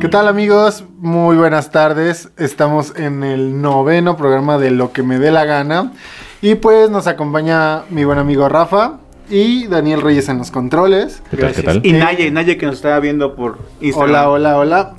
¿Qué 0.00 0.08
tal 0.08 0.26
amigos? 0.28 0.84
Muy 0.98 1.36
buenas 1.36 1.70
tardes. 1.70 2.30
Estamos 2.38 2.94
en 2.96 3.22
el 3.22 3.60
noveno 3.60 4.16
programa 4.16 4.56
de 4.58 4.70
Lo 4.70 4.92
que 4.92 5.02
me 5.02 5.18
dé 5.18 5.30
la 5.30 5.44
gana. 5.44 5.92
Y 6.40 6.54
pues 6.54 6.88
nos 6.90 7.06
acompaña 7.06 7.82
mi 7.90 8.04
buen 8.04 8.18
amigo 8.18 8.48
Rafa 8.48 8.94
y 9.28 9.66
Daniel 9.66 10.00
Reyes 10.00 10.28
en 10.30 10.38
los 10.38 10.50
controles. 10.50 11.22
¿Qué 11.30 11.36
tal? 11.36 11.52
¿Qué 11.52 11.62
tal? 11.62 11.80
Y 11.84 11.92
Naye, 11.92 12.30
Naye 12.30 12.56
que 12.56 12.64
nos 12.66 12.76
está 12.76 12.98
viendo 12.98 13.36
por 13.36 13.58
Instagram. 13.82 14.10
Hola, 14.10 14.30
hola, 14.30 14.56
hola. 14.58 14.94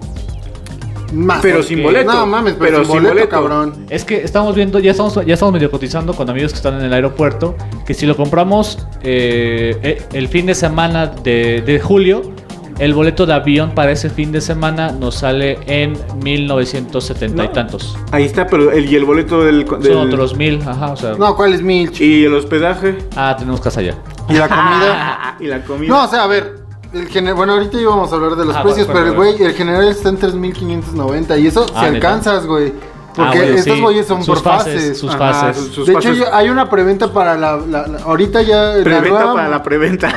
Más, 1.14 1.40
Pero 1.42 1.58
porque- 1.58 1.68
sin 1.68 1.84
boleto. 1.84 2.12
No 2.12 2.26
mames, 2.26 2.54
pero, 2.54 2.66
Pero 2.66 2.78
sin 2.80 2.86
sin 2.86 2.94
boleto, 2.96 3.14
boleto. 3.14 3.30
cabrón. 3.30 3.86
Es 3.90 4.04
que 4.06 4.24
estamos 4.24 4.56
viendo, 4.56 4.80
ya 4.80 4.92
estamos, 4.92 5.14
ya 5.26 5.34
estamos 5.34 5.54
medio 5.54 5.70
cotizando 5.72 6.14
con 6.14 6.30
amigos 6.30 6.52
que 6.52 6.58
están 6.58 6.76
en 6.80 6.86
el 6.86 6.94
aeropuerto, 6.94 7.56
que 7.86 7.94
si 7.94 8.06
lo 8.06 8.16
compramos 8.18 8.86
eh, 9.04 9.78
eh, 9.84 10.02
el 10.14 10.28
fin 10.28 10.46
de 10.46 10.56
semana 10.56 11.08
de, 11.08 11.62
de 11.62 11.80
julio, 11.80 12.34
el 12.80 12.96
boleto 12.96 13.28
de 13.28 13.34
avión 13.34 13.76
para 13.76 13.92
ese 13.92 14.10
fin 14.10 14.32
de 14.32 14.42
semana 14.42 14.92
nos 14.92 15.16
sale 15.16 15.60
en 15.68 15.94
1970 16.24 17.44
y 17.44 17.48
No. 17.48 17.54
tantos. 17.54 17.96
Ahí 18.12 18.24
está, 18.24 18.48
pero 18.48 18.72
el, 18.72 18.92
y 18.92 18.96
el 18.96 19.06
boleto 19.06 19.44
del... 19.44 19.68
Son 19.68 19.80
del- 19.82 19.94
otros 19.98 20.36
mil, 20.36 20.60
ajá, 20.66 20.92
o 20.92 20.98
sea. 20.98 21.14
No, 21.14 21.36
¿cuál 21.36 21.54
es 21.54 21.62
Milch? 21.62 22.02
Y 22.02 22.26
el 22.26 22.34
hospedaje. 22.34 22.98
Ah, 23.16 23.36
tenemos 23.38 23.62
casa 23.62 23.80
allá. 23.82 23.96
¿Y 24.28 24.34
la 24.34 24.48
comida? 24.50 25.38
y 25.40 25.46
la 25.48 25.62
comida. 25.64 25.90
No, 25.94 26.04
o 26.06 26.08
sea, 26.08 26.24
a 26.24 26.28
ver. 26.28 26.63
El 26.94 27.10
gener- 27.10 27.34
bueno, 27.36 27.54
ahorita 27.54 27.80
íbamos 27.80 28.12
a 28.12 28.16
hablar 28.16 28.36
de 28.36 28.46
los 28.46 28.56
Ah, 28.56 28.62
precios, 28.64 28.86
bueno, 28.88 29.02
pero 29.02 29.14
bueno, 29.16 29.34
güey, 29.38 29.44
el 29.48 29.54
general 29.56 29.88
está 29.88 30.10
en 30.10 30.18
3590 30.18 31.38
y 31.38 31.48
eso 31.48 31.66
Ah, 31.74 31.80
si 31.82 31.86
alcanzas, 31.88 32.46
güey. 32.46 32.72
Porque 33.16 33.38
Ah, 33.38 33.42
bueno, 33.44 33.58
estos 33.60 33.76
sí. 33.76 33.82
güeyes 33.82 34.08
son 34.08 34.24
Sus 34.24 34.42
por 34.42 34.44
fases. 34.44 34.74
fases, 34.74 34.98
sus 35.00 35.10
Ajá, 35.14 35.34
fases. 35.34 35.64
sus- 35.66 35.76
sus 35.76 35.86
de 35.88 35.94
hecho, 35.94 36.10
fases. 36.10 36.28
hay 36.34 36.50
una 36.50 36.68
preventa 36.70 37.14
para 37.14 37.36
la, 37.36 37.58
la- 37.58 37.86
la- 37.88 38.00
ahorita 38.04 38.42
ya 38.42 38.74
Preventa 38.84 39.10
nueva- 39.10 39.34
para 39.36 39.50
la 39.50 39.62
preventa. 39.62 40.10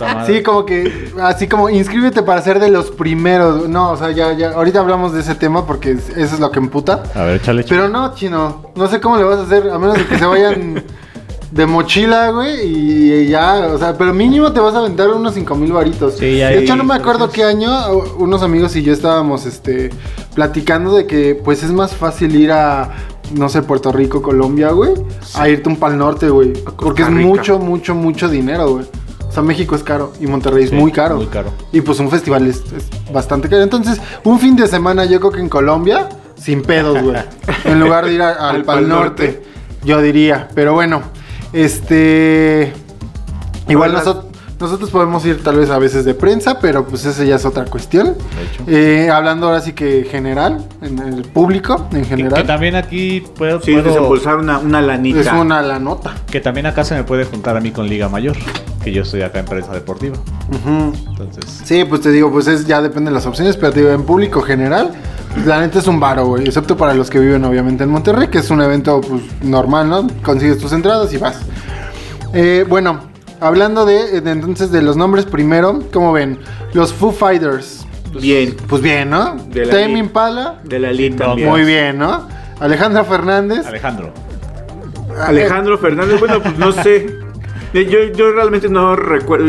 Ah. 0.00 0.24
Sí, 0.26 0.42
como 0.42 0.66
que 0.66 1.12
así 1.22 1.48
como 1.48 1.70
inscríbete 1.70 2.22
para 2.22 2.42
ser 2.42 2.58
de 2.60 2.68
los 2.70 2.90
primeros. 2.90 3.68
No, 3.68 3.92
o 3.92 3.96
sea, 3.96 4.10
ya 4.10 4.32
ya 4.34 4.50
ahorita 4.52 4.80
hablamos 4.80 5.12
de 5.14 5.20
ese 5.20 5.34
tema 5.36 5.66
porque 5.66 5.92
es- 5.92 6.10
eso 6.10 6.34
es 6.34 6.40
lo 6.40 6.50
que 6.50 6.58
emputa. 6.58 7.02
A 7.14 7.22
ver, 7.22 7.36
échale. 7.36 7.64
Pero 7.68 7.88
no, 7.88 8.14
chino, 8.14 8.62
no 8.74 8.86
sé 8.88 9.00
cómo 9.00 9.16
le 9.16 9.24
vas 9.24 9.38
a 9.38 9.42
hacer 9.44 9.70
a 9.70 9.78
menos 9.78 9.96
de 9.96 10.06
que 10.06 10.18
se 10.18 10.26
vayan 10.26 10.84
de 11.56 11.64
mochila, 11.66 12.30
güey, 12.30 12.60
y 12.66 13.28
ya, 13.28 13.68
o 13.72 13.78
sea, 13.78 13.96
pero 13.96 14.12
mínimo 14.12 14.52
te 14.52 14.60
vas 14.60 14.74
a 14.74 14.78
aventar 14.80 15.08
unos 15.08 15.34
5 15.34 15.54
mil 15.54 15.72
varitos. 15.72 16.14
Sí, 16.18 16.36
ya 16.38 16.48
de 16.50 16.58
hecho, 16.58 16.76
no 16.76 16.84
me 16.84 16.94
acuerdo 16.94 17.30
qué 17.30 17.44
año, 17.44 17.70
unos 18.18 18.42
amigos 18.42 18.76
y 18.76 18.82
yo 18.82 18.92
estábamos, 18.92 19.46
este, 19.46 19.90
platicando 20.34 20.94
de 20.94 21.06
que, 21.06 21.34
pues, 21.42 21.62
es 21.62 21.72
más 21.72 21.94
fácil 21.94 22.36
ir 22.36 22.52
a, 22.52 22.90
no 23.34 23.48
sé, 23.48 23.62
Puerto 23.62 23.90
Rico, 23.90 24.20
Colombia, 24.20 24.70
güey, 24.70 24.92
a 25.34 25.48
irte 25.48 25.68
un 25.68 25.76
pal 25.76 25.96
norte, 25.96 26.28
güey, 26.28 26.52
porque 26.76 27.02
es 27.02 27.10
mucho, 27.10 27.58
mucho, 27.58 27.94
mucho 27.94 28.28
dinero, 28.28 28.68
güey. 28.70 28.84
O 29.28 29.32
sea, 29.32 29.42
México 29.42 29.74
es 29.74 29.82
caro 29.82 30.12
y 30.20 30.26
Monterrey 30.26 30.64
es 30.64 30.70
Sí, 30.70 30.76
muy 30.76 30.92
caro. 30.92 31.16
muy 31.16 31.26
caro. 31.26 31.50
Y 31.72 31.80
pues 31.82 31.98
un 32.00 32.08
festival 32.10 32.46
es, 32.46 32.62
es 32.74 32.88
bastante 33.12 33.48
caro. 33.50 33.62
Entonces, 33.62 34.00
un 34.24 34.38
fin 34.38 34.56
de 34.56 34.66
semana 34.66 35.04
yo 35.04 35.20
creo 35.20 35.32
que 35.32 35.40
en 35.40 35.48
Colombia, 35.50 36.08
sin 36.36 36.62
pedos, 36.62 37.02
güey. 37.02 37.16
en 37.64 37.80
lugar 37.80 38.06
de 38.06 38.14
ir 38.14 38.22
a- 38.22 38.30
al 38.48 38.56
Al 38.56 38.64
Pal 38.64 38.76
Pal 38.76 38.88
Norte, 38.88 39.24
Norte. 39.26 39.42
yo 39.84 40.00
diría. 40.00 40.48
Pero 40.54 40.72
bueno, 40.72 41.02
este... 41.56 42.72
Igual 43.68 43.92
nosotros... 43.94 44.25
Nosotros 44.58 44.88
podemos 44.90 45.22
ir 45.26 45.42
tal 45.42 45.56
vez 45.56 45.68
a 45.68 45.78
veces 45.78 46.06
de 46.06 46.14
prensa, 46.14 46.58
pero 46.60 46.86
pues 46.86 47.04
esa 47.04 47.24
ya 47.24 47.36
es 47.36 47.44
otra 47.44 47.66
cuestión. 47.66 48.06
De 48.06 48.12
hecho. 48.12 48.64
Eh, 48.66 49.10
hablando 49.10 49.46
ahora 49.48 49.60
sí 49.60 49.74
que 49.74 50.04
general, 50.10 50.64
en 50.80 50.98
el 50.98 51.22
público 51.24 51.86
en 51.92 52.06
general, 52.06 52.40
que 52.40 52.46
también 52.46 52.74
aquí 52.74 53.22
puedo, 53.36 53.60
Sí, 53.60 53.72
puedo- 53.72 53.84
desembolsar 53.88 54.36
una, 54.36 54.58
una 54.58 54.80
lanita. 54.80 55.20
es 55.20 55.28
una 55.32 55.60
la 55.60 55.78
nota. 55.78 56.14
que 56.30 56.40
también 56.40 56.64
acá 56.66 56.84
se 56.84 56.94
me 56.94 57.04
puede 57.04 57.24
juntar 57.26 57.54
a 57.56 57.60
mí 57.60 57.70
con 57.70 57.86
Liga 57.86 58.08
Mayor, 58.08 58.34
que 58.82 58.92
yo 58.92 59.02
estoy 59.02 59.20
acá 59.22 59.40
en 59.40 59.44
prensa 59.44 59.72
deportiva. 59.72 60.16
Ujú. 60.48 60.92
Entonces, 61.10 61.44
Sí, 61.64 61.84
pues 61.84 62.00
te 62.00 62.10
digo, 62.10 62.32
pues 62.32 62.46
es 62.46 62.66
ya 62.66 62.80
depende 62.80 63.10
de 63.10 63.14
las 63.14 63.26
opciones, 63.26 63.58
pero 63.58 63.72
te 63.72 63.80
digo, 63.80 63.92
en 63.92 64.04
público 64.04 64.40
general, 64.40 64.90
la 65.44 65.60
neta 65.60 65.80
es 65.80 65.86
un 65.86 66.00
varo, 66.00 66.24
güey, 66.28 66.46
excepto 66.46 66.78
para 66.78 66.94
los 66.94 67.10
que 67.10 67.18
viven 67.18 67.44
obviamente 67.44 67.84
en 67.84 67.90
Monterrey, 67.90 68.28
que 68.28 68.38
es 68.38 68.48
un 68.50 68.62
evento 68.62 69.02
pues 69.02 69.20
normal, 69.42 69.90
¿no? 69.90 70.06
Consigues 70.22 70.56
tus 70.58 70.72
entradas 70.72 71.12
y 71.12 71.18
vas. 71.18 71.36
Eh, 72.32 72.64
bueno, 72.66 73.14
hablando 73.40 73.84
de, 73.86 74.20
de 74.20 74.30
entonces 74.30 74.70
de 74.70 74.82
los 74.82 74.96
nombres 74.96 75.24
primero, 75.24 75.80
¿cómo 75.92 76.12
ven? 76.12 76.38
Los 76.72 76.92
Foo 76.92 77.12
Fighters. 77.12 77.86
Bien. 78.20 78.56
Pues 78.68 78.82
bien, 78.82 79.10
¿no? 79.10 79.36
De 79.48 79.66
Tame 79.66 79.98
Impala, 79.98 80.60
De 80.64 80.78
la 80.78 80.88
también. 81.16 81.48
muy 81.48 81.64
bien, 81.64 81.98
¿no? 81.98 82.26
Alejandra 82.60 83.04
Fernández. 83.04 83.66
Alejandro. 83.66 84.12
Alejandro 85.22 85.78
Fernández, 85.78 86.18
bueno, 86.18 86.42
pues 86.42 86.58
no 86.58 86.72
sé. 86.72 87.06
Yo, 87.72 87.82
yo 88.14 88.32
realmente 88.32 88.68
no 88.68 88.96
recuerdo. 88.96 89.48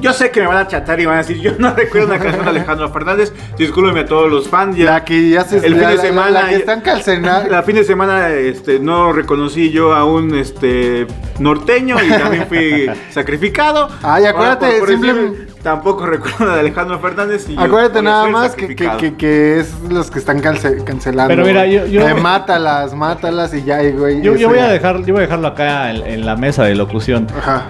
Yo 0.00 0.12
sé 0.12 0.30
que 0.30 0.40
me 0.40 0.46
van 0.46 0.56
a 0.56 0.66
chatar 0.66 0.98
y 0.98 1.06
van 1.06 1.16
a 1.16 1.18
decir, 1.18 1.38
yo 1.40 1.52
no 1.58 1.72
recuerdo 1.76 2.08
una 2.08 2.18
canción 2.18 2.44
de 2.44 2.50
Alejandro 2.50 2.90
Fernández. 2.90 3.32
Discúlpeme 3.58 4.00
a 4.00 4.04
todos 4.06 4.30
los 4.30 4.48
fans. 4.48 4.76
Ya, 4.76 4.86
La 4.86 5.04
que 5.04 5.28
ya 5.30 5.44
se 5.44 5.58
el 5.58 5.74
fin 5.74 5.82
la- 5.82 5.90
de 5.90 5.98
semana. 5.98 6.30
la 6.42 6.48
que 6.48 6.56
está 6.56 6.72
en 6.74 6.80
calcena- 6.80 7.46
La 7.50 7.62
fin 7.62 7.76
de 7.76 7.84
semana 7.84 8.30
este, 8.30 8.78
no 8.80 9.12
reconocí 9.12 9.70
yo 9.70 9.94
a 9.94 10.04
un 10.04 10.34
este, 10.34 11.06
norteño 11.38 11.96
y 12.02 12.08
también 12.08 12.46
fui 12.48 12.90
sacrificado. 13.10 13.88
Ay, 14.02 14.24
acuérdate, 14.24 14.66
Ahora, 14.66 14.78
por- 14.78 14.88
por 14.88 14.88
simple- 14.88 15.12
decir, 15.14 15.48
tampoco 15.62 16.06
recuerdo 16.06 16.52
de 16.54 16.60
Alejandro 16.60 16.98
Fernández. 17.00 17.48
Y 17.48 17.54
yo, 17.54 17.60
Acuérdate 17.60 18.02
nada 18.02 18.26
más 18.28 18.54
que, 18.54 18.74
que, 18.74 18.90
que, 18.98 19.14
que 19.16 19.60
es 19.60 19.74
los 19.88 20.10
que 20.10 20.18
están 20.18 20.40
cance- 20.40 20.82
cancelando. 20.84 21.28
Pero 21.34 21.44
mira, 21.46 21.66
yo- 21.66 21.86
yo- 21.86 22.06
Eh, 22.08 22.14
mátalas, 22.14 22.94
mátalas 22.94 23.52
y 23.54 23.62
ya, 23.64 23.82
y, 23.82 23.92
güey. 23.92 24.22
Yo, 24.22 24.34
yo 24.36 24.48
voy 24.48 24.58
a 24.58 24.68
dejar, 24.68 24.98
yo 25.04 25.14
voy 25.14 25.22
a 25.22 25.26
dejarlo 25.26 25.48
acá 25.48 25.90
en, 25.90 26.06
en 26.06 26.26
la 26.26 26.36
mesa 26.36 26.64
de 26.64 26.74
locución. 26.74 27.26
Ajá. 27.38 27.64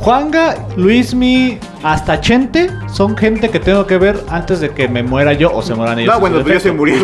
Juanga, 0.00 0.54
Luismi, 0.76 1.58
hasta 1.82 2.20
Chente 2.20 2.70
son 2.86 3.16
gente 3.16 3.50
que 3.50 3.58
tengo 3.58 3.84
que 3.84 3.98
ver 3.98 4.22
antes 4.30 4.60
de 4.60 4.70
que 4.70 4.86
me 4.86 5.02
muera 5.02 5.32
yo 5.32 5.50
o 5.52 5.60
se 5.60 5.74
mueran 5.74 5.98
ellos. 5.98 6.10
No, 6.10 6.14
en 6.14 6.20
bueno, 6.20 6.40
pues 6.44 6.54
ya 6.54 6.60
se 6.60 6.70
murió. 6.76 6.94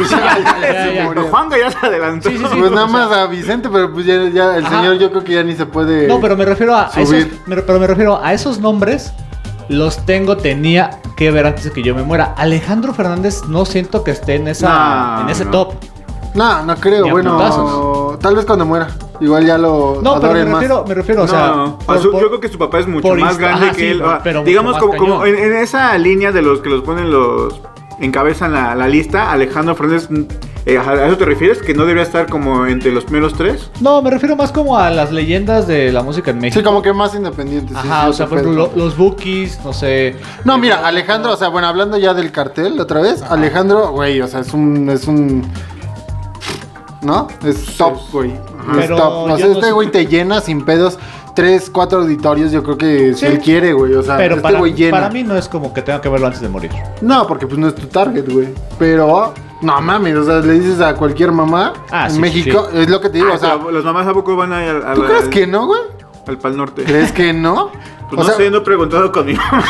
Juanga 1.30 1.58
ya 1.58 1.70
se 1.72 1.86
adelantó. 1.86 2.30
Sí, 2.30 2.38
sí, 2.38 2.44
sí. 2.44 2.56
pues 2.58 2.70
nada 2.70 2.86
sea- 2.88 2.96
más 2.96 3.10
a 3.12 3.26
Vicente, 3.26 3.68
pero 3.70 3.92
pues 3.92 4.06
ya, 4.06 4.14
ya 4.32 4.56
el 4.56 4.64
Ajá. 4.64 4.76
señor 4.78 4.98
yo 4.98 5.10
creo 5.10 5.24
que 5.24 5.34
ya 5.34 5.42
ni 5.42 5.54
se 5.54 5.66
puede. 5.66 6.06
No, 6.06 6.20
pero 6.20 6.36
me 6.36 6.44
refiero 6.44 6.74
a, 6.74 6.84
a 6.94 7.00
esos, 7.00 7.26
me- 7.46 7.56
pero 7.62 7.80
me 7.80 7.86
refiero 7.88 8.20
a 8.22 8.32
esos 8.32 8.60
nombres. 8.60 9.12
Los 9.68 10.04
tengo, 10.04 10.36
tenía 10.36 11.00
que 11.16 11.30
ver 11.30 11.46
antes 11.46 11.64
de 11.64 11.70
que 11.72 11.82
yo 11.82 11.94
me 11.94 12.02
muera. 12.02 12.34
Alejandro 12.36 12.92
Fernández 12.92 13.44
no 13.48 13.64
siento 13.64 14.04
que 14.04 14.10
esté 14.10 14.34
en 14.36 14.48
esa, 14.48 15.16
No, 15.16 15.20
en 15.22 15.28
ese 15.30 15.44
no. 15.46 15.50
top. 15.50 15.74
No, 16.34 16.64
no 16.64 16.76
creo. 16.76 17.08
Bueno, 17.10 17.36
putazos. 17.36 18.18
tal 18.18 18.34
vez 18.36 18.44
cuando 18.44 18.66
muera. 18.66 18.88
Igual 19.20 19.46
ya 19.46 19.56
lo 19.56 20.00
No, 20.02 20.20
pero 20.20 20.32
me 20.32 20.44
más. 20.44 20.54
refiero, 20.54 20.84
me 20.86 20.94
refiero, 20.94 21.22
o 21.22 21.28
sea. 21.28 21.46
No, 21.54 21.78
por- 21.78 21.96
a 21.96 22.00
su- 22.00 22.10
por- 22.10 22.20
yo 22.20 22.26
creo 22.28 22.40
que 22.40 22.48
su 22.48 22.58
papá 22.58 22.80
es 22.80 22.88
mucho 22.88 23.14
más 23.14 23.38
grande 23.38 23.66
ajá, 23.66 23.74
que 23.74 23.80
sí, 23.80 23.86
él. 23.86 24.02
pero 24.24 24.40
mucho 24.40 24.48
digamos, 24.48 24.78
como, 24.78 24.96
como 24.96 25.24
en, 25.26 25.36
en 25.36 25.54
esa 25.54 25.96
línea 25.96 26.32
de 26.32 26.42
los 26.42 26.60
que 26.60 26.68
los 26.68 26.82
ponen 26.82 27.10
los. 27.12 27.60
encabezan 28.00 28.52
la, 28.52 28.74
la 28.74 28.88
lista, 28.88 29.30
Alejandro 29.30 29.76
Fernández. 29.76 30.08
Eh, 30.66 30.78
¿A 30.78 30.82
a 30.90 31.06
eso 31.06 31.16
te 31.18 31.24
refieres? 31.26 31.60
¿Que 31.60 31.74
no 31.74 31.82
debería 31.82 32.02
estar 32.04 32.26
como 32.28 32.66
entre 32.66 32.90
los 32.92 33.04
primeros 33.04 33.34
tres? 33.34 33.70
No, 33.80 34.00
me 34.02 34.10
refiero 34.10 34.34
más 34.36 34.50
como 34.50 34.78
a 34.78 34.90
las 34.90 35.12
leyendas 35.12 35.66
de 35.66 35.92
la 35.92 36.02
música 36.02 36.30
en 36.30 36.38
México. 36.38 36.60
Sí, 36.60 36.64
como 36.64 36.80
que 36.82 36.92
más 36.92 37.14
independientes. 37.14 37.76
Ajá, 37.76 38.04
sí, 38.04 38.10
o 38.10 38.12
sea, 38.14 38.26
por 38.26 38.38
ejemplo, 38.38 38.70
lo- 38.74 38.84
los 38.84 38.96
bookies, 38.96 39.60
no 39.64 39.72
sé. 39.72 40.16
No, 40.44 40.54
eh, 40.54 40.58
mira, 40.58 40.86
Alejandro, 40.86 41.32
o 41.32 41.36
sea, 41.36 41.48
bueno, 41.48 41.66
hablando 41.68 41.98
ya 41.98 42.14
del 42.14 42.32
cartel 42.32 42.80
otra 42.80 43.00
vez, 43.00 43.20
Alejandro, 43.22 43.90
güey, 43.92 44.20
o 44.20 44.26
sea, 44.26 44.40
es 44.40 44.52
un, 44.54 44.88
es 44.88 45.06
un, 45.06 45.44
¿no? 47.02 47.28
Es 47.44 47.76
top, 47.76 47.98
güey. 48.12 48.32
Ajá. 48.66 48.80
Es 48.82 48.88
top. 48.88 49.28
No 49.28 49.36
sé, 49.36 49.52
este 49.52 49.72
güey 49.72 49.90
te 49.90 50.06
llena 50.06 50.40
sin 50.40 50.64
pedos 50.64 50.98
tres, 51.34 51.68
cuatro 51.68 52.00
auditorios, 52.02 52.52
yo 52.52 52.62
creo 52.62 52.78
que 52.78 53.12
si 53.14 53.20
Sí. 53.20 53.26
él 53.26 53.38
quiere, 53.40 53.72
güey, 53.72 53.92
o 53.94 54.02
sea, 54.02 54.16
Pero 54.16 54.36
este 54.36 54.42
para, 54.42 54.58
güey 54.60 54.72
llena. 54.72 54.92
para 54.98 55.10
mí 55.10 55.24
no 55.24 55.36
es 55.36 55.48
como 55.48 55.74
que 55.74 55.82
tenga 55.82 56.00
que 56.00 56.08
verlo 56.08 56.28
antes 56.28 56.40
de 56.40 56.48
morir. 56.48 56.70
No, 57.02 57.26
porque 57.26 57.46
pues 57.46 57.58
no 57.58 57.66
es 57.68 57.74
tu 57.74 57.86
target, 57.88 58.24
güey. 58.32 58.48
Pero, 58.78 59.34
no 59.64 59.80
mames, 59.80 60.16
o 60.16 60.24
sea, 60.24 60.40
le 60.40 60.52
dices 60.54 60.80
a 60.80 60.94
cualquier 60.94 61.32
mamá 61.32 61.72
Ah, 61.90 62.04
en 62.04 62.10
sí, 62.10 62.14
sí, 62.16 62.20
México, 62.20 62.68
es 62.72 62.88
lo 62.88 63.00
que 63.00 63.08
te 63.08 63.18
digo, 63.18 63.30
Ah, 63.32 63.36
o 63.36 63.38
sea, 63.38 63.58
¿Las 63.72 63.84
mamás 63.84 64.06
a 64.06 64.12
poco 64.12 64.36
van 64.36 64.52
a 64.52 64.62
ir 64.62 64.70
al, 64.70 64.82
al- 64.84 64.94
¿tú 64.96 65.04
crees 65.04 65.24
al- 65.24 65.30
que 65.30 65.46
no, 65.46 65.66
güey? 65.66 65.80
al 66.26 66.38
Pal 66.38 66.56
Norte? 66.56 66.84
¿Crees 66.86 67.12
que 67.12 67.32
no? 67.32 67.70
Pues 68.10 68.20
O 68.20 68.22
no 68.22 68.24
sea, 68.28 68.36
sé, 68.36 68.50
no 68.50 68.58
he 68.58 68.60
preguntado 68.60 69.10
con 69.10 69.24
mi 69.26 69.32
mamá. 69.32 69.64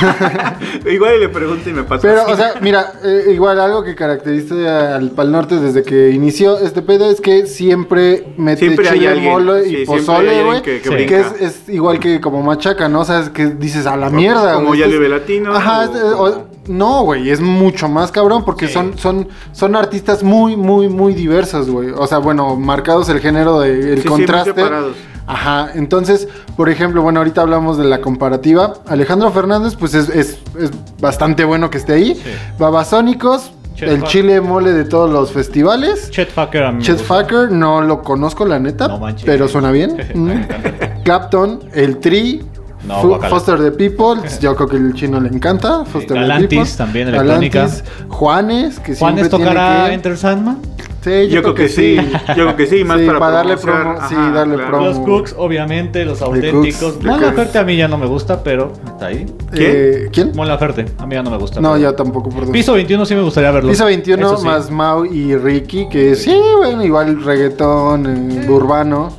Igual 0.90 1.14
y 1.16 1.20
le 1.20 1.28
pregunto 1.28 1.70
y 1.70 1.72
me 1.72 1.84
pasa. 1.84 2.02
Pero, 2.02 2.26
o 2.26 2.34
sea, 2.36 2.54
mira, 2.60 2.92
eh, 3.04 3.26
igual 3.32 3.60
algo 3.60 3.84
que 3.84 3.94
caracteriza 3.94 4.96
al 4.96 5.12
Pal 5.12 5.30
Norte 5.30 5.56
desde 5.60 5.82
que 5.84 6.10
inició 6.10 6.58
este 6.58 6.82
pedo 6.82 7.08
es 7.10 7.20
que 7.20 7.46
siempre 7.46 8.34
mete 8.36 8.58
Siempre 8.66 8.88
hay 8.88 8.98
chile, 8.98 9.08
alguien, 9.10 9.32
mole 9.32 9.64
sí, 9.64 9.70
y 9.70 9.76
hay 9.76 9.86
pozole, 9.86 10.42
güey. 10.44 10.62
que- 10.62 10.80
que 10.80 11.06
Que, 11.06 11.20
es, 11.20 11.26
es 11.40 11.68
igual 11.68 12.00
que 12.00 12.20
como 12.20 12.42
machaca, 12.42 12.88
¿no? 12.88 13.00
O 13.00 13.04
sea, 13.04 13.20
es 13.20 13.30
que 13.30 13.46
dices 13.46 13.86
a 13.86 13.96
la 13.96 14.10
mierda, 14.10 14.54
Como 14.54 14.68
güey. 14.68 14.80
ya 14.80 14.86
Esto 14.86 14.98
le 14.98 15.04
es- 15.06 15.10
ve 15.12 15.16
latino. 15.20 15.54
Ajá, 15.54 15.80
o 15.80 15.82
es- 15.84 15.90
como- 15.90 16.22
o- 16.24 16.46
no, 16.66 17.02
güey, 17.02 17.30
es 17.30 17.40
mucho 17.40 17.88
más 17.88 18.10
cabrón 18.12 18.44
porque 18.44 18.66
Sí. 18.68 18.74
son, 18.74 18.96
son, 18.98 19.28
son 19.52 19.76
artistas 19.76 20.22
muy, 20.22 20.56
muy, 20.56 20.88
muy 20.88 21.14
diversos, 21.14 21.68
güey. 21.70 21.90
O 21.90 22.06
sea, 22.06 22.18
bueno, 22.18 22.56
marcados 22.56 23.08
el 23.08 23.20
género 23.20 23.60
de 23.60 23.70
el 23.92 23.96
Sí, 23.96 24.02
sí, 24.02 24.08
contraste. 24.08 24.54
separados. 24.54 24.96
Ajá, 25.26 25.70
entonces, 25.74 26.28
por 26.56 26.68
ejemplo, 26.68 27.00
bueno, 27.00 27.20
ahorita 27.20 27.40
hablamos 27.40 27.78
de 27.78 27.84
la 27.84 28.00
comparativa. 28.02 28.74
Alejandro 28.86 29.30
Fernández, 29.30 29.74
pues 29.74 29.94
es, 29.94 30.08
es, 30.10 30.38
es 30.60 30.70
bastante 31.00 31.44
bueno 31.44 31.70
que 31.70 31.78
esté 31.78 31.94
ahí. 31.94 32.14
Sí. 32.14 32.30
Babasónicos, 32.58 33.52
Chet 33.74 33.88
el 33.88 34.02
chile 34.04 34.40
mole 34.42 34.72
de 34.72 34.84
todos 34.84 35.10
los 35.10 35.32
festivales. 35.32 36.10
Chet 36.10 36.30
Fucker 36.30 36.62
a 36.64 36.72
mí 36.72 36.82
Chet. 36.82 36.98
Fucker, 36.98 37.50
no 37.50 37.80
lo 37.80 38.02
conozco 38.02 38.44
la 38.44 38.58
neta, 38.58 38.86
No 38.88 38.98
manches. 38.98 39.24
pero 39.24 39.48
suena 39.48 39.70
bien. 39.70 39.96
Mm. 40.14 41.02
Clapton, 41.04 41.60
el 41.72 41.98
Tri. 41.98 42.42
No, 42.86 43.00
Fu- 43.00 43.08
guacala. 43.08 43.30
Foster 43.30 43.58
the 43.60 43.70
People, 43.70 44.20
yo 44.40 44.54
creo 44.56 44.68
que 44.68 44.76
el 44.76 44.92
chino 44.94 45.20
le 45.20 45.28
encanta. 45.28 45.84
Foster 45.84 46.16
Galantis, 46.18 46.48
the 46.48 46.56
People. 46.56 46.72
también, 46.76 47.08
electrónica. 47.08 47.58
Galantis, 47.60 47.84
Juanes, 48.08 48.80
que 48.80 48.94
¿Juanes 48.96 49.20
siempre 49.26 49.28
tocará 49.44 49.70
tiene 49.74 49.88
que... 49.88 49.94
Enter 49.94 50.16
Sandman? 50.16 50.58
Sí, 51.02 51.28
Yo 51.28 51.42
creo 51.42 51.54
que 51.54 51.68
sí. 51.68 51.96
Yo 52.28 52.32
creo 52.46 52.56
que 52.56 52.66
sí, 52.66 52.82
más 52.82 52.98
Sí, 52.98 53.04
para, 53.06 53.18
para 53.18 53.32
darle 53.36 53.58
promo, 53.58 53.96
sí, 54.08 54.14
darle 54.14 54.56
promo. 54.56 54.86
Los 54.86 54.98
Cooks, 55.00 55.34
obviamente, 55.36 56.02
los 56.06 56.22
auténticos. 56.22 57.02
Mon 57.02 57.20
Laferte 57.20 57.58
a 57.58 57.62
mí 57.62 57.76
ya 57.76 57.88
no 57.88 57.98
me 57.98 58.06
gusta, 58.06 58.42
pero 58.42 58.72
está 58.86 59.08
ahí. 59.08 59.26
Eh, 59.52 60.08
¿Quién? 60.10 60.32
Mon 60.34 60.48
Laferte, 60.48 60.86
a 60.96 61.04
mí 61.06 61.14
ya 61.14 61.22
no 61.22 61.30
me 61.30 61.36
gusta. 61.36 61.60
No, 61.60 61.72
pero- 61.74 61.82
ya 61.90 61.94
tampoco, 61.94 62.30
perdón. 62.30 62.52
Piso 62.52 62.72
21 62.72 63.04
sí 63.04 63.14
me 63.14 63.20
gustaría 63.20 63.50
verlo. 63.50 63.68
Piso 63.68 63.84
21 63.84 64.26
Eso 64.26 64.36
sí. 64.38 64.46
más 64.46 64.70
Mau 64.70 65.04
y 65.04 65.36
Ricky, 65.36 65.90
que 65.90 66.14
sí, 66.14 66.34
bueno, 66.56 66.82
igual 66.82 67.22
reggaetón, 67.22 68.06
eh, 68.06 68.46
urbano. 68.48 69.10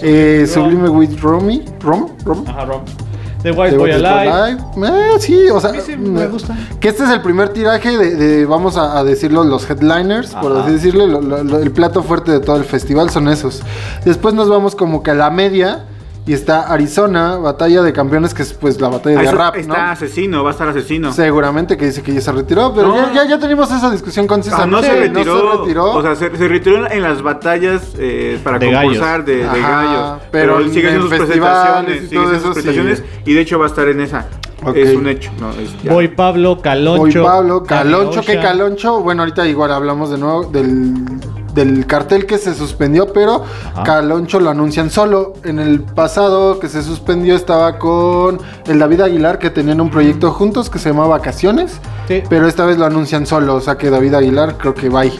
Eh, 0.00 0.46
Sublime 0.48 0.88
with 0.88 1.20
Romy. 1.20 1.62
¿Rom? 1.82 2.06
¿Rom? 2.24 2.44
Ajá, 2.46 2.64
Rom. 2.64 2.80
The 3.52 3.52
White 3.52 3.70
The 3.72 3.78
Boy 3.78 3.90
White 3.92 4.06
Alive. 4.06 4.60
Eh, 4.88 5.20
sí, 5.20 5.48
o 5.50 5.60
sea, 5.60 5.70
A 5.70 5.72
mí 5.74 5.78
sí 5.84 5.96
me 5.96 6.26
gusta. 6.26 6.56
que 6.80 6.88
este 6.88 7.04
es 7.04 7.10
el 7.10 7.22
primer 7.22 7.50
tiraje 7.50 7.96
de, 7.96 8.16
de, 8.16 8.44
vamos 8.46 8.76
a, 8.76 8.98
a 8.98 9.04
decirlo, 9.04 9.44
los 9.44 9.68
headliners, 9.70 10.34
por 10.34 10.56
así 10.56 10.72
decirlo, 10.72 11.06
lo- 11.06 11.20
lo- 11.20 11.44
lo- 11.44 11.58
el 11.58 11.70
plato 11.70 12.02
fuerte 12.02 12.32
de 12.32 12.40
todo 12.40 12.56
el 12.56 12.64
festival 12.64 13.10
son 13.10 13.28
esos. 13.28 13.62
Después 14.04 14.34
nos 14.34 14.48
vamos 14.48 14.74
como 14.74 15.02
que 15.02 15.12
a 15.12 15.14
la 15.14 15.30
media 15.30 15.84
y 16.26 16.32
está 16.32 16.62
Arizona, 16.72 17.36
batalla 17.36 17.82
de 17.82 17.92
campeones, 17.92 18.34
que 18.34 18.42
es 18.42 18.52
pues 18.52 18.80
la 18.80 18.88
batalla 18.88 19.20
Ah, 19.20 19.22
de 19.22 19.30
rap, 19.32 19.56
está 19.56 19.86
¿no? 19.86 19.90
asesino, 19.92 20.42
va 20.42 20.50
a 20.50 20.52
estar 20.52 20.68
asesino. 20.68 21.12
Seguramente 21.12 21.76
que 21.76 21.86
dice 21.86 22.02
que 22.02 22.12
ya 22.12 22.20
se 22.20 22.32
retiró, 22.32 22.72
pero 22.74 22.88
No. 22.88 22.96
ya, 22.96 23.12
ya, 23.14 23.26
ya 23.28 23.38
tenemos 23.38 23.70
esa 23.70 23.90
discusión 23.90 24.26
con 24.26 24.42
César. 24.42 24.62
Ah, 24.62 24.66
no, 24.66 24.80
Sí, 24.80 24.86
se 24.86 24.96
retiró, 25.00 25.34
no 25.44 25.52
se 25.52 25.58
retiró. 25.60 25.84
O 25.92 26.02
sea, 26.02 26.16
se, 26.16 26.36
se 26.36 26.48
retiró 26.48 26.90
en 26.90 27.02
las 27.02 27.22
batallas 27.22 27.82
eh, 27.98 28.40
para 28.42 28.58
De 28.58 28.72
concursar 28.72 29.24
de, 29.24 29.36
de 29.36 29.44
Ajá, 29.44 29.82
gallos. 29.84 30.22
pero 30.32 30.58
él 30.58 30.72
sigue 30.72 30.88
en 30.90 30.96
haciendo 30.96 31.08
sus 31.08 31.16
presentaciones. 31.16 31.96
y 31.96 32.08
Sigue 32.08 32.14
todo 32.16 32.24
haciendo 32.24 32.32
eso, 32.36 32.46
sus 32.54 32.54
presentaciones. 32.64 32.98
sí. 33.24 33.30
Y 33.30 33.34
de 33.34 33.40
hecho 33.40 33.58
va 33.60 33.66
a 33.66 33.68
estar 33.68 33.88
en 33.88 34.00
esa. 34.00 34.26
Es 34.74 34.96
un 34.96 35.06
hecho. 35.06 35.30
No, 35.38 35.50
es 35.50 35.80
ya. 35.82 35.92
Boy 35.92 36.08
Pablo, 36.08 36.60
Caloncho. 36.60 37.20
Hoy 37.20 37.24
Pablo, 37.24 37.62
Caloncho, 37.62 38.18
Ocean. 38.20 38.42
Caloncho, 38.42 39.00
bueno, 39.00 39.22
ahorita 39.22 39.46
igual 39.46 39.70
hablamos 39.70 40.10
de 40.10 40.18
nuevo 40.18 40.44
del, 40.44 40.92
del 41.56 41.86
cartel 41.86 42.24
que 42.26 42.38
se 42.38 42.54
suspendió, 42.54 43.12
pero 43.12 43.42
Ajá. 43.74 43.82
Caloncho 43.82 44.38
lo 44.38 44.50
anuncian 44.50 44.90
solo. 44.90 45.32
En 45.42 45.58
el 45.58 45.80
pasado 45.80 46.60
que 46.60 46.68
se 46.68 46.82
suspendió 46.84 47.34
estaba 47.34 47.78
con 47.80 48.38
el 48.68 48.78
David 48.78 49.00
Aguilar, 49.00 49.40
que 49.40 49.50
tenían 49.50 49.80
un 49.80 49.90
proyecto 49.90 50.30
juntos 50.30 50.70
que 50.70 50.78
se 50.78 50.90
llama 50.90 51.08
Vacaciones, 51.08 51.80
Sí. 52.06 52.22
pero 52.28 52.46
esta 52.46 52.64
vez 52.64 52.78
lo 52.78 52.84
anuncian 52.86 53.26
solo, 53.26 53.56
o 53.56 53.60
sea 53.60 53.76
que 53.76 53.90
David 53.90 54.14
Aguilar 54.14 54.56
creo 54.56 54.74
que 54.74 54.88
bye. 54.88 55.12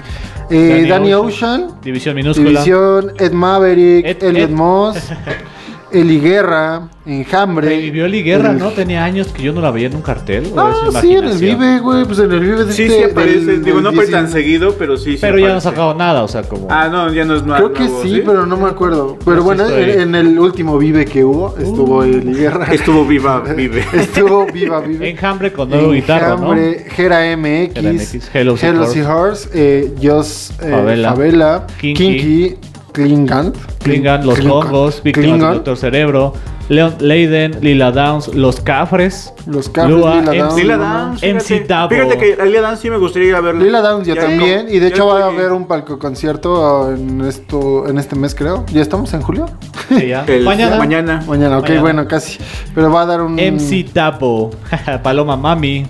Eh, 0.48 0.68
Danny 0.86 0.88
Danny 0.88 1.14
Ocean. 1.14 1.64
Ocean, 1.64 1.80
División 1.82 2.14
minúscula. 2.14 2.50
División, 2.50 3.12
Ed 3.18 3.32
Maverick, 3.32 4.06
Ed- 4.06 4.22
Elliot 4.22 4.50
Ed- 4.50 4.54
Moss, 4.54 4.96
Eli 5.92 6.18
Guerra, 6.20 6.88
Enjambre. 7.06 7.68
Revivió 7.68 8.06
Eli 8.06 8.22
Guerra, 8.24 8.50
el- 8.50 8.58
¿no? 8.58 8.70
Tenía 8.70 9.04
años 9.04 9.28
que 9.28 9.42
yo 9.44 9.52
no 9.52 9.60
la 9.60 9.70
veía 9.70 9.86
en 9.86 9.94
un 9.94 10.02
cartel. 10.02 10.50
¿o 10.54 10.60
Ah, 10.60 10.74
es 10.88 10.96
sí, 11.00 11.14
en 11.14 11.24
el? 11.24 11.38
Vive, 11.38 11.78
güey, 11.78 12.04
pues 12.04 12.18
en 12.18 12.32
el 12.32 12.40
Vive 12.40 12.64
de 12.64 12.72
Sí, 12.72 12.82
este- 12.82 12.98
sí 12.98 13.04
aparece. 13.12 13.40
del- 13.46 13.62
Digo, 13.64 13.76
del 13.76 13.84
no 13.84 13.92
fue 13.92 14.06
tan 14.08 14.24
19. 14.26 14.32
seguido, 14.32 14.74
pero 14.76 14.96
sí. 14.96 15.12
sí 15.12 15.18
Pero 15.20 15.38
ya 15.38 15.48
no 15.50 15.54
ha 15.54 15.60
sacado 15.60 15.94
nada, 15.94 16.24
o 16.24 16.28
sea, 16.28 16.42
como. 16.42 16.66
Ah, 16.70 16.88
no, 16.90 17.12
ya 17.12 17.24
no 17.24 17.36
es 17.36 17.44
nuevo. 17.44 17.72
Creo 17.72 17.72
que 17.72 17.84
nuevo, 17.84 18.02
sí, 18.02 18.22
pero 18.26 18.46
no 18.46 18.56
me 18.56 18.68
acuerdo. 18.68 19.16
Pero 19.24 19.36
No, 19.36 19.42
sí 19.42 19.46
bueno, 19.46 19.68
en, 19.68 20.00
en 20.00 20.14
el 20.16 20.38
último 20.38 20.76
Vive 20.78 21.04
que 21.04 21.24
hubo, 21.24 21.54
estuvo 21.56 22.02
Eli 22.02 22.34
Guerra. 22.34 22.66
Estuvo 22.72 23.04
viva, 23.04 23.40
vive. 23.56 23.84
Estuvo 23.92 24.44
viva, 24.46 24.80
vive. 24.80 25.08
Enjambre 25.10 25.52
con 25.52 25.70
nuevo 25.70 25.92
guitarra, 25.92 26.30
¿no? 26.30 26.52
Enjambre, 26.54 26.84
Gera 26.90 27.36
MX, 27.36 27.74
Gera 27.74 27.92
MX, 27.92 28.30
Hello 28.34 28.56
Hello 28.60 28.86
Seahorse. 28.86 29.48
Eh, 29.54 29.94
Jos 30.02 30.52
eh, 30.60 30.70
Favela. 30.70 31.10
Favela, 31.10 31.66
Kinky. 31.80 31.94
Kinky, 32.04 32.56
Klingan, 32.96 33.52
Klingan, 33.82 34.26
Los 34.26 34.40
Hongos, 34.40 35.02
Víctimas 35.02 35.38
del 35.38 35.52
Doctor 35.56 35.76
Cerebro, 35.76 36.32
Leon 36.70 36.94
Leiden, 36.98 37.58
Lila 37.60 37.92
Downs, 37.92 38.34
Los 38.34 38.58
Cafres, 38.60 39.34
Los 39.46 39.68
Cafres, 39.68 39.94
Lua, 39.94 40.16
Lila 40.22 40.32
MC 40.32 40.38
Downs. 40.38 40.56
Lila. 40.56 40.76
Downs. 40.78 41.22
MC 41.22 41.42
Fíjate, 41.46 41.66
Davo. 41.68 41.88
fíjate 41.90 42.18
que 42.18 42.42
a 42.42 42.44
Lila 42.46 42.60
Downs 42.62 42.80
sí 42.80 42.88
me 42.90 42.96
gustaría 42.96 43.28
ir 43.28 43.34
a 43.34 43.40
verla. 43.42 43.62
Lila 43.62 43.80
Downs 43.82 44.08
yo 44.08 44.14
Ya 44.14 44.22
también, 44.22 44.66
y 44.70 44.78
de 44.78 44.86
hecho 44.88 45.06
va 45.06 45.20
a 45.20 45.26
haber 45.26 45.52
un 45.52 45.66
palco 45.66 45.98
concierto 45.98 46.90
en 46.90 47.20
esto, 47.20 47.86
en 47.86 47.98
este 47.98 48.16
mes 48.16 48.34
creo. 48.34 48.64
¿Ya 48.72 48.80
estamos 48.80 49.12
en 49.12 49.20
julio? 49.20 49.44
Sí, 49.90 50.06
ya. 50.08 50.24
el- 50.26 50.42
Mañana. 50.44 50.76
Mañana. 50.78 51.22
Mañana, 51.28 51.58
ok, 51.58 51.64
Mañana. 51.64 51.80
bueno, 51.82 52.08
casi. 52.08 52.38
Pero 52.74 52.90
va 52.90 53.02
a 53.02 53.06
dar 53.06 53.20
un 53.20 53.34
MC 53.38 53.84
Tapo, 53.92 54.50
Paloma 55.02 55.36
Mami, 55.36 55.76
eh, 55.80 55.86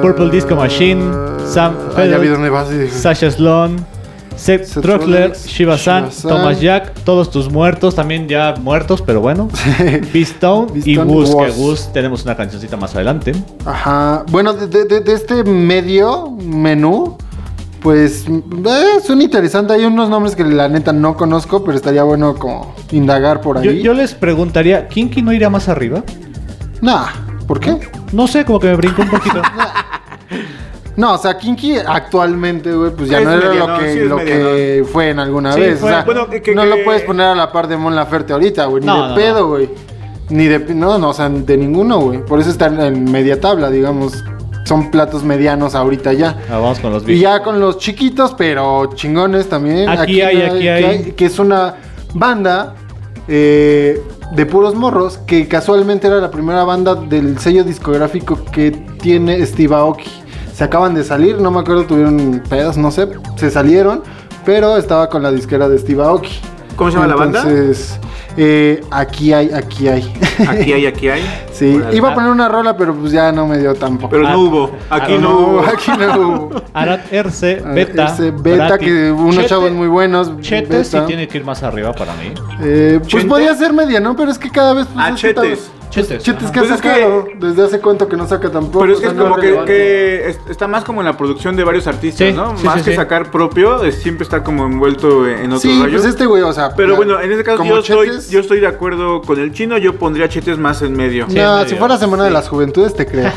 Purple 0.00 0.30
Disco 0.30 0.54
Machine, 0.54 1.02
Sam 1.44 1.74
ah, 1.76 1.92
Fedel, 1.96 2.10
ya 2.12 2.18
vi 2.18 2.28
dónde 2.28 2.48
vas 2.48 2.70
y 2.70 2.78
dije, 2.78 2.92
Sasha 2.94 3.28
Sloan, 3.30 3.76
Seth 4.38 4.80
Troxler, 4.80 5.32
Shiva 5.36 5.76
San. 5.76 6.10
Thomas 6.22 6.60
Jack, 6.60 6.94
todos 7.04 7.30
tus 7.30 7.50
muertos, 7.50 7.94
también 7.96 8.28
ya 8.28 8.54
muertos, 8.62 9.02
pero 9.02 9.20
bueno. 9.20 9.48
Beastone 10.12 10.80
y 10.84 10.96
Gus, 10.96 11.34
que. 11.34 11.50
Gus 11.50 11.92
tenemos 11.92 12.22
una 12.22 12.36
cancioncita 12.36 12.76
más 12.76 12.94
adelante. 12.94 13.32
Ajá. 13.66 14.24
Bueno, 14.30 14.54
de, 14.54 14.84
de- 14.84 15.12
este 15.12 15.42
medio 15.42 16.30
menú, 16.30 17.18
pues 17.82 18.26
eh, 18.28 19.00
son 19.04 19.20
interesantes. 19.22 19.76
Hay 19.76 19.84
unos 19.84 20.08
nombres 20.08 20.36
que 20.36 20.44
la 20.44 20.68
neta 20.68 20.92
no 20.92 21.16
conozco, 21.16 21.64
pero 21.64 21.76
estaría 21.76 22.04
bueno 22.04 22.34
como 22.36 22.74
indagar 22.92 23.40
por 23.40 23.58
ahí. 23.58 23.82
yo 23.82 23.92
les 23.92 24.14
preguntaría, 24.14 24.86
¿Kinky 24.88 25.20
no 25.20 25.32
iría 25.32 25.50
más 25.50 25.68
arriba? 25.68 26.04
Nah, 26.80 27.06
¿por 27.48 27.58
qué? 27.58 27.76
No 28.12 28.28
sé, 28.28 28.44
como 28.44 28.60
que 28.60 28.68
me 28.68 28.76
brincó 28.76 29.02
un 29.02 29.10
poquito. 29.10 29.42
No, 30.98 31.14
o 31.14 31.18
sea, 31.18 31.38
Kinky 31.38 31.76
actualmente, 31.78 32.72
güey, 32.72 32.90
pues 32.90 33.08
ya 33.08 33.18
Es 33.20 33.24
no 33.24 33.32
era 33.32 33.48
mediano, 33.50 33.72
lo 33.74 33.78
que, 33.78 33.92
sí 33.92 33.98
lo 34.00 34.16
que 34.16 34.84
fue 34.92 35.10
en 35.10 35.20
alguna 35.20 35.52
Sí, 35.52 35.60
vez. 35.60 35.78
fue- 35.78 35.90
o 35.90 35.92
sea, 35.94 36.02
bueno, 36.04 36.28
que- 36.28 36.42
que- 36.42 36.54
no 36.56 36.62
que- 36.62 36.68
lo 36.68 36.76
puedes 36.84 37.02
poner 37.02 37.26
a 37.26 37.34
la 37.36 37.52
par 37.52 37.68
de 37.68 37.76
Mon 37.76 37.94
Laferte 37.94 38.32
ahorita, 38.32 38.64
güey. 38.66 38.80
Ni 38.80 38.86
No, 38.88 39.02
de 39.04 39.08
no, 39.10 39.14
pedo, 39.14 39.40
no. 39.42 39.46
güey. 39.48 39.70
Ni 40.30 40.46
de... 40.46 40.58
No, 40.74 40.98
no, 40.98 41.10
o 41.10 41.12
sea, 41.14 41.28
de 41.28 41.56
ninguno, 41.56 42.00
güey. 42.00 42.18
Por 42.24 42.40
eso 42.40 42.50
están 42.50 42.80
en 42.80 43.10
media 43.10 43.40
tabla, 43.40 43.70
digamos. 43.70 44.24
Son 44.64 44.90
platos 44.90 45.22
medianos 45.22 45.74
ahorita 45.76 46.12
ya. 46.14 46.36
Ah, 46.50 46.58
vamos 46.58 46.80
con 46.80 46.92
los 46.92 47.08
Y 47.08 47.20
ya 47.20 47.42
con 47.44 47.60
los 47.60 47.78
chiquitos, 47.78 48.34
pero 48.36 48.90
chingones 48.94 49.48
también. 49.48 49.88
Aquí 49.88 50.20
hay, 50.20 50.42
aquí 50.42 50.58
que 50.58 50.70
hay. 50.70 51.02
Que 51.12 51.26
es 51.26 51.38
una 51.38 51.76
banda 52.12 52.74
eh, 53.28 54.02
de 54.32 54.46
puros 54.46 54.74
morros, 54.74 55.18
que 55.26 55.46
casualmente 55.48 56.06
era 56.08 56.16
la 56.16 56.30
primera 56.30 56.64
banda 56.64 56.94
del 56.94 57.38
sello 57.38 57.62
discográfico 57.62 58.38
que 58.52 58.70
tiene 59.00 59.44
Steve 59.46 59.74
Aoki. 59.74 60.10
Se 60.58 60.64
acaban 60.64 60.92
de 60.92 61.04
salir, 61.04 61.40
no 61.40 61.52
me 61.52 61.60
acuerdo, 61.60 61.84
tuvieron 61.84 62.42
pedos, 62.48 62.76
no 62.76 62.90
sé, 62.90 63.06
se 63.36 63.48
salieron, 63.48 64.02
pero 64.44 64.76
estaba 64.76 65.08
con 65.08 65.22
la 65.22 65.30
disquera 65.30 65.68
de 65.68 65.78
Steve 65.78 66.02
Aoki. 66.02 66.40
¿Cómo 66.74 66.90
se 66.90 66.96
llama 66.96 67.06
la 67.06 67.14
banda? 67.14 67.42
Entonces, 67.42 67.96
eh, 68.36 68.80
aquí 68.90 69.32
hay, 69.32 69.52
aquí 69.52 69.86
hay. 69.86 70.12
Aquí 70.48 70.72
hay, 70.72 70.86
aquí 70.86 71.08
hay. 71.10 71.22
sí, 71.52 71.80
iba 71.92 72.10
a 72.10 72.14
poner 72.16 72.32
una 72.32 72.48
rola, 72.48 72.76
pero 72.76 72.92
pues 72.92 73.12
ya 73.12 73.30
no 73.30 73.46
me 73.46 73.58
dio 73.58 73.72
tampoco. 73.74 74.10
Pero 74.10 74.26
Ah, 74.26 74.32
no 74.32 74.40
hubo. 74.40 74.64
Aquí 74.90 75.12
ah, 75.12 75.18
no, 75.20 75.30
no, 75.30 75.38
hubo. 75.38 75.60
aquí 75.60 75.90
no 75.96 76.18
hubo. 76.28 76.62
Arat 76.74 77.02
RC, 77.12 77.62
Ah, 77.64 77.72
Beta. 78.42 78.78
que 78.78 79.12
unos 79.12 79.36
Chete- 79.36 79.46
chavos 79.46 79.70
muy 79.70 79.86
buenos. 79.86 80.40
Chete 80.40 80.82
sí 80.82 80.96
beta. 80.96 81.06
tiene 81.06 81.28
que 81.28 81.38
ir 81.38 81.44
más 81.44 81.62
arriba 81.62 81.92
para 81.92 82.14
mí. 82.14 82.32
Eh, 82.62 82.96
pues 82.98 83.06
¿Chente? 83.12 83.28
podía 83.28 83.54
ser 83.54 83.72
media, 83.72 84.00
¿no? 84.00 84.16
Pero 84.16 84.32
es 84.32 84.38
que 84.40 84.50
cada 84.50 84.74
vez. 84.74 84.86
Pues, 84.92 85.06
Ah, 85.06 85.14
Chetes. 85.14 85.70
Chetes. 85.90 86.22
Chetes 86.22 86.44
ajá. 86.44 86.52
que 86.52 86.58
ha 86.58 86.62
Pues 86.62 86.74
es 86.74 86.80
que-. 86.80 87.36
Desde 87.38 87.64
hace 87.64 87.80
cuánto 87.80 88.08
que 88.08 88.16
no 88.16 88.26
saca 88.26 88.50
tampoco. 88.50 88.80
Pero 88.80 88.94
es 88.94 89.00
que 89.00 89.06
es 89.08 89.14
no 89.14 89.22
como 89.24 89.36
que, 89.36 90.36
está 90.50 90.66
más 90.68 90.84
como 90.84 91.00
en 91.00 91.06
la 91.06 91.16
producción 91.16 91.56
de 91.56 91.64
varios 91.64 91.86
artistas, 91.86 92.28
Sí, 92.28 92.34
¿no? 92.34 92.56
sí, 92.56 92.64
más 92.64 92.78
sí, 92.78 92.84
que 92.84 92.90
sí. 92.90 92.96
sacar 92.96 93.30
propio, 93.30 93.82
es 93.84 94.02
siempre 94.02 94.24
está 94.24 94.42
como 94.42 94.66
envuelto 94.66 95.26
en 95.28 95.46
otro 95.52 95.58
Sí, 95.60 95.78
rollo. 95.80 95.92
pues 95.92 96.04
este 96.04 96.26
güey, 96.26 96.42
o 96.42 96.52
sea. 96.52 96.74
Pero 96.74 96.90
ya, 96.90 96.96
bueno, 96.96 97.20
en 97.20 97.30
este 97.32 97.44
caso 97.44 97.58
como 97.58 97.70
yo 97.74 97.78
estoy, 97.80 98.08
Chetes- 98.08 98.30
yo 98.30 98.40
estoy 98.40 98.60
de 98.60 98.66
acuerdo 98.66 99.22
con 99.22 99.38
el 99.38 99.52
chino, 99.52 99.78
yo 99.78 99.94
pondría 99.96 100.28
chetes 100.28 100.58
más 100.58 100.82
en 100.82 100.92
medio. 100.94 101.26
Sí, 101.28 101.36
No, 101.36 101.60
en 101.60 101.68
si 101.68 101.74
fuera 101.76 101.96
Semana 101.98 102.24
de 102.24 102.30
las 102.30 102.48
Juventudes 102.48 102.94
te 102.94 103.06
creo. 103.06 103.30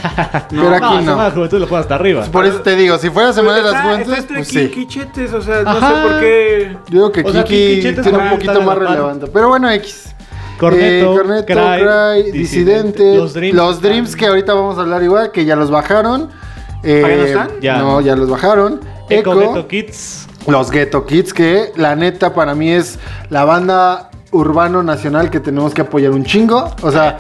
Pero 0.50 0.64
No, 0.64 0.70
aquí 0.76 0.86
Semana 0.98 1.16
no. 1.16 1.24
de 1.26 1.32
Juventud 1.32 1.60
lo 1.60 1.68
juega 1.68 1.82
hasta 1.82 1.96
arriba. 1.96 2.26
Por 2.32 2.46
eso 2.46 2.60
te 2.62 2.76
digo, 2.76 2.98
si 2.98 3.10
fuera 3.10 3.34
Semana 3.34 3.58
de 3.58 3.62
Pues 3.62 3.74
las 3.74 3.84
Juventudes, 3.84 4.26
pues 4.28 4.48
sí. 4.48 4.68
Kiki 4.70 4.88
chetes, 4.88 5.34
o 5.34 5.42
sea, 5.42 5.64
no 5.64 5.74
sé 5.80 5.80
por 6.02 6.20
qué. 6.20 6.78
Yo 6.90 6.94
digo 6.98 7.12
que 7.12 7.24
Kiki 7.24 7.82
Chetes 7.82 8.04
tiene 8.04 8.18
un 8.18 8.30
poquito 8.32 8.62
más 8.62 8.78
relevante. 8.78 9.28
Pero 9.32 9.48
bueno, 9.48 9.70
X. 9.72 10.11
Corneto, 10.62 11.14
Eh, 11.14 11.18
Corneto, 11.18 11.46
Cry, 11.46 12.24
Cry, 12.24 12.32
Disidente, 12.32 13.16
Los 13.18 13.34
Dreams. 13.34 13.56
los 13.56 13.82
Dreams 13.82 14.16
que 14.16 14.28
ahorita 14.28 14.54
vamos 14.54 14.78
a 14.78 14.82
hablar 14.82 15.04
igual, 15.04 15.32
que 15.32 15.44
ya 15.44 15.56
los 15.56 15.70
bajaron. 15.72 16.30
Eh, 16.84 17.02
¿Ah, 17.04 17.10
ya 17.10 17.16
no 17.18 17.24
están? 17.26 17.50
Ya. 17.62 17.78
No, 17.80 18.02
ya 18.02 18.16
los 18.16 18.30
bajaron. 18.30 18.80
Echo, 19.10 19.32
Echo, 19.34 19.40
Ghetto 19.40 19.68
Kids. 19.68 20.28
los 20.48 20.72
Ghetto 20.72 21.06
Kids, 21.06 21.34
que 21.34 21.72
la 21.76 21.96
neta 21.96 22.34
para 22.34 22.56
mí 22.56 22.72
es 22.72 22.98
la 23.30 23.44
banda 23.44 24.10
urbano 24.32 24.82
nacional 24.84 25.30
que 25.30 25.40
tenemos 25.40 25.74
que 25.74 25.82
apoyar 25.82 26.12
un 26.12 26.24
chingo. 26.24 26.72
O 26.82 26.92
sea, 26.92 27.18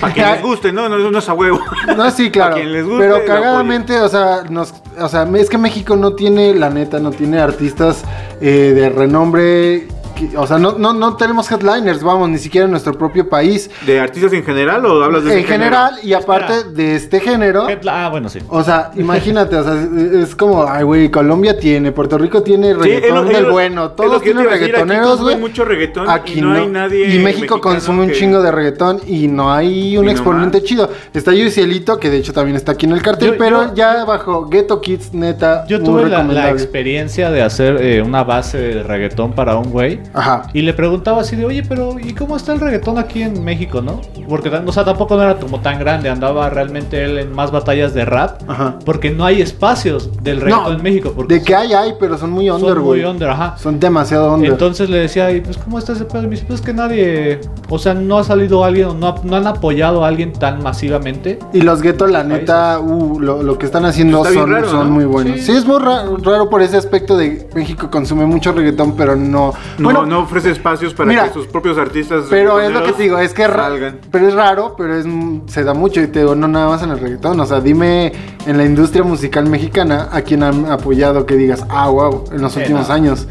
Para 0.00 0.12
que 0.14 0.20
les 0.22 0.42
guste, 0.42 0.72
¿no? 0.72 0.88
No, 0.88 1.10
no 1.10 1.18
es 1.18 1.28
a 1.28 1.32
huevo. 1.34 1.60
No, 1.96 2.10
sí, 2.10 2.30
claro. 2.32 2.54
A 2.54 2.58
quien 2.58 2.72
les 2.72 2.84
guste, 2.84 2.98
pero 2.98 3.24
cagadamente, 3.24 3.98
o 4.00 4.08
sea, 4.08 4.42
nos, 4.48 4.74
o 4.98 5.08
sea, 5.08 5.28
es 5.36 5.48
que 5.50 5.58
México 5.58 5.96
no 5.96 6.14
tiene, 6.14 6.54
la 6.54 6.70
neta, 6.70 6.98
no 7.00 7.10
tiene 7.10 7.40
artistas 7.40 8.04
eh, 8.40 8.72
de 8.74 8.88
renombre. 8.90 9.88
O 10.36 10.46
sea, 10.46 10.58
no, 10.58 10.72
no, 10.78 10.92
no 10.92 11.16
tenemos 11.16 11.50
headliners, 11.50 12.02
vamos, 12.02 12.28
ni 12.28 12.38
siquiera 12.38 12.64
en 12.64 12.70
nuestro 12.70 12.96
propio 12.96 13.28
país. 13.28 13.70
¿De 13.86 13.98
artistas 14.00 14.32
en 14.32 14.44
general 14.44 14.84
o 14.86 15.02
hablas 15.04 15.24
de 15.24 15.32
En 15.32 15.38
ese 15.38 15.48
género? 15.48 15.64
general, 15.70 15.94
y 16.02 16.12
aparte 16.12 16.64
de 16.64 16.96
este 16.96 17.20
género. 17.20 17.66
Ah, 17.88 18.08
bueno, 18.10 18.28
sí. 18.28 18.40
O 18.48 18.62
sea, 18.62 18.90
imagínate, 18.96 19.56
o 19.56 19.64
sea, 19.64 19.74
es, 20.22 20.34
como, 20.34 20.66
ay, 20.68 20.82
güey, 20.84 21.10
Colombia 21.10 21.58
tiene, 21.58 21.92
Puerto 21.92 22.18
Rico 22.18 22.42
tiene 22.42 22.68
Sí, 22.74 22.80
reggaetón 22.80 23.26
es 23.28 23.32
del 23.34 23.42
lo- 23.44 23.52
bueno, 23.52 23.90
todos 23.92 24.22
tienen 24.22 24.48
reggaetoneros, 24.48 25.20
güey. 25.20 25.36
mucho 25.36 25.64
reggaetón 25.64 26.08
Aquí 26.10 26.38
y 26.38 26.40
no, 26.40 26.52
hay 26.52 26.66
nadie 26.68 27.14
Y 27.14 27.18
México 27.18 27.60
consume 27.60 28.02
un 28.02 28.08
que- 28.08 28.14
chingo 28.14 28.42
de 28.42 28.50
reggaetón 28.50 29.00
y 29.06 29.28
no 29.28 29.52
hay 29.52 29.96
un 29.96 30.06
Y 30.06 30.10
exponente 30.10 30.62
chido. 30.62 30.90
Está 31.12 31.32
Cielito, 31.50 31.98
que 31.98 32.10
de 32.10 32.16
hecho 32.18 32.32
también 32.32 32.56
está 32.56 32.72
aquí 32.72 32.86
en 32.86 32.92
el 32.92 33.02
cartel, 33.02 33.32
Yo- 33.32 33.38
pero 33.38 33.66
yo- 33.68 33.74
ya 33.74 34.04
bajo 34.04 34.48
Ghetto 34.48 34.80
Kids, 34.80 35.12
neta, 35.12 35.66
Yo 35.66 35.78
muy 35.78 35.86
tuve 35.86 36.08
la, 36.08 36.22
la 36.22 36.50
experiencia 36.50 37.30
de 37.30 37.42
hacer 37.42 37.76
eh, 37.80 38.02
una 38.02 38.24
base 38.24 38.58
de 38.58 38.82
reggaetón 38.82 39.32
para 39.32 39.56
un 39.56 39.70
güey. 39.70 40.00
Ajá. 40.14 40.44
Y 40.52 40.62
le 40.62 40.72
preguntaba 40.74 41.20
así 41.22 41.36
de, 41.36 41.44
oye, 41.44 41.62
pero 41.68 41.96
¿y 41.98 42.14
cómo 42.14 42.36
está 42.36 42.52
el 42.52 42.60
reggaetón 42.60 42.98
aquí 42.98 43.22
en 43.22 43.42
México, 43.44 43.82
no? 43.82 44.00
Porque, 44.28 44.48
o 44.48 44.72
sea, 44.72 44.84
tampoco 44.84 45.16
no 45.16 45.22
era 45.22 45.36
como 45.36 45.60
tan 45.60 45.78
grande, 45.78 46.08
andaba 46.08 46.48
realmente 46.50 47.04
él 47.04 47.18
en 47.18 47.32
más 47.32 47.50
batallas 47.50 47.94
de 47.94 48.04
rap. 48.04 48.40
Ajá. 48.48 48.78
Porque 48.84 49.10
no 49.10 49.24
hay 49.24 49.42
espacios 49.42 50.10
del 50.22 50.40
reggaetón 50.40 50.64
No, 50.72 50.72
en 50.78 50.82
México. 50.82 51.12
Porque 51.14 51.34
De 51.34 51.42
que 51.42 51.54
hay, 51.54 51.72
hay, 51.72 51.94
pero 51.98 52.16
son 52.16 52.30
muy 52.30 52.46
son 52.48 52.60
under, 52.62 52.76
muy 52.76 52.84
güey. 52.84 53.04
under, 53.04 53.28
ajá. 53.30 53.56
Son 53.58 53.78
demasiado 53.80 54.32
under. 54.32 54.50
Entonces 54.52 54.88
le 54.88 54.98
decía, 54.98 55.30
y 55.32 55.40
pues, 55.40 55.58
¿cómo 55.58 55.78
está 55.78 55.92
ese 55.92 56.04
pedo? 56.04 56.22
Y 56.22 56.26
me 56.26 56.30
dice, 56.32 56.44
pues 56.46 56.60
que 56.60 56.72
nadie, 56.72 57.40
o 57.68 57.78
sea, 57.78 57.94
no 57.94 58.18
ha 58.18 58.24
salido 58.24 58.64
alguien, 58.64 58.86
o 58.88 58.94
no, 58.94 59.14
no 59.24 59.36
han 59.36 59.46
apoyado 59.46 60.04
a 60.04 60.08
alguien 60.08 60.32
tan 60.32 60.62
masivamente. 60.62 61.38
Y 61.52 61.60
los 61.62 61.82
Ghetto, 61.82 62.06
la 62.06 62.22
neta, 62.24 62.78
uh, 62.80 63.18
lo, 63.20 63.42
lo 63.42 63.58
que 63.58 63.66
están 63.66 63.84
haciendo 63.84 64.18
Está 64.24 64.32
son, 64.40 64.50
raro, 64.52 64.68
son 64.70 64.88
¿no? 64.88 64.94
muy 64.94 65.04
buenos. 65.04 65.38
Sí. 65.40 65.46
Sí. 65.46 65.52
es 65.52 65.66
muy 65.66 65.78
ra- 65.78 66.04
raro 66.22 66.48
por 66.50 66.62
ese 66.62 66.76
aspecto 66.76 67.16
de 67.16 67.48
México 67.54 67.90
consume 67.90 68.26
mucho 68.26 68.52
reggaetón, 68.52 68.96
pero 68.96 69.16
no. 69.16 69.52
No, 69.78 69.84
bueno, 69.84 69.93
no 70.04 70.20
ofrece 70.20 70.50
espacios 70.50 70.92
para 70.94 71.08
mira, 71.08 71.24
que 71.28 71.32
sus 71.34 71.46
propios 71.46 71.78
artistas. 71.78 72.24
Pero 72.28 72.60
es 72.60 72.72
lo 72.72 72.82
que 72.82 72.92
te 72.92 73.02
digo, 73.04 73.18
es 73.18 73.32
que 73.32 73.44
salgan. 73.46 74.00
pero 74.10 74.28
es 74.28 74.34
raro, 74.34 74.74
pero 74.76 74.94
es 74.96 75.06
se 75.46 75.62
da 75.64 75.74
mucho 75.74 76.00
y 76.00 76.06
te 76.08 76.20
digo, 76.20 76.34
no 76.34 76.48
nada 76.48 76.68
más 76.68 76.82
en 76.82 76.90
el 76.90 76.98
reggaetón, 76.98 77.38
o 77.40 77.46
sea, 77.46 77.60
dime 77.60 78.12
en 78.46 78.56
la 78.58 78.64
industria 78.64 79.04
musical 79.04 79.46
mexicana 79.48 80.08
a 80.12 80.22
quien 80.22 80.42
han 80.42 80.70
apoyado 80.70 81.24
que 81.26 81.36
digas, 81.36 81.64
ah, 81.70 81.88
wow, 81.88 82.24
en 82.32 82.42
los 82.42 82.52
Sí, 82.52 82.60
últimos 82.60 82.88
no. 82.88 82.94
años. 82.94 83.26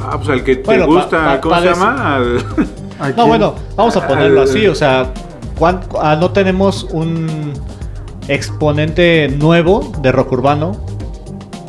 Ah, 0.00 0.16
pues 0.16 0.28
al 0.28 0.44
que 0.44 0.56
te 0.56 0.62
Bueno, 0.64 0.86
gusta, 0.86 1.24
pa- 1.24 1.40
¿cómo 1.40 1.56
se 1.60 1.64
llama? 1.66 2.14
Al- 2.16 2.38
¿A 3.00 3.08
No, 3.10 3.14
quién? 3.14 3.28
bueno, 3.28 3.54
vamos 3.76 3.96
a 3.96 4.06
ponerlo 4.06 4.42
Al- 4.42 4.48
así, 4.48 4.66
o 4.66 4.74
sea, 4.74 5.12
¿cuán- 5.58 5.80
ah, 6.00 6.16
no 6.18 6.30
tenemos 6.30 6.84
un 6.84 7.52
exponente 8.28 9.28
nuevo 9.38 9.92
de 10.02 10.12
rock 10.12 10.32
urbano. 10.32 10.72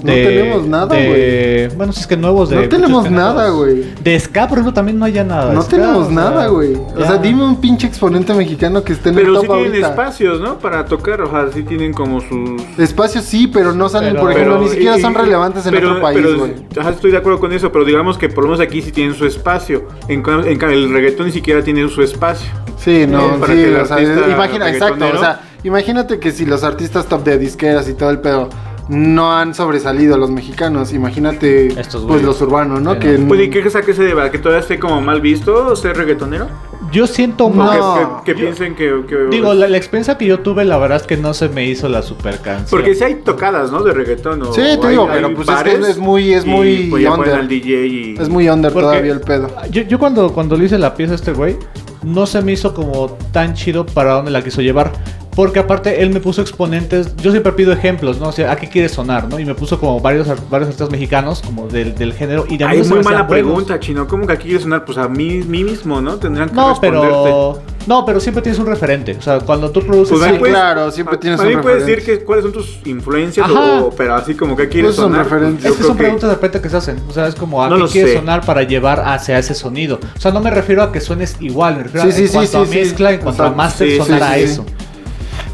No 0.03 0.13
tenemos 0.13 0.65
nada, 0.67 0.95
de- 0.95 1.71
Bueno, 1.75 1.91
si 1.93 2.01
es 2.01 2.07
que 2.07 2.15
nuevos 2.17 2.49
de. 2.49 2.55
No 2.55 2.69
tenemos 2.69 3.11
nada, 3.11 3.49
güey. 3.49 3.83
De 4.03 4.19
ska, 4.19 4.47
por 4.47 4.57
ejemplo, 4.57 4.73
también 4.73 4.97
no 4.97 5.05
haya 5.05 5.23
nada. 5.23 5.53
No 5.53 5.61
Ska, 5.61 5.71
tenemos 5.71 6.07
o 6.07 6.11
nada, 6.11 6.47
güey. 6.47 6.75
O 6.75 6.99
sea, 7.01 7.17
dime 7.17 7.43
un 7.43 7.59
pinche 7.59 7.87
exponente 7.87 8.33
mexicano 8.33 8.83
que 8.83 8.93
esté 8.93 9.09
en 9.09 9.17
el 9.17 9.21
Pero 9.23 9.33
top 9.35 9.41
sí 9.43 9.47
tienen 9.47 9.67
ahorita. 9.67 9.89
espacios, 9.89 10.39
¿no? 10.41 10.57
Para 10.59 10.85
tocar, 10.85 11.21
o 11.21 11.29
sea, 11.29 11.47
sí 11.53 11.63
tienen 11.63 11.93
como 11.93 12.21
sus... 12.21 12.61
Espacios 12.77 13.25
sí, 13.25 13.47
pero 13.47 13.73
no 13.73 13.89
salen, 13.89 14.11
Pero- 14.13 14.21
por 14.23 14.31
ejemplo, 14.31 14.53
Pero- 14.55 14.65
ni 14.65 14.69
siquiera 14.71 14.97
y- 14.97 15.01
son 15.01 15.13
relevantes 15.15 15.65
en 15.65 15.73
pero- 15.73 15.89
otro 15.89 16.01
país, 16.01 16.19
pero- 16.23 16.37
güey. 16.39 16.53
ajá, 16.79 16.89
estoy 16.91 17.11
de 17.11 17.17
acuerdo 17.17 17.39
con 17.39 17.51
eso, 17.53 17.71
pero 17.71 17.83
digamos 17.85 18.17
que 18.17 18.29
por 18.29 18.43
lo 18.45 18.51
menos 18.51 18.61
aquí 18.65 18.81
sí 18.81 18.91
tienen 18.91 19.13
su 19.15 19.25
espacio. 19.25 19.87
En, 20.07 20.23
el 20.27 20.91
reggaetón 20.93 21.25
ni 21.27 21.31
siquiera 21.31 21.61
tiene 21.63 21.87
su 21.89 22.01
espacio. 22.01 22.49
Sí, 22.77 23.05
no, 23.07 23.35
para 23.39 23.53
sí, 23.53 23.59
que 23.59 23.67
el 23.67 23.75
o 23.75 23.85
sea, 23.85 23.97
artista 23.97 24.29
imagina, 24.29 24.69
exacto, 24.69 25.05
o 25.13 25.19
sea, 25.19 25.41
imagínate 25.63 26.19
que 26.19 26.31
si 26.31 26.45
los 26.45 26.63
artistas 26.63 27.05
top 27.07 27.23
de 27.25 27.37
disqueras 27.37 27.89
y 27.89 27.93
todo 27.93 28.09
el 28.09 28.19
pedo 28.19 28.47
no 28.89 29.31
han 29.37 29.53
sobresalido 29.53 30.17
los 30.17 30.31
mexicanos, 30.31 30.93
imagínate 30.93 31.67
Estos 31.79 32.03
pues 32.05 32.23
los 32.23 32.41
urbanos, 32.41 32.81
¿no? 32.81 32.93
Sí, 32.95 32.99
que 32.99 33.19
Pues, 33.19 33.41
¿y 33.41 33.49
qué 33.49 33.59
a 33.59 33.81
qué 33.83 33.93
se 33.93 34.03
debe? 34.03 34.23
¿A 34.23 34.31
que 34.31 34.39
todavía 34.39 34.61
esté 34.61 34.79
como 34.79 34.99
mal 34.99 35.21
visto 35.21 35.75
ser 35.75 35.95
reggaetonero? 35.95 36.47
Yo 36.91 37.05
siento 37.05 37.45
¿O 37.45 37.49
más. 37.51 37.71
que, 37.71 37.77
No. 37.77 38.21
que- 38.25 38.33
que 38.33 38.39
Yo- 38.39 38.45
piensen 38.45 38.75
que... 38.75 39.03
que- 39.07 39.27
Digo, 39.29 39.53
la, 39.53 39.67
la 39.67 39.77
experiencia 39.77 40.17
que 40.17 40.25
yo 40.25 40.39
tuve, 40.39 40.65
la 40.65 40.77
verdad 40.79 40.97
es 40.99 41.05
que 41.05 41.17
no 41.17 41.35
se 41.35 41.47
me 41.49 41.65
hizo 41.67 41.87
la 41.87 42.01
super 42.01 42.39
canción. 42.39 42.67
Porque 42.71 42.95
si 42.95 43.03
hay 43.03 43.15
tocadas, 43.15 43.71
¿no? 43.71 43.83
De 43.83 43.93
reggaetón. 43.93 44.41
O, 44.41 44.45
Sí, 44.53 44.61
te 44.61 44.67
hay- 44.87 44.87
digo, 44.89 45.03
hay 45.03 45.09
pero 45.21 45.35
pues 45.35 45.47
es 45.47 45.55
que 45.55 45.69
bares 45.71 45.87
es 45.87 45.97
muy- 45.99 46.33
es 46.33 46.45
y, 46.45 46.49
muy 46.49 46.87
pues, 46.89 47.03
ya 47.03 47.09
ponen 47.11 47.25
under. 47.25 47.39
al 47.41 47.47
DJ 47.47 47.85
y... 47.85 48.15
es 48.19 48.27
muy 48.27 48.49
under 48.49 48.71
Porque- 48.73 48.85
todavía 48.87 49.13
el 49.13 49.21
pedo. 49.21 49.49
Yo, 49.69 49.83
yo 49.83 49.99
cuando, 49.99 50.33
cuando 50.33 50.57
le 50.57 50.65
hice 50.65 50.79
la 50.79 50.95
pieza 50.95 51.11
a 51.13 51.15
este 51.15 51.31
güey, 51.33 51.57
no 52.01 52.25
se 52.25 52.41
me 52.41 52.53
hizo 52.53 52.73
como 52.73 53.17
tan 53.31 53.53
chido 53.53 53.85
para 53.85 54.13
dónde 54.13 54.31
la 54.31 54.41
quiso 54.41 54.61
llevar. 54.61 54.91
Porque 55.39 55.59
aparte 55.59 56.01
él 56.03 56.09
me 56.09 56.19
puso 56.19 56.41
exponentes, 56.41 57.15
yo 57.15 57.31
siempre 57.31 57.53
pido 57.53 57.71
ejemplos, 57.71 58.19
¿no? 58.19 58.27
O 58.27 58.31
sea, 58.33 58.51
¿a 58.51 58.57
qué 58.57 58.67
quiere 58.67 58.89
sonar, 58.89 59.29
no? 59.29 59.39
Y 59.39 59.45
me 59.45 59.55
puso 59.55 59.79
como 59.79 59.97
varios, 60.01 60.27
ar- 60.27 60.37
varios 60.49 60.67
artistas 60.67 60.89
mexicanos, 60.91 61.41
como 61.41 61.65
del, 61.69 61.95
del 61.95 62.11
género. 62.11 62.43
Y 62.49 62.57
de 62.57 62.65
a 62.65 62.69
Ay, 62.71 62.79
muy 62.79 62.89
mala 63.01 63.23
buenos. 63.23 63.27
pregunta, 63.29 63.79
Chino. 63.79 64.05
¿Cómo 64.05 64.27
que 64.27 64.33
aquí 64.33 64.49
quiere 64.49 64.61
sonar? 64.61 64.83
Pues 64.83 64.97
a 64.97 65.07
mí, 65.07 65.41
mí 65.47 65.63
mismo, 65.63 66.01
¿no? 66.01 66.17
Tendrían 66.17 66.49
que 66.49 66.55
No, 66.55 66.71
responderte. 66.71 67.07
pero. 67.07 67.61
No, 67.87 68.05
pero 68.05 68.19
siempre 68.19 68.41
tienes 68.43 68.59
un 68.59 68.65
referente. 68.67 69.15
O 69.17 69.21
sea, 69.21 69.39
cuando 69.39 69.71
tú 69.71 69.81
produces. 69.81 70.17
Pues, 70.19 70.29
Sí, 70.29 70.37
puedes- 70.39 70.53
claro, 70.53 70.91
siempre 70.91 71.17
tienes 71.17 71.39
a 71.39 71.43
un 71.43 71.49
mí 71.49 71.55
puedes 71.61 71.79
decir 71.85 71.95
referente. 71.99 72.19
que, 72.19 72.25
cuáles 72.25 72.43
son 72.43 72.51
tus 72.51 72.79
influencias, 72.85 73.49
Ajá. 73.49 73.81
o, 73.83 73.91
pero 73.91 74.15
así 74.15 74.35
como 74.35 74.57
que 74.57 74.67
quieres 74.67 74.89
Pues 74.89 74.95
son 74.97 75.11
sonar. 75.13 75.23
referentes. 75.23 75.63
yo 75.63 75.69
Es 75.71 75.75
que 75.77 75.83
son 75.83 75.95
preguntas 75.95 76.29
de 76.29 76.35
repente 76.35 76.59
que 76.59 76.67
se 76.69 76.75
hacen. 76.75 77.01
O 77.07 77.13
sea, 77.13 77.27
es 77.27 77.35
como 77.35 77.63
a 77.63 77.69
No 77.69 77.85
qué 77.85 77.91
quieres 77.93 78.11
sé. 78.11 78.17
sonar 78.19 78.45
para 78.45 78.63
llevar 78.63 78.99
hacia 79.05 79.39
ese 79.39 79.53
sonido. 79.55 79.99
O 80.17 80.19
sea, 80.19 80.33
no 80.33 80.41
me 80.41 80.51
refiero 80.51 80.83
a 80.83 80.91
que 80.91 80.99
suenes 80.99 81.37
igual, 81.39 81.77
me 81.77 81.83
refiero 81.83 82.03
Sí, 82.07 82.09
a 82.11 82.13
sí, 82.13 82.21
en 82.23 82.27
sí, 82.27 82.33
cuanto 82.33 82.51
sí, 82.51 82.57
a 82.57 82.65
sí. 82.73 82.75
mezcla, 82.79 83.11
en 83.13 83.19
cuanto 83.21 83.43
a 83.43 83.51
master, 83.51 83.97
sonar 84.03 84.23
a 84.23 84.37
eso. 84.37 84.65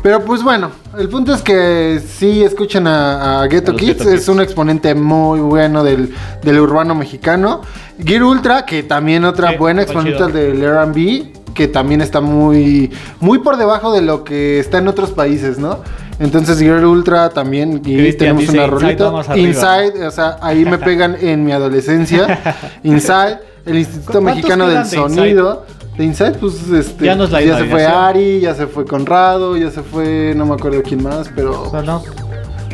Pero 0.06 0.24
pues 0.24 0.44
bueno, 0.44 0.70
el 1.00 1.10
punto 1.10 1.34
es 1.34 1.42
que 1.42 2.00
sí 2.08 2.44
escuchen 2.44 2.86
a, 2.86 3.42
a 3.42 3.48
Ghetto 3.48 3.72
A 3.72 3.76
Kids, 3.76 3.98
Ghetto 3.98 4.10
es 4.12 4.20
Kids. 4.20 4.28
un 4.30 4.40
exponente 4.40 4.94
muy 4.94 5.40
bueno 5.40 5.84
del, 5.84 6.14
del 6.44 6.60
urbano 6.60 6.94
mexicano. 6.94 7.62
Gear 7.98 8.22
Ultra, 8.22 8.68
que 8.68 8.84
también 8.84 9.26
otra 9.26 9.50
Sí, 9.54 9.58
buena 9.58 9.82
exponente 9.82 10.28
del 10.28 10.62
R&B, 10.62 11.34
que 11.56 11.68
también 11.68 12.02
está 12.02 12.22
muy, 12.22 12.92
muy 13.20 13.40
por 13.40 13.58
debajo 13.58 13.92
de 13.94 14.04
lo 14.04 14.24
que 14.24 14.60
está 14.60 14.78
en 14.78 14.90
otros 14.90 15.10
países, 15.10 15.58
¿no? 15.58 15.80
Entonces 16.20 16.60
Gear 16.60 16.86
Ultra 16.86 17.32
también, 17.32 17.82
y 17.84 18.14
tenemos 18.14 18.48
una 18.50 18.66
Inside, 18.66 18.68
rolita. 18.68 19.08
arriba. 19.08 19.38
Inside, 19.40 20.06
o 20.06 20.12
sea, 20.12 20.38
ahí 20.40 20.66
me 20.66 20.78
pegan 20.88 21.18
en 21.20 21.44
mi 21.44 21.52
adolescencia. 21.52 22.60
Inside, 22.84 23.40
el 23.66 23.80
Instituto 23.80 24.22
¿Cuántos 24.22 24.36
Mexicano 24.36 24.68
del 24.68 24.78
Inside? 24.82 25.02
Sonido. 25.02 25.66
De 25.98 26.04
Inside, 26.04 26.34
pues 26.34 26.70
este, 26.70 27.06
Ya 27.06 27.16
no 27.16 27.24
es 27.24 27.32
la 27.32 27.42
ya 27.42 27.58
se 27.58 27.66
fue. 27.66 27.86
Ari, 27.86 28.40
ya 28.42 28.54
se 28.54 28.68
fue 28.68 28.86
Conrado, 28.86 29.56
ya 29.56 29.72
se 29.72 29.82
fue, 29.82 30.34
no 30.36 30.46
me 30.46 30.54
acuerdo 30.56 30.82
quién 30.84 31.02
más, 31.02 31.30
pero 31.36 31.64
O 31.64 31.72
sea, 31.72 31.82
no. 31.84 32.02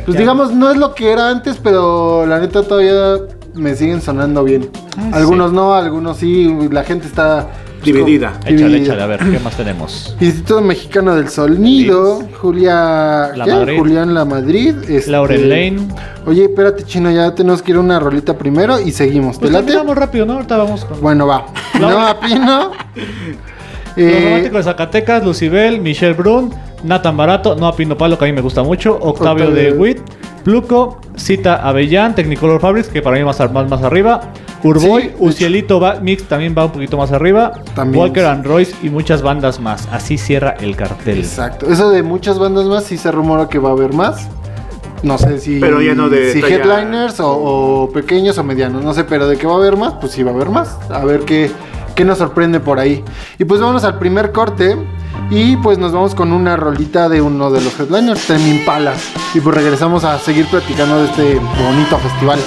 pues 0.05 0.13
ya. 0.15 0.19
digamos 0.19 0.51
no 0.51 0.71
es 0.71 0.77
lo 0.77 0.95
que 0.95 1.11
era 1.11 1.29
antes, 1.29 1.57
pero 1.61 2.25
la 2.25 2.39
neta 2.39 2.63
todavía 2.63 3.17
me 3.53 3.75
siguen 3.75 4.01
sonando 4.01 4.43
bien. 4.43 4.69
Ah, 4.97 5.11
algunos 5.13 5.51
no, 5.53 5.73
algunos 5.75 6.17
sí, 6.17 6.51
la 6.71 6.83
gente 6.83 7.05
está 7.07 7.47
Dividida. 7.83 8.39
Échale, 8.45 8.77
échale, 8.77 9.01
a 9.01 9.05
ver, 9.07 9.19
¿qué 9.19 9.39
más 9.39 9.55
tenemos? 9.57 10.15
Instituto 10.21 10.61
Mexicano 10.61 11.15
del 11.15 11.29
Sonido, 11.29 12.21
Julia... 12.41 13.31
La. 13.35 13.45
Madrid. 13.45 13.77
Julián 13.79 14.13
La 14.13 14.25
Madrid. 14.25 14.75
este- 14.88 15.11
Lauren 15.11 15.50
Lane. 15.50 15.88
Oye, 16.25 16.43
espérate, 16.45 16.83
Chino, 16.83 17.09
ya 17.11 17.33
tenemos 17.33 17.61
que 17.61 17.71
ir 17.71 17.77
a 17.77 17.79
una 17.79 18.00
rolita 18.00 18.38
primero 18.38 18.79
y 18.79 18.91
seguimos. 18.91 19.38
¿Te 19.38 19.41
Pues 19.41 19.53
late? 19.53 19.65
terminamos 19.67 19.97
rápido, 19.97 20.25
¿no? 20.25 20.33
Ahorita 20.33 20.57
vamos 20.57 20.85
con... 20.85 21.01
Bueno, 21.01 21.25
va. 21.27 21.45
No, 21.79 22.19
Pino. 22.19 22.71
Los 23.95 23.97
Eh, 23.97 24.21
románticos 24.23 24.57
de 24.59 24.63
Zacatecas, 24.71 25.25
Lucibel, 25.25 25.81
Michelle 25.81 26.13
Brun, 26.13 26.53
Nathan 26.83 27.17
Barato, 27.17 27.55
Noah 27.55 27.75
Pino 27.75 27.97
Palo, 27.97 28.17
que 28.17 28.23
a 28.23 28.27
mí 28.27 28.33
me 28.33 28.39
gusta 28.41 28.63
mucho, 28.63 28.93
Octavio 28.95 29.47
Octavio. 29.47 29.71
de 29.71 29.73
Witt, 29.73 30.00
Pluco, 30.45 31.01
Cita 31.17 31.55
Avellán, 31.67 32.15
Technicolor 32.15 32.61
Fabrics, 32.61 32.88
que 32.88 33.01
para 33.01 33.17
mí 33.17 33.23
va 33.23 33.29
a 33.29 33.31
estar 33.31 33.51
más, 33.51 33.69
más 33.69 33.83
arriba, 33.83 34.21
Urboy, 34.63 35.03
Sí, 35.03 35.12
Ucielito 35.20 35.80
va- 35.80 36.00
Mix 36.00 36.24
también 36.24 36.53
va 36.58 36.65
un 36.65 36.72
poquito 36.72 36.98
más 36.98 37.12
arriba, 37.12 37.51
También, 37.75 38.01
Walker 38.03 38.24
sí. 38.24 38.30
and 38.30 38.46
Royce 38.46 38.75
y 38.84 38.89
muchas 38.89 39.22
bandas 39.22 39.60
más. 39.60 39.88
Así 39.91 40.18
cierra 40.18 40.56
el 40.60 40.75
cartel. 40.75 41.18
Exacto. 41.20 41.68
Eso 41.72 41.89
de 41.89 42.03
muchas 42.03 42.38
bandas 42.39 42.65
más, 42.65 42.84
sí 42.84 42.98
se 42.98 43.12
rumora 43.12 43.48
que 43.50 43.60
va 43.60 43.70
a 43.70 43.74
haber 43.74 43.94
más. 43.94 44.27
No 45.03 45.18
sé 45.18 45.39
si, 45.39 45.60
Pero 45.60 45.82
ya 45.82 45.96
no 45.96 46.10
de 46.10 46.32
si 46.32 46.39
headliners 46.39 47.20
o, 47.20 47.32
o 47.32 47.89
pequeños 47.91 48.38
o 48.38 48.44
medianos, 48.44 48.84
no 48.84 48.94
sé, 48.94 49.03
pero 49.03 49.27
de 49.27 49.36
que 49.36 49.48
va 49.48 49.53
a 49.53 49.58
haber 49.58 49.75
más, 49.75 49.94
pues 49.94 50.12
sí 50.12 50.22
va 50.22 50.30
a 50.30 50.34
haber 50.36 50.50
más. 50.50 50.77
A 50.91 51.03
ver 51.03 51.22
qué, 51.22 51.50
qué 51.96 52.06
nos 52.06 52.20
sorprende 52.20 52.60
por 52.60 52.77
ahí. 52.77 53.03
Y 53.39 53.46
pues 53.46 53.60
vamos 53.60 53.84
al 53.84 53.98
primer 53.98 54.32
corte 54.32 54.77
y 55.32 55.56
pues 55.58 55.80
nos 55.80 55.91
vamos 55.91 56.13
con 56.13 56.32
una 56.32 56.56
rolita 56.56 57.10
de 57.10 57.20
uno 57.20 57.50
de 57.50 57.62
los 57.62 57.80
headliners, 57.80 58.27
Tame 58.27 58.48
Impala. 58.50 58.94
Y 59.34 59.39
pues 59.39 59.56
regresamos 59.56 60.03
a 60.03 60.20
seguir 60.20 60.46
platicando 60.46 61.00
de 61.00 61.06
este 61.06 61.34
bonito 61.63 61.98
festival. 61.98 62.39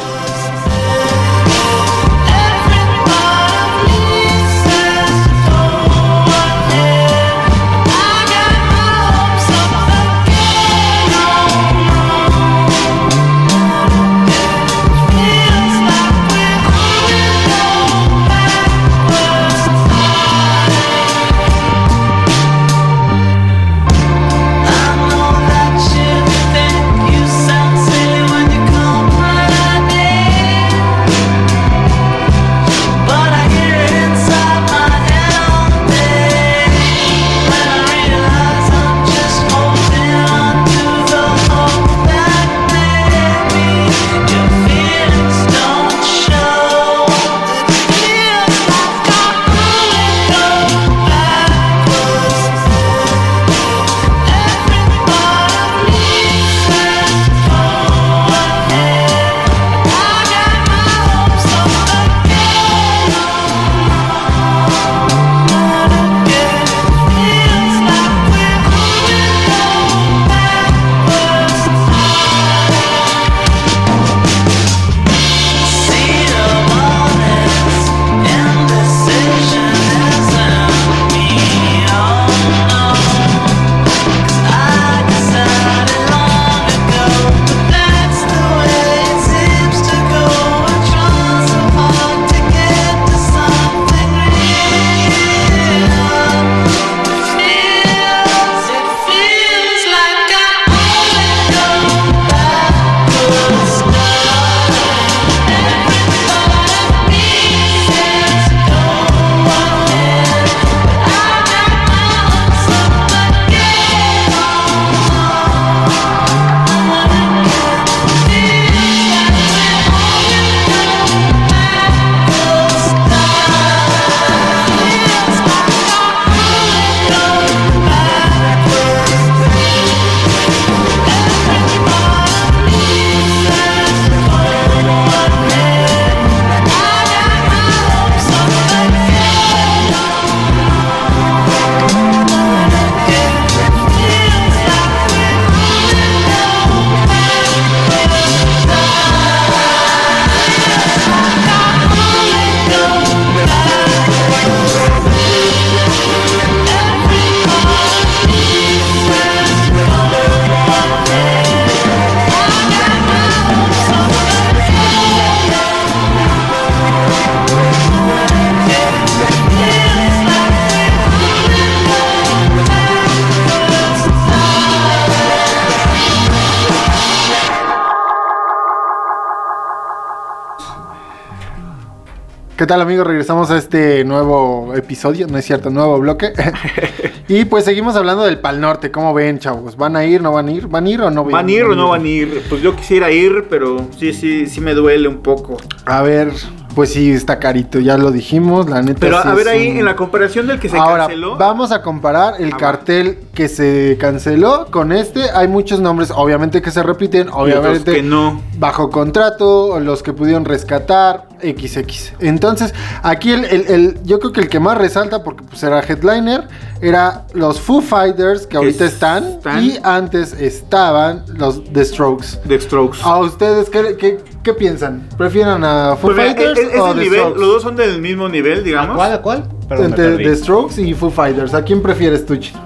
¿Qué 182.65 182.69
tal 182.69 182.81
amigos? 182.81 183.07
Regresamos 183.07 183.51
a 183.51 183.59
este 183.59 184.05
nuevo 184.05 184.73
episodio, 184.75 185.27
no 185.27 185.37
es 185.37 185.45
cierto, 185.45 185.69
nuevo 185.69 185.99
bloque. 185.99 186.33
y 187.29 187.45
pues 187.45 187.67
seguimos 187.67 187.95
hablando 187.95 188.23
del 188.25 188.39
Pal 188.39 188.59
Norte. 188.59 188.91
¿Cómo 188.91 189.13
ven, 189.13 189.39
chavos? 189.39 189.77
¿Van 189.77 189.97
a 189.97 190.07
ir, 190.07 190.23
no 190.23 190.33
van 190.33 190.49
a 190.49 190.53
ir? 190.53 190.67
¿Van 190.67 190.87
a 190.87 190.89
ir 190.89 191.03
o 191.03 191.11
no 191.11 191.25
¿Van 191.27 191.47
a 191.47 191.51
ir 191.53 191.65
o 191.65 191.75
no 191.75 191.91
van 191.91 192.05
a 192.05 192.09
ir? 192.09 192.43
Pues 192.49 192.63
yo 192.63 192.75
quisiera 192.75 193.11
ir, 193.11 193.49
pero 193.51 193.77
sí, 193.99 194.15
sí, 194.15 194.47
sí 194.47 194.63
me 194.63 194.73
duele 194.73 195.09
un 195.09 195.19
poco. 195.19 195.59
A 195.85 196.01
ver, 196.01 196.31
pues 196.75 196.95
sí, 196.95 197.13
está 197.13 197.39
carito, 197.39 197.81
ya 197.81 197.99
lo 197.99 198.11
dijimos, 198.11 198.71
la 198.71 198.81
neta. 198.81 198.99
Pero 198.99 199.21
sí 199.21 199.29
a 199.29 199.35
ver 199.35 199.49
ahí, 199.49 199.71
un- 199.73 199.77
en 199.81 199.85
la 199.85 199.95
comparación 199.95 200.47
del 200.47 200.59
que 200.59 200.71
se 200.71 200.79
Ahora, 200.79 201.01
canceló. 201.05 201.37
vamos 201.37 201.71
a 201.71 201.83
comparar 201.83 202.37
el 202.41 202.55
Ah, 202.55 202.57
cartel 202.57 203.19
que 203.35 203.49
se 203.49 203.99
canceló 204.01 204.69
con 204.71 204.91
este. 204.91 205.21
Hay 205.35 205.49
muchos 205.49 205.81
nombres, 205.81 206.11
obviamente, 206.17 206.63
que 206.63 206.71
se 206.71 206.83
repiten, 206.83 207.27
y 207.27 207.29
otros 207.29 207.43
obviamente 207.43 207.93
que 207.93 208.03
no. 208.03 208.41
bajo 208.57 208.89
contrato, 208.89 209.79
los 209.81 210.03
que 210.03 210.15
pudieron 210.15 210.47
rescatar, 210.47 211.29
XX. 211.45 212.13
Entonces, 212.21 212.73
aquí 213.03 213.33
el, 213.33 213.45
el- 213.45 213.67
el- 213.69 214.03
yo 214.05 214.19
creo 214.19 214.33
que 214.33 214.41
el 214.41 214.49
que 214.49 214.59
más 214.61 214.79
resalta, 214.79 215.23
porque 215.23 215.45
pues 215.45 215.63
era 215.63 215.81
headliner, 215.81 216.49
era 216.81 217.27
los 217.35 217.61
Foo 217.61 217.81
Fighters, 217.83 218.47
que 218.47 218.57
ahorita 218.57 218.85
están, 218.87 219.25
están. 219.25 219.65
y 219.65 219.79
antes 219.83 220.33
estaban 220.35 221.25
los 221.37 221.63
The 221.73 221.85
Strokes. 221.85 222.39
The 222.49 222.61
Strokes. 222.61 222.99
¿A 223.03 223.19
ustedes 223.19 223.69
qué, 223.71 223.97
qué- 223.99 224.19
qué 224.43 224.55
piensan? 224.55 225.09
¿Prefieren 225.17 225.63
a 225.65 225.97
Foo 225.97 226.13
Pues 226.13 226.17
mira, 226.17 226.29
Fighters 226.35 226.59
es- 226.59 226.75
es 226.75 226.81
o 226.81 226.89
el 226.89 226.95
The 226.97 227.01
nivel, 227.03 227.21
Strokes? 227.21 227.41
los 227.41 227.49
dos 227.49 227.63
son 227.63 227.77
del 227.77 228.01
mismo 228.01 228.29
nivel, 228.29 228.65
digamos. 228.65 228.97
¿Cuál? 228.97 229.13
¿A 229.13 229.23
cuál? 229.23 229.49
Perdón, 229.69 229.87
Entre. 229.87 230.17
The 230.19 230.37
Strokes 230.37 230.81
y 230.83 230.95
Foo 230.95 231.11
Fighters. 231.11 231.55
¿A 231.55 231.63
quién 231.63 231.83
prefieres 231.83 232.25
tú, 232.27 232.37
Chino? 232.37 232.61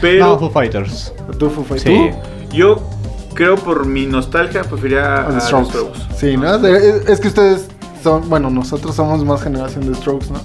Pero 0.00 0.26
No, 0.26 0.38
Foo 0.38 0.50
Fighters. 0.50 1.12
¿Tú, 1.38 1.48
Foo 1.50 1.64
Fighters? 1.64 1.82
Sí. 1.82 2.10
¿Tú? 2.50 2.56
yo 2.56 2.82
creo 3.34 3.54
por 3.56 3.86
mi 3.86 4.04
nostalgia 4.04 4.62
preferiría 4.62 5.14
a, 5.22 5.28
A 5.36 5.40
Strokes. 5.40 5.68
Strokes. 5.70 5.98
Sí, 6.16 6.36
¿no? 6.36 6.54
Es, 6.66 7.08
es 7.08 7.20
que 7.20 7.28
ustedes 7.28 7.68
son, 8.02 8.28
bueno, 8.28 8.50
nosotros 8.50 8.94
somos 8.94 9.24
más 9.24 9.42
generación 9.42 9.86
de 9.90 9.94
Strokes, 9.94 10.26
¿no? 10.30 10.40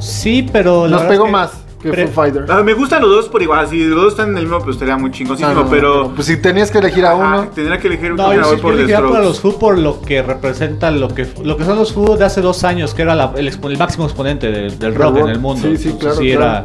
Sí, 0.00 0.48
pero. 0.52 0.88
Nos 0.88 1.02
pegó 1.02 1.24
es 1.24 1.26
que 1.28 1.32
más 1.32 1.50
que 1.82 1.92
Foo 1.92 2.12
Fighters. 2.12 2.50
Ah, 2.50 2.62
me 2.62 2.72
gustan 2.74 3.02
los 3.02 3.10
dos 3.10 3.28
por 3.28 3.42
igual. 3.42 3.68
Si 3.68 3.84
los 3.84 4.00
dos 4.02 4.12
están 4.12 4.30
en 4.30 4.36
el 4.38 4.42
mismo, 4.44 4.58
pues 4.60 4.76
estaría 4.76 4.96
muy 4.96 5.10
chingoncísimo. 5.10 5.54
No, 5.54 5.64
no, 5.64 5.70
pero. 5.70 6.12
Pues 6.14 6.26
si 6.26 6.36
tenías 6.38 6.70
que 6.70 6.78
elegir 6.78 7.04
a 7.06 7.12
Ajá, 7.12 7.40
uno. 7.40 7.48
tendría 7.54 7.78
que 7.78 7.86
elegir 7.88 8.10
un 8.12 8.16
No, 8.18 8.32
yo 8.34 8.44
sí 8.44 8.56
por 8.56 8.76
diría 8.76 9.00
para 9.00 9.20
los 9.24 9.40
Foo 9.40 9.58
por 9.58 9.78
lo 9.78 10.00
que 10.00 10.22
representa 10.22 10.90
lo 10.90 11.08
que, 11.08 11.26
lo 11.44 11.56
que 11.56 11.64
son 11.64 11.76
los 11.76 11.92
Foo 11.92 12.16
de 12.16 12.24
hace 12.24 12.40
dos 12.40 12.64
años, 12.64 12.94
que 12.94 13.02
era 13.02 13.14
la- 13.14 13.32
el, 13.36 13.48
expo- 13.50 13.70
el 13.70 13.78
máximo 13.78 14.04
exponente 14.04 14.50
del, 14.50 14.70
del 14.70 14.78
Del 14.78 14.94
rock 14.94 15.16
en 15.16 15.20
rock. 15.22 15.30
el 15.30 15.38
mundo. 15.40 15.62
Sí, 15.68 15.76
sí, 15.76 15.88
Entonces, 15.90 15.98
claro, 16.00 16.16
sí 16.16 16.30
claro. 16.36 16.44
era- 16.44 16.64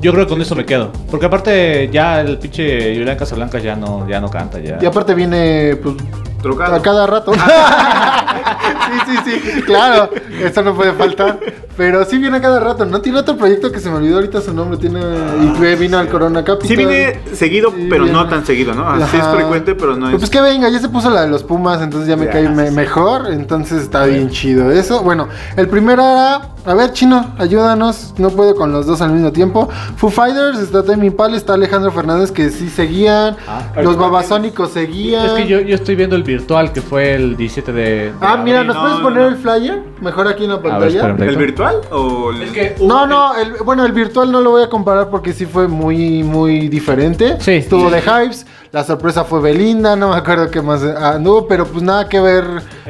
yo 0.00 0.12
creo 0.12 0.26
que 0.26 0.32
con 0.32 0.42
eso 0.42 0.54
me 0.54 0.64
quedo. 0.66 0.90
Porque 1.10 1.26
aparte 1.26 1.88
ya 1.92 2.20
el 2.20 2.38
pinche 2.38 2.96
Julián 2.96 3.16
Casablanca 3.16 3.58
ya 3.58 3.74
no, 3.76 4.06
ya 4.08 4.20
no 4.20 4.28
canta. 4.30 4.58
Ya. 4.60 4.78
Y 4.80 4.86
aparte 4.86 5.14
viene, 5.14 5.76
pues, 5.82 5.94
Trocado. 6.42 6.74
a 6.74 6.82
cada 6.82 7.06
rato. 7.06 7.32
sí, 9.06 9.16
sí, 9.24 9.40
sí, 9.54 9.62
claro, 9.62 10.10
eso 10.42 10.62
no 10.62 10.74
puede 10.74 10.92
faltar. 10.92 11.38
Pero 11.76 12.04
sí 12.04 12.18
viene 12.18 12.36
a 12.36 12.40
cada 12.40 12.60
rato. 12.60 12.84
No 12.84 13.00
tiene 13.00 13.18
otro 13.18 13.36
proyecto 13.36 13.72
que 13.72 13.80
se 13.80 13.90
me 13.90 13.96
olvidó 13.96 14.16
ahorita 14.16 14.40
su 14.40 14.54
nombre. 14.54 14.78
Tiene. 14.78 15.00
Y 15.42 15.60
que 15.60 15.74
vino 15.74 15.98
al 15.98 16.08
Corona 16.08 16.44
Capital. 16.44 16.68
Sí 16.68 16.76
viene 16.76 17.18
seguido, 17.34 17.72
Sí, 17.76 17.88
pero 17.90 18.06
no 18.06 18.28
tan 18.28 18.46
seguido, 18.46 18.74
¿no? 18.74 18.88
Así 18.88 19.16
es 19.16 19.26
frecuente, 19.26 19.74
pero 19.74 19.96
no 19.96 20.06
Pero 20.06 20.16
es. 20.16 20.20
Pues 20.20 20.30
que 20.30 20.40
venga, 20.40 20.68
ya 20.68 20.78
se 20.78 20.88
puso 20.88 21.10
la 21.10 21.22
de 21.22 21.28
los 21.28 21.42
Pumas, 21.42 21.82
entonces 21.82 22.08
ya 22.08 22.16
me 22.16 22.26
Ya, 22.26 22.30
cae 22.30 22.48
me- 22.48 22.68
sí. 22.68 22.74
mejor. 22.76 23.26
Entonces 23.32 23.82
está 23.82 24.04
bien 24.06 24.30
chido 24.30 24.70
eso. 24.70 25.02
Bueno, 25.02 25.28
el 25.56 25.66
primero 25.68 26.00
era. 26.02 26.50
A 26.66 26.72
ver, 26.74 26.92
chino, 26.92 27.34
ayúdanos. 27.38 28.14
No 28.18 28.30
puedo 28.30 28.54
con 28.54 28.70
los 28.72 28.86
dos 28.86 29.00
al 29.02 29.10
mismo 29.10 29.32
tiempo. 29.32 29.68
Foo 29.96 30.10
Fighters, 30.10 30.60
está 30.60 30.82
Temi 30.84 31.08
Impala, 31.08 31.36
está 31.36 31.54
Alejandro 31.54 31.90
Fernández 31.90 32.30
que 32.30 32.50
sí 32.50 32.70
seguían. 32.70 33.36
Ah. 33.48 33.72
los 33.82 33.96
babasónicos 33.98 34.70
seguían. 34.70 35.26
Es 35.26 35.32
que 35.32 35.46
yo, 35.48 35.60
yo 35.60 35.74
estoy 35.74 35.96
viendo 35.96 36.14
el 36.16 36.22
virtual 36.22 36.72
que 36.72 36.80
fue 36.82 37.16
el 37.16 37.36
17 37.36 37.72
de. 37.72 37.82
de 37.82 38.12
Ah, 38.20 38.36
mira, 38.42 38.60
abril. 38.60 38.68
¿nos 38.74 38.76
no, 38.76 38.83
puedes 38.84 38.96
no, 38.98 39.02
poner 39.02 39.22
no. 39.22 39.28
el 39.28 39.36
flyer? 39.36 39.82
Mejor 40.00 40.28
aquí 40.28 40.44
en 40.44 40.50
la 40.50 40.62
pantalla. 40.62 41.16
¿El 41.18 41.36
virtual 41.36 41.80
o 41.90 42.30
el.? 42.30 42.42
Es 42.42 42.50
que 42.52 42.76
no, 42.82 43.06
no, 43.06 43.34
el, 43.36 43.52
bueno, 43.64 43.84
el 43.84 43.92
virtual 43.92 44.30
no 44.30 44.40
lo 44.40 44.50
voy 44.52 44.62
a 44.62 44.68
comparar 44.68 45.10
porque 45.10 45.32
sí 45.32 45.46
fue 45.46 45.66
muy, 45.68 46.22
muy 46.22 46.68
diferente. 46.68 47.36
Sí. 47.40 47.52
Estuvo 47.52 47.90
de 47.90 48.00
Hypes, 48.00 48.46
la 48.72 48.84
sorpresa 48.84 49.24
fue 49.24 49.40
Belinda, 49.40 49.96
no 49.96 50.10
me 50.10 50.16
acuerdo 50.16 50.50
qué 50.50 50.60
más 50.62 50.82
anduvo, 50.82 51.46
pero 51.48 51.66
pues 51.66 51.82
nada 51.82 52.08
que 52.08 52.20
ver 52.20 52.44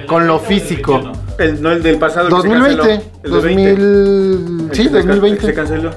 con 0.07 0.27
lo 0.27 0.39
físico. 0.39 1.13
El, 1.39 1.61
no, 1.61 1.73
el 1.73 1.83
del 1.83 1.99
pasado. 1.99 2.29
que 2.29 2.43
se 2.43 2.49
2020, 2.49 2.77
canceló. 2.79 3.11
El 3.23 3.33
de 3.33 3.41
20. 3.41 3.71
2000, 3.77 4.71
El 4.71 4.77
sí, 4.77 4.83
que 4.83 4.89
se 4.89 4.91
ca- 4.91 4.99
2020. 4.99 5.47
Se 5.47 5.55
canceló. 5.55 5.91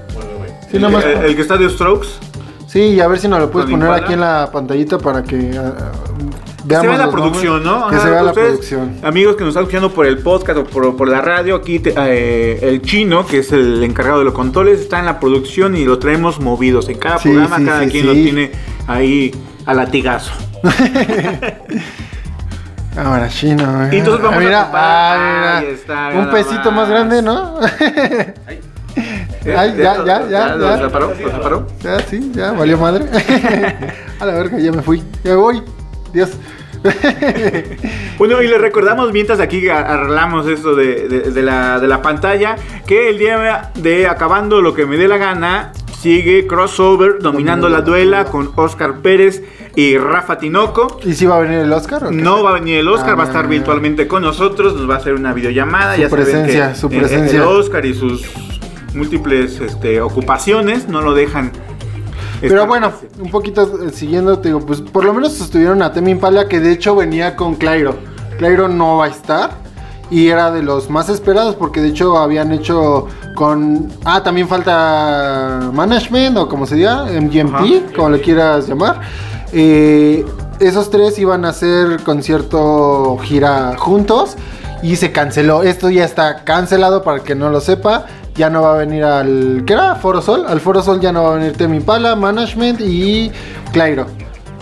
Sí, 0.71 0.77
nada 0.79 0.89
más. 0.89 1.05
El, 1.05 1.17
el 1.25 1.35
que 1.35 1.41
está 1.41 1.57
de 1.57 1.69
Strokes. 1.69 2.07
Sí, 2.67 2.79
y 2.81 2.99
a 2.99 3.07
ver 3.07 3.17
si 3.17 3.27
nos 3.29 3.39
lo 3.39 3.49
puedes 3.49 3.69
Con 3.69 3.79
poner 3.79 3.87
Impala. 3.87 4.03
aquí 4.05 4.13
en 4.13 4.19
la 4.19 4.49
pantallita 4.51 4.97
para 4.97 5.23
que 5.23 5.57
ah, 5.57 5.73
Que 6.67 6.75
se 6.75 6.81
veamos 6.81 6.97
vea 6.97 7.05
la 7.05 7.11
producción, 7.11 7.63
nombres. 7.63 7.83
¿no? 7.85 7.89
Que 7.89 7.99
se 7.99 8.09
vea 8.09 8.23
la 8.23 8.33
producción. 8.33 8.97
Amigos 9.03 9.35
que 9.35 9.41
nos 9.43 9.49
están 9.51 9.63
escuchando 9.63 9.93
por 9.93 10.05
el 10.05 10.17
podcast 10.19 10.59
o 10.59 10.63
por, 10.65 10.95
por 10.97 11.07
la 11.07 11.21
radio, 11.21 11.55
aquí 11.55 11.79
te- 11.79 11.93
eh, 11.97 12.59
el 12.69 12.81
chino, 12.81 13.25
que 13.25 13.39
es 13.39 13.51
el 13.51 13.83
encargado 13.83 14.19
de 14.19 14.25
los 14.25 14.33
controles, 14.33 14.81
está 14.81 14.99
en 14.99 15.05
la 15.05 15.19
producción 15.19 15.77
y 15.77 15.85
lo 15.85 15.97
traemos 15.99 16.39
movidos. 16.41 16.89
En 16.89 16.97
cada 16.97 17.19
Sí, 17.19 17.29
programa, 17.29 17.57
sí, 17.57 17.65
cada 17.65 17.83
sí, 17.83 17.89
quien 17.91 18.05
lo 18.07 18.13
tiene 18.13 18.51
ahí 18.87 19.33
a 19.65 19.73
latigazo. 19.73 20.31
Ahora 22.97 23.29
chino. 23.29 23.83
eh. 23.85 23.89
Y 23.93 23.97
entonces 23.99 24.23
vamos 24.23 24.37
Ah, 24.37 24.37
a 24.37 24.39
mira, 24.45 24.63
comparar. 24.63 25.17
ah, 25.19 25.57
Ahí 25.59 25.65
mira. 25.65 25.75
está, 25.77 26.09
Un 26.19 26.29
pesito 26.31 26.71
más 26.71 26.75
más. 26.75 26.89
grande, 26.89 27.21
¿no? 27.21 27.59
Ay, 29.45 29.75
ya, 29.77 30.03
ya, 30.03 30.27
ya, 30.27 30.55
¿Lo 30.55 30.67
ya. 30.69 30.77
separó? 30.79 31.13
¿Lo 31.21 31.31
separó? 31.31 31.67
Ya, 31.81 31.99
sí, 32.01 32.31
ya, 32.33 32.51
valió 32.53 32.77
madre. 32.77 33.05
A 34.19 34.25
la 34.25 34.33
verga, 34.33 34.57
ya 34.57 34.71
me 34.71 34.81
fui. 34.81 35.03
Ya 35.23 35.31
me 35.31 35.35
voy. 35.37 35.61
Dios. 36.11 36.31
Bueno, 38.17 38.41
y 38.41 38.47
les 38.47 38.59
recordamos 38.59 39.13
mientras 39.13 39.39
aquí 39.39 39.67
arreglamos 39.69 40.47
esto 40.47 40.75
de, 40.75 41.07
de- 41.07 41.31
de 41.31 41.41
la, 41.43 41.79
de 41.79 41.87
la 41.87 42.01
pantalla, 42.01 42.55
que 42.87 43.09
el 43.09 43.19
día 43.19 43.71
de 43.75 44.07
acabando 44.07 44.61
lo 44.61 44.73
que 44.73 44.85
me 44.85 44.97
dé 44.97 45.07
la 45.07 45.17
gana, 45.17 45.71
sigue 46.01 46.47
crossover 46.47 47.19
dominando 47.19 47.69
la 47.69 47.81
duela 47.81 48.25
con 48.25 48.51
Oscar 48.55 48.97
Pérez 49.01 49.43
y 49.75 49.97
Rafa 49.97 50.39
Tinoco. 50.39 50.99
¿Y 51.03 51.13
si 51.13 51.25
va 51.27 51.37
a 51.37 51.39
venir 51.41 51.59
el 51.59 51.71
Oscar? 51.73 52.05
o? 52.05 52.11
No 52.11 52.41
va 52.43 52.51
a 52.51 52.53
venir 52.53 52.79
el 52.79 52.87
Oscar, 52.87 53.17
va 53.17 53.23
a 53.23 53.27
estar 53.27 53.45
Ah. 53.45 53.49
virtualmente 53.49 54.07
con 54.07 54.23
nosotros, 54.23 54.75
nos 54.75 54.89
va 54.89 54.95
a 54.95 54.97
hacer 54.97 55.13
una 55.13 55.33
videollamada. 55.33 55.95
Su 55.95 56.01
ya 56.01 56.09
saben 56.09 56.25
presencia, 56.25 56.69
que 56.69 56.75
su 56.79 56.87
el- 56.87 56.97
presencia. 56.99 57.39
El 57.41 57.47
Oscar 57.47 57.85
y 57.85 57.93
sus 57.93 58.23
múltiples 58.95 59.59
este, 59.61 60.01
ocupaciones 60.01 60.87
no 60.87 61.01
lo 61.01 61.13
dejan. 61.13 61.51
Pero 62.41 62.67
bueno, 62.67 62.91
un 63.19 63.31
poquito 63.31 63.83
eh, 63.83 63.91
siguiendo, 63.91 64.39
te 64.39 64.49
digo, 64.49 64.59
pues 64.59 64.81
por 64.81 65.03
lo 65.03 65.13
menos 65.13 65.33
sostuvieron 65.33 65.81
a 65.81 65.91
Temi 65.91 66.11
Impala, 66.11 66.47
que 66.47 66.59
de 66.59 66.71
hecho 66.71 66.95
venía 66.95 67.35
con 67.35 67.55
Clairo. 67.55 67.95
Clairo 68.37 68.67
no 68.67 68.97
va 68.97 69.05
a 69.05 69.09
estar. 69.09 69.67
Y 70.09 70.29
era 70.29 70.51
de 70.51 70.63
los 70.63 70.89
más 70.89 71.09
esperados 71.09 71.55
porque 71.55 71.81
de 71.81 71.89
hecho 71.89 72.17
habían 72.17 72.53
hecho 72.53 73.07
con... 73.35 73.91
Ah, 74.05 74.23
también 74.23 74.47
falta 74.47 75.69
Management 75.73 76.37
o 76.37 76.47
como 76.47 76.65
se 76.65 76.75
diga, 76.75 77.05
MGMP, 77.05 77.55
Ajá. 77.55 77.65
como 77.93 78.09
le 78.11 78.21
quieras 78.21 78.69
llamar. 78.69 79.01
Eh, 79.51 80.25
esos 80.59 80.89
tres 80.89 81.19
iban 81.19 81.43
a 81.43 81.49
hacer 81.49 82.03
concierto 82.03 83.17
gira 83.21 83.75
juntos 83.77 84.37
y 84.81 84.95
se 84.95 85.11
canceló. 85.11 85.63
Esto 85.63 85.89
ya 85.89 86.05
está 86.05 86.43
cancelado 86.45 87.03
para 87.03 87.17
el 87.17 87.23
que 87.23 87.35
no 87.35 87.49
lo 87.49 87.59
sepa. 87.59 88.05
Ya 88.37 88.49
no 88.49 88.61
va 88.61 88.75
a 88.75 88.77
venir 88.77 89.03
al... 89.03 89.63
¿Qué 89.65 89.73
era? 89.73 89.95
Foro 89.95 90.21
Sol. 90.21 90.45
Al 90.47 90.61
Foro 90.61 90.81
Sol 90.81 90.99
ya 91.01 91.11
no 91.11 91.23
va 91.23 91.31
a 91.31 91.35
venir 91.35 91.53
Temi 91.53 91.77
Impala, 91.77 92.15
Management 92.15 92.79
y 92.81 93.31
Clairo. 93.71 94.05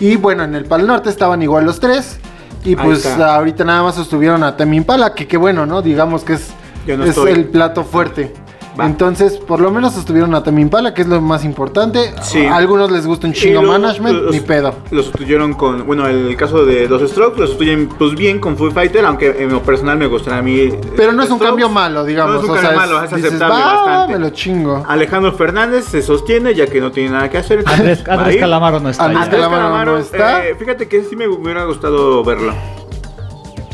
Y 0.00 0.16
bueno, 0.16 0.44
en 0.44 0.54
el 0.54 0.64
Pal 0.64 0.86
Norte 0.86 1.10
estaban 1.10 1.42
igual 1.42 1.66
los 1.66 1.78
tres. 1.78 2.18
Y 2.64 2.74
pues 2.74 3.06
ahorita 3.06 3.64
nada 3.64 3.82
más 3.82 3.94
sostuvieron 3.94 4.42
a 4.42 4.56
Temi 4.56 4.78
Impala, 4.78 5.14
que 5.14 5.28
qué 5.28 5.36
bueno, 5.36 5.66
¿no? 5.66 5.82
Digamos 5.82 6.24
que 6.24 6.32
es, 6.32 6.48
no 6.86 7.04
es 7.04 7.16
el 7.16 7.44
plato 7.44 7.84
fuerte. 7.84 8.34
Va. 8.78 8.84
Entonces, 8.86 9.38
por 9.38 9.60
lo 9.60 9.70
menos 9.70 9.94
sostuvieron 9.94 10.34
a 10.34 10.42
Temi 10.42 10.62
Impala, 10.62 10.92
que 10.92 11.02
es 11.02 11.08
lo 11.08 11.20
más 11.20 11.44
importante. 11.44 12.12
Sí. 12.22 12.44
A 12.44 12.56
algunos 12.56 12.90
les 12.90 13.06
gusta 13.06 13.26
un 13.26 13.32
chingo 13.32 13.62
management, 13.62 14.22
los- 14.22 14.32
ni 14.32 14.40
pedo. 14.40 14.74
Lo 14.90 15.02
sustituyeron 15.02 15.54
con, 15.54 15.86
bueno, 15.86 16.06
el 16.06 16.36
caso 16.36 16.64
de 16.66 16.88
los 16.88 17.00
Strokes, 17.10 17.40
lo 17.40 17.46
sustituyen 17.46 17.88
pues 17.88 18.14
bien 18.14 18.38
con 18.38 18.56
Foo 18.56 18.70
Fighter, 18.70 19.04
aunque 19.06 19.42
en 19.42 19.50
lo 19.52 19.62
personal 19.62 19.96
me 19.96 20.06
gustaría 20.06 20.40
a 20.40 20.42
mí. 20.42 20.70
Pero 20.96 21.12
no 21.12 21.22
es 21.22 21.30
un 21.30 21.36
Strokes. 21.36 21.44
cambio 21.46 21.68
malo, 21.68 22.04
digamos. 22.04 22.34
No 22.34 22.38
es 22.40 22.44
un 22.44 22.50
o 22.50 22.54
cambio 22.54 22.70
sea, 22.70 22.78
malo, 22.78 23.02
es 23.04 23.10
dices, 23.10 23.24
aceptable 23.26 23.54
"Va, 23.64 23.74
bastante. 23.74 24.12
me 24.12 24.18
lo 24.18 24.30
chingo. 24.30 24.84
Alejandro 24.88 25.32
Fernández 25.32 25.84
se 25.86 26.02
sostiene 26.02 26.54
ya 26.54 26.66
que 26.66 26.80
no 26.80 26.90
tiene 26.90 27.10
nada 27.10 27.30
que 27.30 27.38
hacer. 27.38 27.64
Andrés. 27.66 28.02
Calamaro 28.02 28.80
no 28.80 28.90
está. 28.90 29.04
Andrés 29.06 29.28
Calamaro, 29.28 29.92
no 29.92 29.98
está. 29.98 30.46
eh, 30.46 30.54
fíjate 30.58 30.86
que 30.88 31.02
sí 31.04 31.16
me 31.16 31.26
hubiera 31.28 31.64
gustado 31.64 32.22
verlo. 32.24 32.52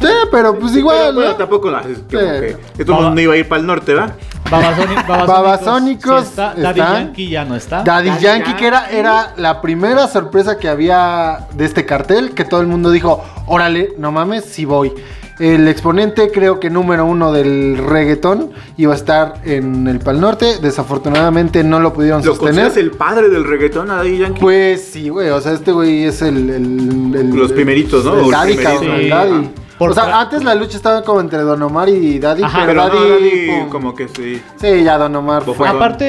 Sí, 0.02 0.14
pero 0.30 0.58
pues 0.58 0.76
igual, 0.76 0.96
Pero, 1.00 1.12
bueno, 1.14 1.30
¿no? 1.30 1.36
tampoco 1.36 1.70
lo 1.70 1.76
haces. 1.78 1.98
Como 1.98 2.08
que, 2.10 2.56
el 2.78 2.86
mundo 2.86 3.20
iba 3.20 3.34
a 3.34 3.36
ir 3.36 3.48
para 3.48 3.60
el 3.60 3.66
norte, 3.66 3.94
¿va? 3.94 4.12
Babasóni- 4.50 5.06
Babasónicos 5.26 6.22
sí 6.24 6.28
está, 6.30 6.54
Daddy 6.54 6.80
están. 6.80 7.04
Yankee 7.06 7.28
ya 7.30 7.44
no 7.44 7.56
está. 7.56 7.82
Daddy 7.84 8.08
Daddy 8.10 8.22
Yankee, 8.22 8.54
que 8.54 8.66
era, 8.66 8.90
era 8.90 9.34
la 9.36 9.60
primera 9.62 10.06
sorpresa 10.08 10.58
que 10.58 10.68
había 10.68 11.46
de 11.54 11.64
este 11.64 11.86
cartel, 11.86 12.32
que 12.32 12.44
todo 12.44 12.60
el 12.60 12.66
mundo 12.66 12.90
dijo, 12.90 13.24
órale, 13.46 13.94
no 13.98 14.12
mames, 14.12 14.44
sí 14.44 14.64
voy. 14.64 14.92
El 15.38 15.66
exponente, 15.66 16.30
creo 16.30 16.60
que 16.60 16.68
número 16.70 17.04
uno 17.06 17.32
del 17.32 17.78
reggaetón, 17.78 18.52
iba 18.76 18.92
a 18.92 18.96
estar 18.96 19.34
en 19.44 19.88
el 19.88 19.98
Pal 19.98 20.20
Norte. 20.20 20.58
Desafortunadamente 20.60 21.64
no 21.64 21.80
lo 21.80 21.92
pudieron 21.94 22.20
¿Lo 22.20 22.34
sostener. 22.34 22.64
consideras 22.66 22.76
el 22.76 22.90
padre 22.92 23.28
del 23.30 23.44
reggaetón 23.44 23.90
a 23.90 23.96
Daddy 23.96 24.18
Yankee? 24.18 24.40
Pues 24.40 24.84
sí, 24.84 25.08
güey, 25.08 25.30
o 25.30 25.40
sea, 25.40 25.52
este 25.52 25.72
güey 25.72 26.04
es 26.04 26.20
el... 26.22 26.50
el- 26.50 27.14
el- 27.16 27.30
Los 27.34 27.50
primeritos, 27.52 28.04
¿no? 28.04 28.12
El 28.14 28.20
Los 28.20 28.30
Daddy, 28.30 28.54
primeritos. 28.56 28.80
cabrón, 28.82 28.98
Sí. 28.98 29.02
el 29.04 29.10
Daddy. 29.10 29.50
Por 29.82 29.90
o 29.90 29.94
sea, 29.94 30.20
antes 30.20 30.44
la 30.44 30.54
lucha 30.54 30.76
estaba 30.76 31.02
como 31.02 31.20
entre 31.20 31.38
Don 31.40 31.60
Omar 31.62 31.88
y 31.88 32.18
Daddy, 32.18 32.42
Ajá, 32.42 32.64
pero, 32.66 32.82
pero 32.82 32.82
Daddy... 32.84 32.98
no, 32.98 33.14
Daddy 33.14 33.46
pum. 33.60 33.68
como 33.70 33.94
que 33.94 34.08
sí. 34.08 34.42
Sí, 34.60 34.84
ya 34.84 34.98
Don 34.98 35.14
Omar 35.16 35.42
Fue. 35.42 35.68
Aparte, 35.68 36.04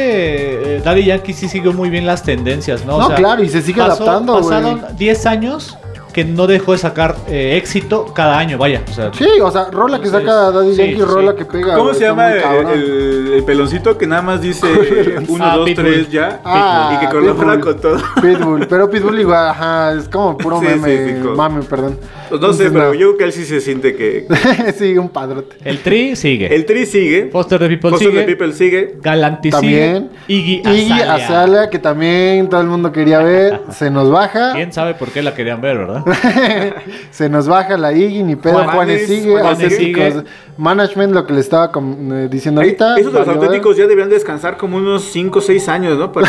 eh, 0.77 0.81
Daddy 0.83 1.05
Yankee 1.05 1.33
sí 1.33 1.47
siguió 1.47 1.73
muy 1.73 1.89
bien 1.89 2.05
las 2.05 2.23
tendencias, 2.23 2.85
¿no? 2.85 2.97
No, 2.97 3.15
claro, 3.15 3.43
y 3.43 3.49
se 3.49 3.61
sigue 3.61 3.81
adaptando. 3.81 4.35
Pasaron 4.41 4.81
10 4.97 5.25
años 5.25 5.77
que 6.13 6.23
no 6.23 6.45
dejó 6.45 6.73
de 6.73 6.77
sacar 6.77 7.15
eh, 7.27 7.57
éxito 7.57 8.05
cada 8.13 8.37
año, 8.37 8.59
vaya. 8.59 8.83
O 8.87 8.93
sea, 8.93 9.11
Sí, 9.15 9.25
o 9.41 9.49
sea, 9.49 9.71
rola 9.71 9.99
que 9.99 10.05
Entonces, 10.05 10.29
saca 10.29 10.51
Daddy 10.51 10.71
sí, 10.71 10.77
Yankee, 10.77 10.95
sí. 10.97 11.01
rola 11.01 11.35
que 11.35 11.43
pega. 11.45 11.75
¿Cómo 11.75 11.91
se 11.95 12.01
llama 12.01 12.33
el, 12.33 12.41
cabrón. 12.43 12.67
el- 12.71 13.33
el 13.33 13.43
peloncito 13.43 13.97
que 13.97 14.05
nada 14.05 14.21
más 14.21 14.39
dice 14.39 14.67
1, 15.27 15.43
Ah, 15.43 15.55
2, 15.57 15.65
Pitbull. 15.69 15.85
3 15.85 16.11
ya? 16.11 16.39
Ah, 16.45 16.93
y 17.01 17.03
que 17.03 17.11
colabora 17.11 17.59
con 17.59 17.81
todo. 17.81 17.97
Pitbull, 18.21 18.67
pero 18.67 18.87
Pitbull 18.91 19.21
igual, 19.21 19.47
ajá, 19.49 19.93
es 19.93 20.07
como 20.07 20.37
puro 20.37 20.59
Sí, 20.59 20.67
meme, 20.67 21.15
mame, 21.35 21.63
perdón. 21.63 21.97
Pues 22.33 22.41
no 22.41 22.51
sé, 22.51 22.71
pero 22.71 22.85
no. 22.85 22.93
yo 22.95 22.99
creo 23.09 23.17
que 23.17 23.23
él 23.25 23.31
sí 23.31 23.45
se 23.45 23.61
siente 23.61 23.95
que. 23.95 24.25
sí, 24.79 24.97
un 24.97 25.09
padrote. 25.09 25.55
el 25.63 25.83
Tri 25.83 26.15
sigue. 26.15 26.51
El 26.55 26.65
Tri 26.65 26.87
sigue. 26.87 27.29
Foster 27.31 27.59
the 27.59 27.67
People 27.67 27.91
Foster 27.91 28.09
sigue. 28.09 28.21
the 28.21 28.35
People 28.35 28.53
sigue. 28.53 28.95
Galanti 29.03 29.51
También. 29.51 30.09
sigue. 30.25 30.39
Iggy 30.39 30.67
Iggy 30.67 30.91
Azalea. 30.93 31.13
Azalea, 31.13 31.69
que 31.69 31.77
también 31.77 32.49
todo 32.49 32.61
el 32.61 32.65
mundo 32.65 32.91
quería 32.91 33.19
ver, 33.19 33.61
se 33.69 33.91
nos 33.91 34.09
baja. 34.09 34.53
¿Quién 34.53 34.73
sabe 34.73 34.95
por 34.95 35.11
qué 35.11 35.21
la 35.21 35.35
querían 35.35 35.61
ver, 35.61 35.77
verdad? 35.77 36.05
se 37.11 37.29
nos 37.29 37.47
baja 37.47 37.77
la 37.77 37.93
Iggy, 37.93 38.23
ni 38.23 38.35
pedo, 38.35 38.53
Juanes, 38.63 38.73
Juanes, 38.73 39.07
sigue, 39.07 39.39
Juanes 39.39 39.77
sigue. 39.77 40.23
Management, 40.57 41.13
lo 41.13 41.27
que 41.27 41.33
le 41.33 41.39
estaba 41.39 41.71
eh, 41.75 42.27
diciendo 42.31 42.61
ahorita. 42.61 42.97
Esos 42.97 43.13
de 43.13 43.19
los 43.19 43.27
auténticos 43.27 43.77
ya 43.77 43.83
deberían 43.83 44.09
descansar 44.09 44.57
como 44.57 44.77
unos 44.77 45.03
5 45.03 45.37
o 45.37 45.41
6 45.41 45.69
años, 45.69 45.97
¿no? 45.99 46.11
Para, 46.11 46.27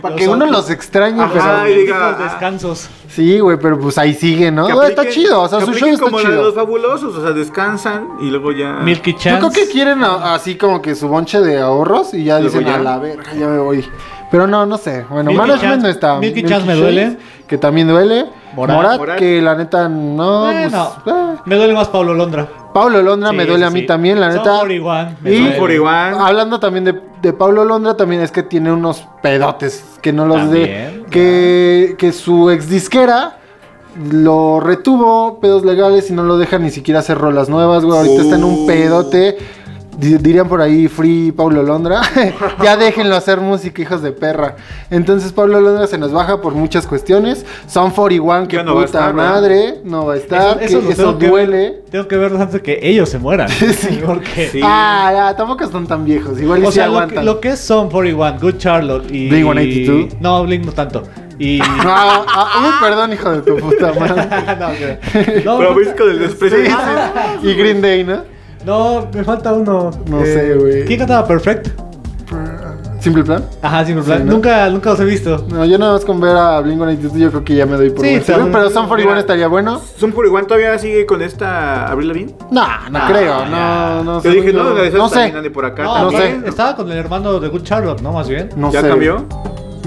Para 0.00 0.16
que 0.16 0.28
uno 0.28 0.46
los 0.46 0.70
extrañe, 0.70 1.22
Ajá, 1.22 1.62
pero. 1.64 1.74
y 1.74 1.80
diga, 1.80 2.16
ah. 2.18 2.22
descansos. 2.22 2.88
Sí, 3.08 3.38
güey, 3.40 3.58
pero 3.60 3.78
pues 3.78 3.98
ahí 3.98 4.14
sigue, 4.14 4.50
¿no? 4.50 4.68
Está 4.82 5.08
chido, 5.10 5.42
o 5.42 5.48
sea, 5.48 5.60
su 5.60 5.72
show 5.74 5.88
está 5.88 6.04
como 6.04 6.18
de 6.18 6.24
chido. 6.26 6.42
los 6.42 6.54
fabulosos, 6.54 7.14
o 7.16 7.22
sea, 7.22 7.32
descansan 7.32 8.08
y 8.20 8.30
luego 8.30 8.52
ya. 8.52 8.74
Milky 8.82 9.12
Yo 9.12 9.18
Chance. 9.18 9.38
creo 9.48 9.50
que 9.66 9.70
quieren 9.72 10.02
a- 10.04 10.34
así 10.34 10.56
como 10.56 10.80
que 10.80 10.94
su 10.94 11.08
bonche 11.08 11.40
de 11.40 11.60
ahorros 11.60 12.14
y 12.14 12.24
ya 12.24 12.38
Luego 12.40 12.58
dicen 12.58 12.66
ya. 12.72 12.76
a 12.76 12.82
la 12.82 12.98
verga, 12.98 13.32
ya 13.34 13.46
me 13.46 13.58
voy. 13.58 13.84
Pero 14.30 14.46
no, 14.46 14.64
no 14.64 14.78
sé. 14.78 15.04
Bueno, 15.10 15.30
Milky 15.30 15.38
Management 15.40 15.72
Chance- 15.72 15.82
no 15.82 15.88
está. 15.88 16.18
Milky 16.20 16.44
Chance 16.44 16.64
me 16.66 16.74
duele. 16.74 17.18
Que 17.48 17.58
también 17.58 17.88
duele. 17.88 18.26
Morat. 18.54 18.76
Morat, 18.76 18.98
Morat. 18.98 19.18
que 19.18 19.42
la 19.42 19.56
neta 19.56 19.88
no. 19.88 20.42
Bueno, 20.42 20.92
pues, 21.02 21.16
eh. 21.16 21.36
me 21.46 21.56
duele 21.56 21.74
más 21.74 21.88
Pablo 21.88 22.14
Londra. 22.14 22.48
Pablo 22.72 23.02
Londra 23.02 23.30
Sí, 23.30 23.36
me 23.36 23.44
duele 23.46 23.64
a 23.66 23.70
mí 23.70 23.80
sí. 23.80 23.86
también, 23.86 24.20
la 24.20 24.28
Son 24.30 24.38
neta. 24.38 24.58
41, 24.58 25.16
me 25.20 25.32
Y 25.32 25.40
duele. 25.40 25.56
41. 25.56 26.24
hablando 26.24 26.60
también 26.60 26.84
de, 26.84 27.00
de 27.20 27.32
Pablo 27.32 27.64
Londra, 27.64 27.96
también 27.96 28.20
es 28.22 28.30
que 28.30 28.44
tiene 28.44 28.70
unos 28.72 29.04
pedotes 29.20 29.98
que 30.00 30.12
no 30.12 30.26
los 30.26 30.48
de. 30.48 30.66
También, 30.66 31.06
Que, 31.10 31.96
que 31.98 32.12
su 32.12 32.50
ex 32.50 32.68
disquera 32.68 33.38
lo 34.10 34.60
retuvo, 34.60 35.40
pedos 35.40 35.64
legales, 35.64 36.10
y 36.10 36.12
no 36.12 36.22
lo 36.22 36.38
deja 36.38 36.58
ni 36.58 36.70
siquiera 36.70 37.00
hacer 37.00 37.18
rolas 37.18 37.48
nuevas, 37.48 37.84
güey. 37.84 37.98
Ahorita 37.98 38.22
está 38.22 38.36
en 38.36 38.44
un 38.44 38.66
pedote. 38.66 39.36
Di- 39.98 40.16
Dirían 40.16 40.48
por 40.48 40.62
ahí 40.62 40.88
Free 40.88 41.30
Pablo 41.32 41.62
Londra. 41.62 42.00
ya 42.62 42.76
déjenlo 42.78 43.16
hacer 43.16 43.38
música, 43.40 43.82
hijos 43.82 44.00
de 44.00 44.12
perra. 44.12 44.56
Entonces 44.88 45.30
Pablo 45.32 45.60
Londra 45.60 45.86
se 45.88 45.98
nos 45.98 46.10
baja 46.12 46.40
por 46.40 46.54
muchas 46.54 46.86
cuestiones. 46.86 47.44
Son 47.66 47.90
41, 47.90 48.48
que 48.48 48.62
no 48.62 48.74
puta 48.80 49.12
madre. 49.12 49.80
No 49.84 50.06
va 50.06 50.14
a 50.14 50.16
estar. 50.16 50.58
que 50.58 50.64
Eso, 50.66 50.80
lo 50.80 50.88
tengo 50.94 51.18
que 51.18 51.28
duele. 51.28 51.56
ver- 51.56 51.82
tengo 51.90 52.08
que 52.08 52.16
verlos 52.16 52.40
antes 52.40 52.54
de 52.54 52.62
que 52.62 52.78
ellos 52.82 53.08
se 53.10 53.18
mueran. 53.18 53.48
Sí. 53.58 54.00
Porque. 54.06 54.48
Sí. 54.50 54.60
Ah, 54.62 55.10
ya, 55.12 55.36
tampoco 55.36 55.64
están 55.64 55.86
tan 55.86 56.04
viejos. 56.04 56.40
Igual 56.40 56.62
y 56.62 56.66
O 56.66 56.70
sí 56.70 56.76
sea, 56.76 56.86
lo 56.86 56.92
que, 56.92 56.96
aguantan. 56.98 57.24
lo 57.26 57.40
que 57.40 57.48
es 57.50 57.58
Son 57.60 57.90
41, 57.90 58.38
Good 58.40 58.56
Charlotte 58.56 59.10
y. 59.10 59.28
Blink-182. 59.28 60.20
No, 60.20 60.44
Blink 60.44 60.64
no 60.64 60.72
tanto. 60.72 61.02
Y. 61.40 61.60
Ah, 61.82 62.24
ah, 62.28 62.62
uy, 62.64 62.72
perdón, 62.86 63.12
hijo 63.14 63.30
de 63.30 63.40
tu 63.42 63.56
puta 63.56 63.92
madre. 63.98 64.98
no, 65.44 65.52
no, 65.52 65.58
Pero 65.58 65.74
ves 65.74 65.88
con 65.98 66.10
el 66.10 66.18
desprecio. 66.20 66.58
Sí, 66.58 66.66
sí. 66.70 67.48
Y 67.48 67.54
Green 67.54 67.80
Day, 67.80 68.04
¿no? 68.04 68.22
No, 68.64 69.08
me 69.12 69.24
falta 69.24 69.52
uno. 69.54 69.90
No 70.06 70.20
sé, 70.22 70.54
güey. 70.54 70.84
¿Quién 70.84 70.98
cantaba 70.98 71.26
Perfect? 71.26 71.68
Simple 73.00 73.24
Plan. 73.24 73.42
Ajá, 73.62 73.84
Simple 73.86 74.04
Plan. 74.04 74.18
Sí, 74.18 74.24
¿no? 74.24 74.32
Nunca, 74.32 74.68
nunca 74.68 74.90
los 74.90 75.00
he 75.00 75.04
visto. 75.06 75.46
No, 75.48 75.64
yo 75.64 75.78
nada 75.78 75.94
más 75.94 76.04
con 76.04 76.20
ver 76.20 76.36
a 76.36 76.60
Blink-182 76.60 77.16
yo 77.16 77.30
creo 77.30 77.44
que 77.44 77.54
ya 77.54 77.64
me 77.64 77.76
doy 77.78 77.88
por 77.90 78.04
Sí, 78.04 78.12
vencido, 78.12 78.36
pero- 78.38 78.52
Pero 78.52 78.70
Son 78.70 78.86
41 78.88 79.10
Mira. 79.12 79.20
estaría 79.20 79.48
bueno. 79.48 79.80
¿Son 79.96 80.12
por 80.12 80.26
igual 80.26 80.46
todavía 80.46 80.78
sigue 80.78 81.06
con 81.06 81.22
esta 81.22 81.86
Abril 81.90 82.08
Lavigne? 82.08 82.34
No, 82.50 82.62
no 82.90 82.98
Ah, 82.98 83.06
creo. 83.08 83.40
ya. 83.44 83.48
No, 83.48 84.04
no 84.04 84.22
Yo 84.22 84.30
dije, 84.30 84.52
no, 84.52 84.64
no 84.74 85.08
sé. 85.08 85.50
por 85.50 85.64
acá. 85.64 85.82
No, 85.84 86.02
no 86.04 86.10
sé. 86.10 86.40
Estaba 86.44 86.76
con 86.76 86.92
el 86.92 86.98
hermano 86.98 87.40
de 87.40 87.48
Good 87.48 87.62
Charlotte, 87.62 88.02
¿no? 88.02 88.12
Más 88.12 88.28
bien. 88.28 88.50
No 88.54 88.70
¿Ya 88.70 88.82
sé. 88.82 88.88
cambió? 88.90 89.24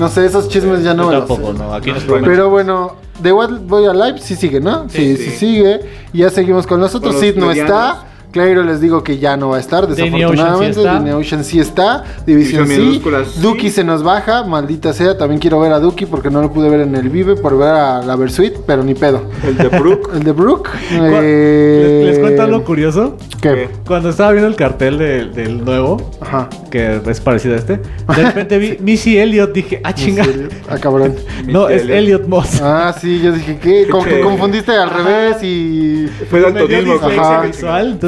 No 0.03 0.09
sé, 0.09 0.25
esos 0.25 0.49
chismes 0.49 0.83
ya 0.83 0.93
no 0.93 1.03
Yo 1.03 1.09
me 1.09 1.15
los 1.15 1.27
tampoco, 1.27 1.53
sé. 1.53 1.59
no. 1.59 1.73
Aquí 1.73 1.89
no 1.91 1.95
es 1.97 2.03
Pero- 2.03 2.13
problema. 2.13 2.27
Pero 2.33 2.49
bueno, 2.49 2.95
The 3.21 3.31
What 3.31 3.49
Boy 3.61 3.85
Alive 3.85 4.19
sí 4.19 4.35
sigue, 4.35 4.59
¿no? 4.59 4.89
Sí, 4.89 5.15
sí, 5.15 5.23
Sí, 5.23 5.29
sí. 5.31 5.37
sigue. 5.37 5.79
Y 6.11 6.17
ya 6.19 6.29
seguimos 6.29 6.67
con 6.67 6.81
los 6.81 6.93
otros. 6.93 7.13
los 7.13 7.21
Sid 7.21 7.35
no 7.37 7.47
medianos. 7.47 7.71
está. 7.73 8.05
Claro, 8.33 8.63
les 8.63 8.81
digo 8.81 9.03
que 9.03 9.19
ya 9.19 9.37
no 9.37 9.49
va 9.49 9.57
a 9.57 9.59
estar, 9.59 9.87
desafortunadamente. 9.87 10.25
Ocean 10.25 10.73
sí 10.73 10.79
está. 10.79 10.93
Danny 10.93 11.11
Ocean 11.11 11.43
sí 11.45 11.59
está. 11.59 12.03
División 12.25 12.67
División 12.67 13.25
sí. 13.25 13.39
Duki 13.41 13.69
se 13.69 13.83
nos 13.83 14.01
baja, 14.03 14.43
maldita 14.43 14.91
sea. 14.91 15.15
También 15.17 15.39
quiero 15.39 15.59
ver 15.59 15.71
a 15.71 15.79
Duki 15.79 16.07
porque 16.07 16.31
no 16.31 16.41
lo 16.41 16.51
pude 16.51 16.67
ver 16.67 16.81
en 16.81 16.95
el 16.95 17.09
Vive 17.09 17.35
por 17.35 17.57
ver 17.57 17.67
a 17.69 18.01
la 18.01 18.15
Versuit, 18.15 18.53
pero 18.65 18.83
ni 18.83 18.95
pedo. 18.95 19.21
El 19.43 19.55
de 19.55 19.67
Brooke. 19.69 20.09
El 20.15 20.23
de 20.23 20.31
Brooke. 20.31 20.69
Cu- 20.71 20.77
eh, 20.99 22.01
¿Les, 22.05 22.09
les 22.15 22.19
cuento 22.19 22.41
algo 22.41 22.63
curioso? 22.63 23.17
¿Qué? 23.39 23.69
Cuando 23.85 24.09
estaba 24.09 24.31
viendo 24.31 24.47
el 24.47 24.55
cartel 24.55 24.97
de- 24.97 25.25
del 25.25 25.63
nuevo, 25.63 26.11
Ajá. 26.19 26.49
que 26.71 27.01
es 27.05 27.19
parecido 27.21 27.53
a 27.53 27.57
este, 27.57 27.73
de 27.77 28.23
repente 28.23 28.57
vi 28.57 28.77
Missy 28.81 29.17
Elliott, 29.19 29.53
dije, 29.53 29.79
ah, 29.83 29.93
chinga. 29.93 30.25
Ah, 30.69 30.77
cabrón. 30.79 31.13
No, 31.45 31.67
es 31.69 31.81
Elliott. 31.83 31.97
Elliot 31.99 32.27
Moss. 32.27 32.61
Ah, 32.63 32.95
sí, 32.99 33.21
yo 33.21 33.31
dije, 33.31 33.59
¿qué? 33.61 33.85
Como 33.91 34.05
que 34.05 34.21
confundiste 34.21 34.71
al 34.71 34.89
revés 34.89 35.43
y. 35.43 36.07
Fue 36.29 36.39
daltonismo. 36.41 36.97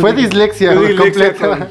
Fue 0.01 0.13
dislexia, 0.15 0.73
Fue 0.73 0.82
güey, 0.82 0.88
dislexia 0.93 1.32
completa. 1.32 1.69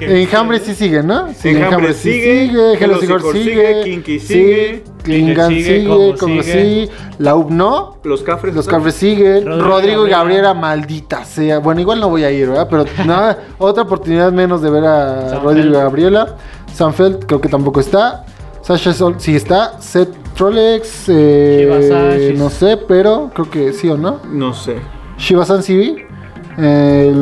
Enjambre 0.00 0.58
sí 0.58 0.74
sigue, 0.74 1.02
¿no? 1.02 1.32
Sí, 1.34 1.50
Enjambre 1.50 1.94
sigue, 1.94 2.44
Hello 2.74 2.74
Hello 2.74 3.00
Sigor 3.00 3.32
sigue, 3.32 3.82
Kinky 3.84 4.18
sigue, 4.18 4.84
Klingan 5.04 5.50
sigue, 5.50 6.14
Como 6.18 6.42
sí, 6.42 6.88
La 7.18 7.36
UB 7.36 7.50
no, 7.50 7.98
Los 8.02 8.22
Cafres. 8.22 8.54
los. 8.54 8.66
Cafres 8.66 8.94
siguen, 8.94 9.46
Rodrigo 9.46 9.68
Rodrigo 9.68 10.06
y 10.06 10.10
Gabriela. 10.10 10.48
Gabriela, 10.48 10.54
maldita 10.54 11.24
sea. 11.24 11.58
Bueno, 11.58 11.80
igual 11.80 12.00
no 12.00 12.08
voy 12.08 12.24
a 12.24 12.30
ir, 12.30 12.48
¿verdad? 12.48 12.66
Pero 12.68 12.84
nada, 13.06 13.38
otra 13.58 13.84
oportunidad 13.84 14.32
menos 14.32 14.62
de 14.62 14.70
ver 14.70 14.84
a. 14.84 15.40
Rodrigo 15.40 15.68
y 15.68 15.72
Gabriela. 15.72 16.36
Sanfeld 16.72 17.26
creo 17.26 17.40
que 17.40 17.48
tampoco 17.48 17.80
está. 17.80 18.24
Sasha 18.62 18.92
Sol 18.92 19.16
sí 19.18 19.36
está. 19.36 19.80
Seth 19.80 20.22
Trolex, 20.34 21.04
eh, 21.08 22.34
no 22.36 22.48
sé, 22.48 22.76
pero 22.76 23.30
creo 23.34 23.50
que 23.50 23.72
sí 23.72 23.88
o 23.88 23.96
no. 23.96 24.20
No 24.30 24.54
sé. 24.54 24.76
Shiva 25.18 25.44
San 25.44 25.62
sí 25.62 25.76
vi. 25.76 26.11
Eh, 26.58 27.12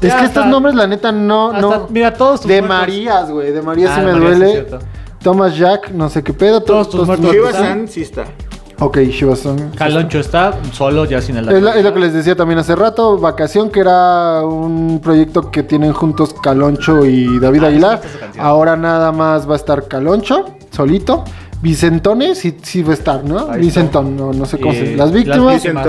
es 0.00 0.08
Ya 0.12 0.18
que 0.18 0.24
estos 0.26 0.46
nombres, 0.46 0.74
la 0.74 0.86
neta, 0.86 1.10
no. 1.12 1.48
Hasta- 1.52 1.60
no 1.60 1.86
mira, 1.90 2.12
todos 2.14 2.40
tus 2.42 2.48
de 2.48 2.60
muertos- 2.62 2.78
Marías, 2.78 3.30
güey. 3.30 3.52
De 3.52 3.62
Marías 3.62 3.90
Ah, 3.92 4.00
sí 4.00 4.06
me 4.06 4.12
sí, 4.12 4.18
duele. 4.18 4.50
cierto. 4.52 4.78
Thomas 5.22 5.56
Jack, 5.56 5.90
no 5.90 6.08
sé 6.08 6.22
qué 6.22 6.32
pedo. 6.32 6.60
Todos 6.62 6.90
tus 6.90 7.06
muertos. 7.06 7.32
Shiva 7.32 7.50
sí 7.88 8.02
está. 8.02 8.24
Ok, 8.78 8.98
Shiva 8.98 9.34
San. 9.36 9.70
Caloncho 9.70 10.20
está 10.20 10.52
solo, 10.72 11.06
ya 11.06 11.22
sin 11.22 11.38
el 11.38 11.48
Es, 11.48 11.62
la- 11.62 11.76
es 11.76 11.82
lo 11.82 11.94
que 11.94 11.98
les 12.00 12.12
decía 12.12 12.36
también 12.36 12.58
hace 12.58 12.76
rato, 12.76 13.16
Vacación, 13.18 13.70
que 13.70 13.80
era 13.80 14.42
un 14.44 15.00
proyecto 15.02 15.50
que 15.50 15.62
tienen 15.62 15.94
juntos 15.94 16.34
Caloncho 16.42 17.06
y 17.06 17.38
David 17.38 17.64
Ah, 17.64 17.66
Aguilar. 17.68 18.00
sí. 18.02 18.38
Ahora 18.38 18.76
nada 18.76 19.12
más 19.12 19.48
va 19.48 19.54
a 19.54 19.56
estar 19.56 19.88
Caloncho, 19.88 20.44
solito. 20.70 21.24
Vicentone 21.62 22.34
sí, 22.34 22.54
sí 22.62 22.82
va 22.82 22.90
a 22.90 22.94
estar, 22.94 23.24
¿no? 23.24 23.50
Ahí 23.50 23.62
Vicentón, 23.62 24.14
no, 24.14 24.30
no 24.34 24.44
sé 24.44 24.60
cómo 24.60 24.74
se 24.74 24.94
Las 24.94 25.10
víctimas, 25.10 25.54
víctimas. 25.62 25.86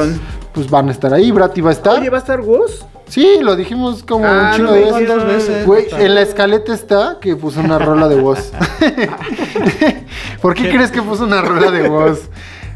Pues 0.57 0.71
van 0.71 0.87
a 0.89 0.91
estar 0.91 1.13
ahí. 1.13 1.29
Brati 1.31 1.61
va 1.61 1.69
a 1.69 1.73
estar. 1.73 1.99
Oye, 1.99 2.09
¿va 2.09 2.17
a 2.17 2.21
estar 2.21 2.41
Woz? 2.41 2.83
Sí, 3.07 3.37
lo 3.43 3.55
dijimos 3.55 4.01
como 4.01 4.25
Ah, 4.25 4.49
un 4.49 4.55
chingo 4.55 4.71
no 4.71 4.73
de 4.73 4.85
veces. 4.85 5.07
dos 5.07 5.25
veces. 5.27 5.65
Güey, 5.67 5.85
en 5.99 6.15
la 6.15 6.21
escaleta 6.21 6.73
está 6.73 7.19
que 7.21 7.35
puso 7.35 7.59
una 7.59 7.77
rola 7.77 8.07
de 8.07 8.15
voz. 8.19 8.51
¿Por 10.41 10.55
qué 10.55 10.69
crees 10.71 10.89
que 10.89 11.03
puso 11.03 11.25
una 11.25 11.41
rola 11.43 11.69
de 11.69 11.87
voz? 11.87 12.21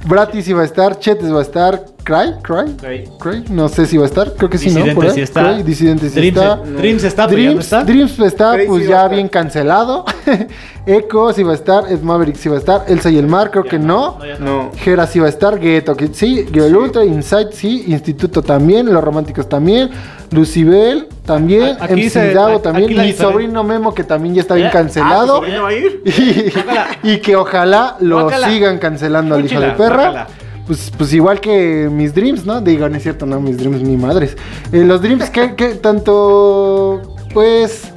Brati 0.06 0.44
sí 0.44 0.54
va 0.54 0.62
a 0.62 0.65
estar, 0.65 1.00
Chetes 1.00 1.34
va 1.34 1.39
a 1.39 1.41
estar, 1.41 1.86
Cry, 2.03 2.33
Cry, 2.41 2.75
Cry. 2.77 3.09
Cry, 3.19 3.43
no 3.49 3.69
sé 3.69 3.85
si 3.85 3.95
va 3.97 4.03
a 4.03 4.07
estar, 4.07 4.33
creo 4.33 4.49
que 4.49 4.57
sí, 4.57 4.69
¿no? 4.71 4.75
Disidente 4.77 4.95
Por 4.95 5.05
ahí. 5.05 5.11
sí 5.11 5.21
está. 5.21 5.53
Cry, 5.53 5.63
Disidente 5.63 6.09
sí 6.09 6.15
Dreams, 6.15 6.37
está. 6.37 6.55
Dreams 6.57 7.03
está, 7.03 7.27
pero 7.27 7.37
ya 7.37 7.43
no 7.43 7.49
Dreams, 7.51 7.65
está. 7.65 7.83
Dreams 7.83 8.19
está, 8.19 8.57
pues 8.67 8.87
ya 8.87 9.07
bien 9.07 9.27
cancelado. 9.27 10.05
Echo 10.85 11.31
sí 11.33 11.43
va 11.43 11.51
a 11.51 11.55
estar, 11.55 11.91
Ed 11.91 12.01
Maverick 12.01 12.35
sí 12.35 12.49
va 12.49 12.55
a 12.55 12.59
estar, 12.59 12.85
Elsa 12.87 13.09
y 13.11 13.17
el 13.17 13.27
Mar 13.27 13.51
creo 13.51 13.63
que 13.63 13.77
no. 13.77 14.17
no. 14.39 14.45
No. 14.51 14.71
Gera 14.77 15.05
sí 15.05 15.19
va 15.19 15.27
a 15.27 15.29
estar, 15.29 15.59
Ghetto 15.59 15.95
Kid 15.95 16.09
sí, 16.13 16.45
Girl 16.51 16.75
Ultra, 16.75 17.05
Insight 17.05 17.51
sí, 17.51 17.83
Instituto 17.87 18.41
también, 18.41 18.91
Los 18.91 19.03
Románticos 19.03 19.47
también, 19.47 19.91
Lucibel 20.31 21.07
también, 21.25 21.77
A- 21.79 21.85
aquí 21.85 21.93
MC 22.05 22.09
se- 22.09 22.37
aquí 22.39 22.61
también, 22.63 22.95
la 22.95 23.03
mi 23.03 23.13
sobrino 23.13 23.63
Memo 23.63 23.93
que 23.93 24.03
también 24.03 24.33
ya 24.33 24.41
está 24.41 24.55
bien 24.55 24.67
Eh, 24.67 24.71
cancelado. 24.71 25.35
Ah, 25.37 25.39
¿tu 25.39 25.45
sobrino 25.45 25.63
va 25.63 25.69
a 25.69 25.73
ir? 25.73 26.01
y, 27.03 27.11
y 27.13 27.17
que 27.19 27.35
ojalá 27.35 27.97
lo 27.99 28.21
Guácala. 28.23 28.49
sigan 28.49 28.79
cancelando 28.79 29.35
al 29.35 29.45
hijo 29.45 29.59
de 29.59 29.71
perra. 29.71 29.95
guácala. 30.11 30.27
Pues, 30.71 30.89
pues 30.97 31.12
igual 31.12 31.41
que 31.41 31.89
mis 31.91 32.15
dreams, 32.15 32.45
¿no? 32.45 32.62
Digo, 32.62 32.88
no 32.88 32.95
es 32.95 33.03
cierto, 33.03 33.25
no, 33.25 33.41
mis 33.41 33.57
dreams 33.57 33.81
ni 33.81 33.97
madres. 33.97 34.38
Eh, 34.71 34.86
los 34.86 35.01
dreams 35.01 35.29
que, 35.29 35.53
que 35.53 35.75
tanto, 35.75 37.01
pues, 37.34 37.91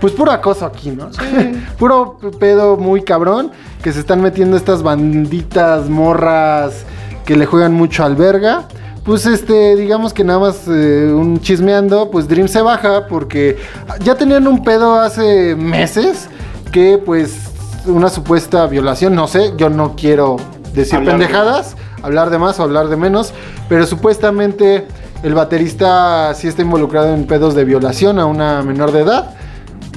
pues 0.00 0.12
puro 0.12 0.32
acoso 0.32 0.66
aquí, 0.66 0.90
¿no? 0.90 1.10
puro 1.78 2.18
pedo 2.40 2.76
muy 2.76 3.02
cabrón 3.02 3.52
que 3.84 3.92
se 3.92 4.00
están 4.00 4.20
metiendo 4.20 4.56
estas 4.56 4.82
banditas 4.82 5.88
morras 5.88 6.84
que 7.24 7.36
le 7.36 7.46
juegan 7.46 7.72
mucho 7.72 8.02
al 8.02 8.16
verga. 8.16 8.66
Pues 9.04 9.24
este, 9.24 9.76
digamos 9.76 10.12
que 10.12 10.24
nada 10.24 10.40
más 10.40 10.66
eh, 10.66 11.08
un 11.14 11.38
chismeando, 11.38 12.10
pues 12.10 12.26
Dream 12.26 12.48
se 12.48 12.62
baja 12.62 13.06
porque 13.06 13.58
ya 14.02 14.16
tenían 14.16 14.48
un 14.48 14.64
pedo 14.64 14.98
hace 14.98 15.54
meses 15.54 16.28
que 16.72 16.98
pues 16.98 17.52
una 17.86 18.08
supuesta 18.08 18.66
violación, 18.66 19.14
no 19.14 19.28
sé, 19.28 19.52
yo 19.56 19.70
no 19.70 19.94
quiero 19.94 20.38
decir 20.74 20.96
Hablar 20.96 21.18
pendejadas, 21.18 21.76
hablar 22.02 22.30
de 22.30 22.38
más 22.38 22.58
o 22.60 22.62
hablar 22.64 22.88
de 22.88 22.96
menos, 22.96 23.32
pero 23.68 23.86
supuestamente 23.86 24.86
el 25.22 25.34
baterista 25.34 26.34
sí 26.34 26.48
está 26.48 26.62
involucrado 26.62 27.14
en 27.14 27.26
pedos 27.26 27.54
de 27.54 27.64
violación 27.64 28.18
a 28.18 28.26
una 28.26 28.62
menor 28.62 28.92
de 28.92 29.00
edad. 29.00 29.34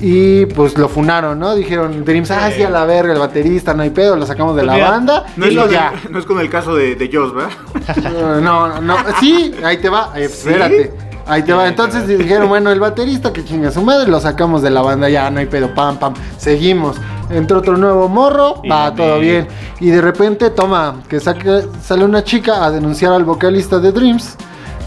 Y 0.02 0.46
pues 0.48 0.78
lo 0.78 0.90
funaron, 0.90 1.40
¿no? 1.40 1.56
Dijeron, 1.56 2.04
Dreams, 2.04 2.30
ah, 2.30 2.52
sí, 2.54 2.62
a 2.64 2.70
la 2.70 2.84
verga, 2.86 3.14
el 3.14 3.20
baterista, 3.20 3.74
no 3.74 3.82
hay 3.84 3.92
pedo, 3.92 4.18
lo 4.18 4.26
sacamos 4.26 4.54
de 4.56 4.62
Pues 4.62 4.68
la 4.68 4.74
mira, 4.74 4.90
banda. 4.92 5.24
No 5.38 5.46
y 5.48 5.56
es, 5.56 5.62
con 5.62 5.72
ya. 5.72 5.94
el, 6.06 6.12
no 6.12 6.20
es 6.20 6.26
con 6.26 6.40
el 6.42 6.50
caso 6.50 6.76
de, 6.76 6.96
de 6.96 7.10
Joss, 7.12 7.34
¿verdad? 7.34 7.52
Eh, 8.06 8.42
No, 8.42 8.82
no, 8.82 8.98
sí, 9.22 9.56
ahí 9.64 9.78
te 9.78 9.90
va, 9.90 10.12
eh, 10.16 10.28
¿Sí? 10.28 10.50
espérate. 10.50 10.94
Ahí 11.28 11.42
te 11.44 11.54
va. 11.54 11.68
Entonces 11.68 12.08
dijeron, 12.08 12.50
bueno, 12.50 12.72
el 12.72 12.80
baterista 12.80 13.32
que 13.34 13.44
chinga 13.46 13.72
su 13.72 13.82
madre, 13.82 14.12
lo 14.12 14.20
sacamos 14.20 14.62
de 14.62 14.70
la 14.70 14.82
banda, 14.82 15.08
ya 15.10 15.32
no 15.32 15.40
hay 15.40 15.46
pedo, 15.48 15.74
pam, 15.74 15.98
pam, 15.98 16.14
seguimos. 16.38 16.98
Entró 17.30 17.60
otro 17.60 17.76
nuevo 17.78 18.08
morro, 18.08 18.62
Y 18.64 18.70
va 18.70 18.94
todo 18.94 19.20
bien. 19.20 19.48
Y 19.80 19.90
de 19.90 20.02
repente, 20.02 20.50
toma, 20.52 21.02
que 21.10 21.20
saque- 21.20 21.68
sale 21.84 22.06
una 22.06 22.24
chica 22.24 22.64
a 22.66 22.72
denunciar 22.72 23.14
al 23.14 23.24
vocalista 23.24 23.80
de 23.80 23.92
Dreams, 23.92 24.36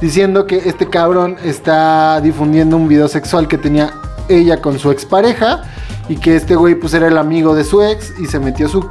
diciendo 0.00 0.46
que 0.46 0.56
este 0.58 0.88
cabrón 0.88 1.36
está 1.42 2.20
difundiendo 2.20 2.76
un 2.76 2.86
video 2.86 3.08
sexual 3.08 3.48
que 3.48 3.58
tenía 3.58 3.90
ella 4.28 4.60
con 4.62 4.78
su 4.78 4.90
expareja 4.92 5.62
y 6.08 6.16
que 6.16 6.36
este 6.36 6.54
güey 6.54 6.74
pues 6.76 6.94
era 6.94 7.08
el 7.08 7.18
amigo 7.18 7.54
de 7.54 7.64
su 7.64 7.82
ex 7.82 8.12
y 8.20 8.26
se 8.26 8.38
metió 8.38 8.66
a 8.66 8.68
su, 8.68 8.88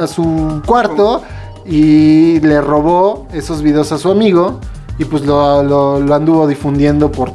a 0.00 0.06
su 0.06 0.60
cuarto 0.66 1.22
y 1.64 2.40
le 2.40 2.60
robó 2.60 3.26
esos 3.32 3.62
videos 3.62 3.92
a 3.92 3.98
su 3.98 4.10
amigo 4.10 4.60
y 4.98 5.04
pues 5.04 5.24
lo, 5.24 5.62
lo- 5.62 6.00
lo 6.00 6.14
anduvo 6.14 6.46
difundiendo 6.46 7.10
por 7.10 7.32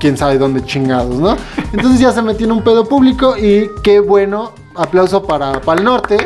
quién 0.00 0.16
sabe 0.16 0.38
dónde 0.38 0.64
chingados, 0.64 1.16
¿no? 1.16 1.36
Entonces 1.72 2.00
ya 2.00 2.12
se 2.12 2.22
metió 2.22 2.46
en 2.46 2.52
un 2.52 2.62
pedo 2.62 2.84
público 2.86 3.36
y 3.36 3.68
qué 3.84 4.00
bueno, 4.00 4.52
aplauso 4.74 5.22
para 5.24 5.60
Pal 5.60 5.84
Norte 5.84 6.16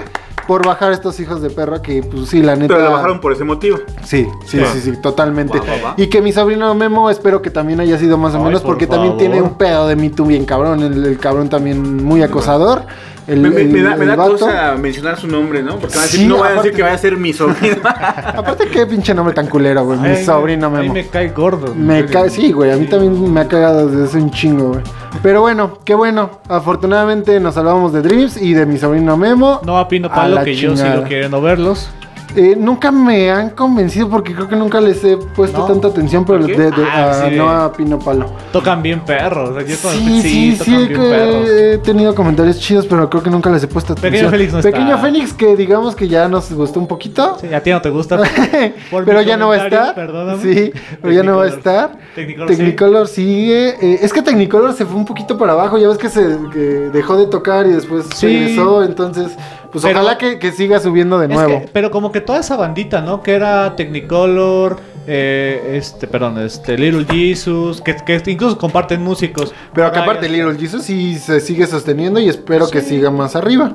por 0.46 0.64
bajar 0.64 0.92
estos 0.92 1.18
hijos 1.18 1.42
de 1.42 1.50
perra 1.50 1.82
que 1.82 2.02
pues 2.02 2.28
sí, 2.28 2.40
la 2.40 2.54
neta... 2.54 2.74
Pero 2.74 2.84
la 2.84 2.90
bajaron 2.90 3.20
por 3.20 3.32
ese 3.32 3.44
motivo. 3.44 3.78
Sí, 4.04 4.28
sí, 4.44 4.60
sí, 4.72 4.80
sí, 4.80 4.92
totalmente. 5.02 5.58
Va, 5.58 5.64
va, 5.66 5.82
va. 5.82 5.94
Y 5.96 6.06
que 6.06 6.22
mi 6.22 6.32
sobrino 6.32 6.72
Memo 6.74 7.10
espero 7.10 7.42
que 7.42 7.50
también 7.50 7.80
haya 7.80 7.98
sido 7.98 8.16
más 8.16 8.34
o 8.34 8.38
Ay, 8.38 8.44
menos 8.44 8.62
por 8.62 8.72
porque 8.72 8.86
también 8.86 9.16
tiene 9.16 9.42
un 9.42 9.54
pedo 9.54 9.88
de 9.88 9.96
Me 9.96 10.10
Too 10.10 10.26
bien 10.26 10.44
cabrón, 10.44 10.82
el, 10.82 11.04
el 11.04 11.18
cabrón 11.18 11.48
también 11.48 12.04
muy 12.04 12.22
acosador. 12.22 12.84
El, 13.26 13.40
Me, 13.40 13.50
me- 13.50 13.64
me 13.64 13.82
da, 13.82 13.96
me 13.96 14.02
el 14.04 14.08
da 14.10 14.14
vato. 14.16 14.32
cosa 14.32 14.76
mencionar 14.76 15.18
su 15.18 15.26
nombre, 15.26 15.60
¿no? 15.62 15.78
Porque 15.80 15.94
van 15.96 16.04
a 16.04 16.06
decir, 16.06 16.28
no 16.28 16.34
vayan 16.38 16.46
a 16.46 16.50
aparte- 16.52 16.62
decir 16.68 16.76
que 16.76 16.82
vaya 16.82 16.94
a 16.94 16.98
ser 16.98 17.16
mi 17.16 17.32
sobrino. 17.32 17.76
Aparte 17.84 18.66
qué 18.68 18.86
pinche 18.86 19.12
nombre 19.14 19.34
tan 19.34 19.48
culero, 19.48 19.84
güey, 19.84 19.98
mi 19.98 20.16
sobrino 20.24 20.66
A 20.68 20.70
mí 20.70 20.88
me 20.90 21.06
cae 21.08 21.30
gordo. 21.30 21.74
Me 21.74 22.06
cae, 22.06 22.30
sí, 22.30 22.52
güey, 22.52 22.70
a 22.70 22.76
mí 22.76 22.86
también 22.86 23.32
me 23.32 23.40
ha 23.40 23.48
cagado 23.48 23.88
desde 23.88 24.04
hace 24.04 24.18
un 24.18 24.30
chingo, 24.30 24.68
güey. 24.68 24.82
Pero 25.22 25.40
bueno, 25.40 25.78
qué 25.84 25.94
bueno. 25.96 26.30
Afortunadamente 26.48 27.40
nos 27.40 27.54
salvamos 27.54 27.92
de 27.92 28.02
Drips 28.02 28.36
y 28.40 28.52
de 28.54 28.64
mi 28.66 28.78
sobrino 28.78 29.16
Memo. 29.16 29.60
No 29.64 29.76
a 29.78 29.88
Pino 29.88 30.08
A 30.08 30.14
Palo, 30.14 30.44
que 30.44 30.54
yo 30.54 30.70
chingada. 30.74 30.94
sigo 30.96 31.08
queriendo 31.08 31.40
verlos. 31.40 31.90
Eh, 32.36 32.54
nunca 32.58 32.90
me 32.92 33.30
han 33.30 33.50
convencido 33.50 34.08
porque 34.10 34.34
creo 34.34 34.46
que 34.46 34.56
nunca 34.56 34.80
les 34.80 35.02
he 35.04 35.16
puesto 35.16 35.58
¿No? 35.58 35.64
tanta 35.66 35.88
atención, 35.88 36.24
pero 36.24 36.44
de- 36.46 36.70
Ah, 36.86 37.10
a- 37.24 37.28
sí, 37.30 37.34
no 37.36 37.48
a 37.50 37.72
Pino 37.72 37.98
Palo. 37.98 38.26
Tocan 38.52 38.82
bien 38.82 39.00
perros. 39.00 39.50
o 39.50 39.54
sea, 39.58 39.62
yo 39.66 39.74
Sí, 39.76 40.20
sí, 40.22 40.56
sí, 40.56 40.74
he, 40.74 40.86
bien 40.88 41.00
perros. 41.00 41.48
he 41.50 41.78
tenido 41.78 42.14
comentarios 42.14 42.58
chidos, 42.60 42.86
pero 42.86 43.08
creo 43.08 43.22
que 43.22 43.30
nunca 43.30 43.50
les 43.50 43.62
he 43.64 43.68
puesto 43.68 43.94
Pequeño 43.94 44.28
atención. 44.28 44.30
Félix 44.32 44.52
no 44.52 44.60
Pequeño 44.60 44.88
está. 44.96 44.98
Fénix 45.02 45.32
que 45.32 45.56
digamos 45.56 45.96
que 45.96 46.08
ya 46.08 46.28
nos 46.28 46.52
gustó 46.52 46.78
un 46.78 46.86
poquito. 46.86 47.38
Sí, 47.40 47.52
a 47.54 47.62
ti 47.62 47.70
no 47.70 47.80
te 47.80 47.90
gusta. 47.90 48.20
Pero 48.90 49.22
ya 49.22 49.36
no 49.36 49.48
va 49.48 49.54
a 49.54 49.64
estar. 49.64 49.94
Perdóname. 49.94 50.42
Sí, 50.42 50.72
pero 51.00 51.12
ya 51.14 51.22
no 51.22 51.36
va 51.38 51.44
a 51.44 51.48
estar. 51.48 51.92
Technicolor, 52.14 52.48
Technicolor 52.48 53.08
sigue. 53.08 53.68
Eh, 53.80 53.98
es 54.02 54.12
que 54.12 54.22
Technicolor 54.22 54.72
se 54.74 54.84
fue 54.84 54.96
un 54.96 55.04
poquito 55.04 55.38
para 55.38 55.52
abajo. 55.52 55.78
Ya 55.78 55.88
ves 55.88 55.98
que 55.98 56.08
se 56.08 56.36
que 56.52 56.58
dejó 56.92 57.16
de 57.16 57.26
tocar 57.26 57.66
y 57.66 57.70
después 57.70 58.06
Sí. 58.14 58.26
regresó. 58.26 58.84
Entonces, 58.84 59.32
pues 59.80 59.84
Pero- 59.92 60.00
ojalá 60.00 60.18
que, 60.18 60.38
que 60.38 60.52
siga 60.52 60.80
subiendo 60.80 61.18
de 61.18 61.26
Es 61.26 61.32
nuevo. 61.32 61.60
que- 61.62 61.68
pero 61.72 61.90
como 61.90 62.12
que 62.12 62.20
toda 62.20 62.40
esa 62.40 62.56
bandita, 62.56 63.00
¿no? 63.02 63.22
Que 63.22 63.34
era 63.34 63.76
Technicolor, 63.76 64.78
eh, 65.06 65.74
este, 65.76 66.06
perdón, 66.06 66.38
este, 66.38 66.76
Little 66.78 67.04
Jesus, 67.08 67.80
que, 67.80 67.94
que 67.96 68.22
incluso 68.30 68.56
comparten 68.58 69.02
músicos. 69.02 69.52
Pero 69.74 69.90
que 69.92 69.98
aparte 69.98 70.28
Little 70.28 70.56
Jesus 70.58 70.82
sí 70.84 71.16
se 71.18 71.40
sigue 71.40 71.66
sosteniendo 71.66 72.18
y 72.20 72.28
espero 72.28 72.68
que 72.70 72.80
siga 72.80 73.10
más 73.10 73.36
arriba. 73.36 73.74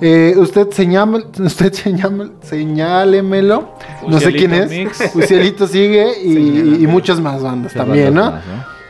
Eh, 0.00 0.34
usted 0.36 0.70
señale, 0.70 1.24
usted 1.38 1.72
señale, 1.72 2.30
señálemelo. 2.42 3.74
No 4.06 4.18
sé 4.20 4.32
quién 4.32 4.52
es. 4.54 4.68
Mix. 4.70 5.10
Ucielito 5.14 5.66
sigue 5.66 6.06
y, 6.24 6.82
y 6.82 6.86
muchas 6.86 7.20
más 7.20 7.42
bandas 7.42 7.72
también, 7.72 8.14
¿no? 8.14 8.34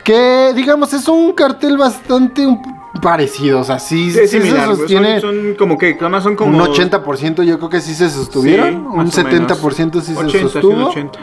Que 0.04 0.52
digamos 0.54 0.92
es 0.92 1.06
un 1.08 1.32
cartel 1.32 1.76
bastante 1.76 2.46
un- 2.46 2.60
parecido, 3.02 3.60
o 3.60 3.64
sea, 3.64 3.78
sí, 3.78 4.10
se 4.10 4.26
sostiene 4.28 5.20
Son, 5.20 5.34
son 5.34 5.54
como 5.56 5.76
que, 5.76 5.94
nada 5.96 6.08
más 6.08 6.22
son 6.22 6.36
como... 6.36 6.56
un 6.56 6.64
80% 6.64 7.42
yo 7.42 7.58
creo 7.58 7.68
que 7.68 7.80
sí 7.82 7.94
se 7.94 8.08
sostuvieron, 8.08 8.70
Sí, 8.70 8.76
un 8.76 8.96
más 8.96 9.18
o 9.18 9.22
70% 9.22 10.00
sí 10.00 10.12
menos. 10.12 10.32
se 10.32 10.38
80, 10.38 10.38
sí, 10.38 10.38
un 10.44 10.50
sostuvo. 10.50 10.88
80. 10.88 11.18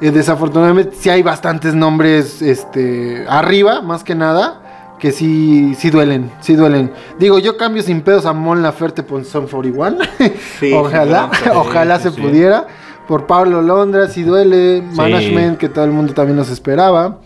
Eh, 0.00 0.10
desafortunadamente 0.10 0.94
sí 0.98 1.08
hay 1.08 1.22
bastantes 1.22 1.74
nombres 1.74 2.42
este 2.42 3.24
arriba, 3.28 3.80
más 3.80 4.04
que 4.04 4.14
nada, 4.14 4.94
que 4.98 5.12
sí 5.12 5.74
sí 5.78 5.90
duelen, 5.90 6.30
sí 6.40 6.54
duelen. 6.54 6.92
Digo, 7.18 7.38
yo 7.38 7.56
cambio 7.56 7.82
sin 7.82 8.02
pedos 8.02 8.26
a 8.26 8.32
Mon 8.32 8.62
Laferte 8.62 9.02
por 9.02 9.24
Son 9.24 9.46
41. 9.46 9.98
Sí, 10.60 10.72
ojalá, 10.72 11.30
ojalá 11.54 11.98
sí, 11.98 12.04
se 12.04 12.10
sí. 12.14 12.20
pudiera. 12.20 12.66
Por 13.08 13.26
Pablo 13.26 13.62
Londra, 13.62 14.08
sí 14.08 14.22
duele. 14.22 14.82
Management, 14.94 15.58
que 15.58 15.68
todo 15.68 15.84
el 15.84 15.90
mundo 15.92 16.12
también 16.12 16.36
nos 16.36 16.50
esperaba. 16.50 17.18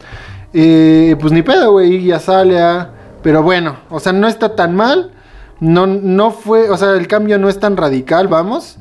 Eh, 0.52 1.16
pues 1.20 1.32
ni 1.32 1.42
pedo, 1.42 1.72
güey, 1.72 2.04
ya 2.04 2.18
sale 2.18 2.60
a... 2.60 2.94
Pero 3.22 3.42
bueno, 3.42 3.76
o 3.90 4.00
sea, 4.00 4.12
no 4.12 4.28
está 4.28 4.54
tan 4.54 4.74
mal. 4.74 5.12
No, 5.60 5.86
no 5.86 6.30
fue, 6.30 6.70
o 6.70 6.76
sea, 6.76 6.92
el 6.92 7.08
cambio 7.08 7.38
no 7.38 7.48
es 7.48 7.58
tan 7.58 7.76
radical, 7.76 8.28
vamos. 8.28 8.78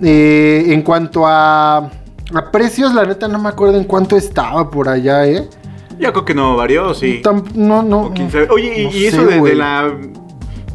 Eh, 0.00 0.66
en 0.68 0.82
cuanto 0.82 1.26
a, 1.26 1.76
a 1.78 2.50
precios, 2.50 2.94
la 2.94 3.04
neta 3.04 3.28
no 3.28 3.38
me 3.38 3.48
acuerdo 3.48 3.76
en 3.76 3.84
cuánto 3.84 4.16
estaba 4.16 4.70
por 4.70 4.88
allá, 4.88 5.26
¿eh? 5.26 5.48
Yo 5.98 6.12
creo 6.12 6.24
que 6.24 6.34
no 6.34 6.56
varió, 6.56 6.94
sí. 6.94 7.20
No, 7.54 7.82
no. 7.82 8.12
Oye, 8.50 8.80
y, 8.80 8.84
no 8.84 8.90
y 8.90 8.92
sé, 8.92 9.06
eso 9.08 9.26
de, 9.26 9.40
de 9.40 9.54
la 9.54 9.92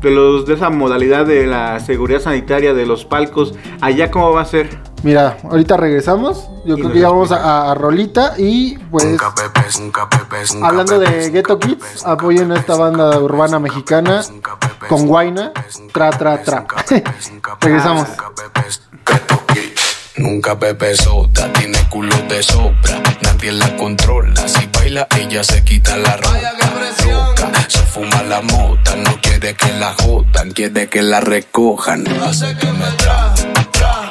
de 0.02 0.12
los 0.12 0.46
de 0.46 0.56
esa 0.56 0.70
modalidad 0.70 1.26
de 1.26 1.48
la 1.48 1.80
seguridad 1.80 2.20
sanitaria 2.20 2.74
de 2.74 2.86
los 2.86 3.06
palcos, 3.06 3.56
allá 3.80 4.12
cómo 4.12 4.34
va 4.34 4.42
a 4.42 4.46
ser? 4.46 4.70
Mira, 5.04 5.38
ahorita 5.44 5.78
regresamos. 5.78 6.48
Yo 6.66 6.78
Y 6.78 6.82
creo 6.82 6.94
que 6.94 7.00
ya 7.00 7.10
vamos 7.10 7.32
a, 7.32 7.72
a 7.72 7.76
Rolita 7.76 8.34
y 8.38 8.78
pues... 8.78 9.04
Nunca 9.06 9.34
pepes, 9.36 9.80
nunca 9.80 10.10
pepes, 10.10 10.54
nunca 10.54 10.68
Hablando 10.68 10.98
de 11.00 11.30
Ghetto 11.30 11.60
Kids, 11.60 12.06
apoyen 12.06 12.52
a 12.54 12.60
esta 12.60 12.76
banda 12.76 13.20
urbana 13.20 13.60
mexicana 13.60 14.24
con 14.88 15.06
Guaina, 15.08 15.52
tra 15.92 16.10
tra 16.12 16.42
tra. 16.42 16.62
nunca 16.62 16.78
pepes, 16.86 17.32
nunca 17.32 17.52
pepes, 17.52 17.60
Regresamos. 17.62 18.08
nunca 18.10 18.32
pepes, 18.36 18.82
Ghetto 19.06 19.46
Kids. 19.48 19.94
Nunca 20.16 20.58
Pepe 20.58 20.96
sota, 20.96 21.52
tiene 21.54 21.78
culo 21.90 22.16
de 22.30 22.44
sobra, 22.44 23.02
nadie 23.24 23.52
la 23.52 23.76
controla. 23.76 24.48
Si 24.48 24.68
baila, 24.68 25.08
ella 25.18 25.44
se 25.44 25.64
quita 25.64 25.98
la 25.98 26.16
ropa. 26.18 26.38
Loca, 27.10 27.52
se 27.68 27.80
fuma 27.80 28.22
la 28.24 28.42
mota, 28.42 28.96
no 28.96 29.20
quiere 29.22 29.56
que 29.56 29.74
la 29.80 29.92
jodan, 29.96 30.52
quiere 30.52 30.88
que 30.88 31.02
la 31.02 31.20
recojan. 31.20 32.06
Hace 32.22 32.56
que 32.58 32.72
me 32.72 32.86
tra, 32.98 33.34
tra, 33.72 34.10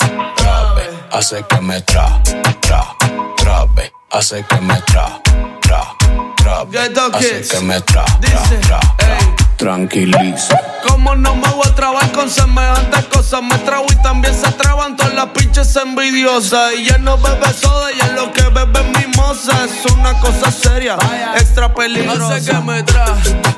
hace 1.13 1.45
que 1.45 1.61
me 1.61 1.81
tra, 1.83 2.21
tra, 2.61 2.97
trabe, 3.37 3.93
hace 4.11 4.45
que 4.45 4.61
me 4.61 4.81
tra, 4.83 5.21
tra, 5.61 5.95
trabe, 6.37 6.79
hace 7.13 7.43
que 7.49 7.61
me 7.61 7.81
tra, 7.83 8.05
tra, 8.05 8.43
tra, 8.61 8.81
tra. 8.97 9.42
Tranquiliza. 9.57 10.61
Como 10.87 11.15
no 11.15 11.35
me 11.37 11.49
voy 11.49 11.67
a 11.67 11.75
trabar 11.75 12.11
con 12.13 12.29
semejantes 12.29 13.05
cosas, 13.07 13.43
me 13.43 13.57
trago 13.59 13.87
y 13.91 14.03
también 14.03 14.35
se 14.35 14.51
traban 14.53 14.97
todas 14.97 15.15
las 15.15 15.27
pinches 15.27 15.75
envidiosas. 15.77 16.75
Y 16.79 16.87
ya 16.87 16.99
no 16.99 17.17
bebe 17.19 17.53
soda, 17.53 17.91
ya 17.93 18.09
lo 18.13 18.33
que 18.33 18.43
bebe 18.43 18.81
es 18.81 19.07
mimosa. 19.07 19.53
Es 19.65 19.93
una 19.93 20.19
cosa 20.19 20.51
seria, 20.51 20.97
extra 21.37 21.73
peligrosa. 21.73 22.35
Hace 22.35 22.51
que 22.51 22.59
me 22.59 22.83
tra, 22.83 23.05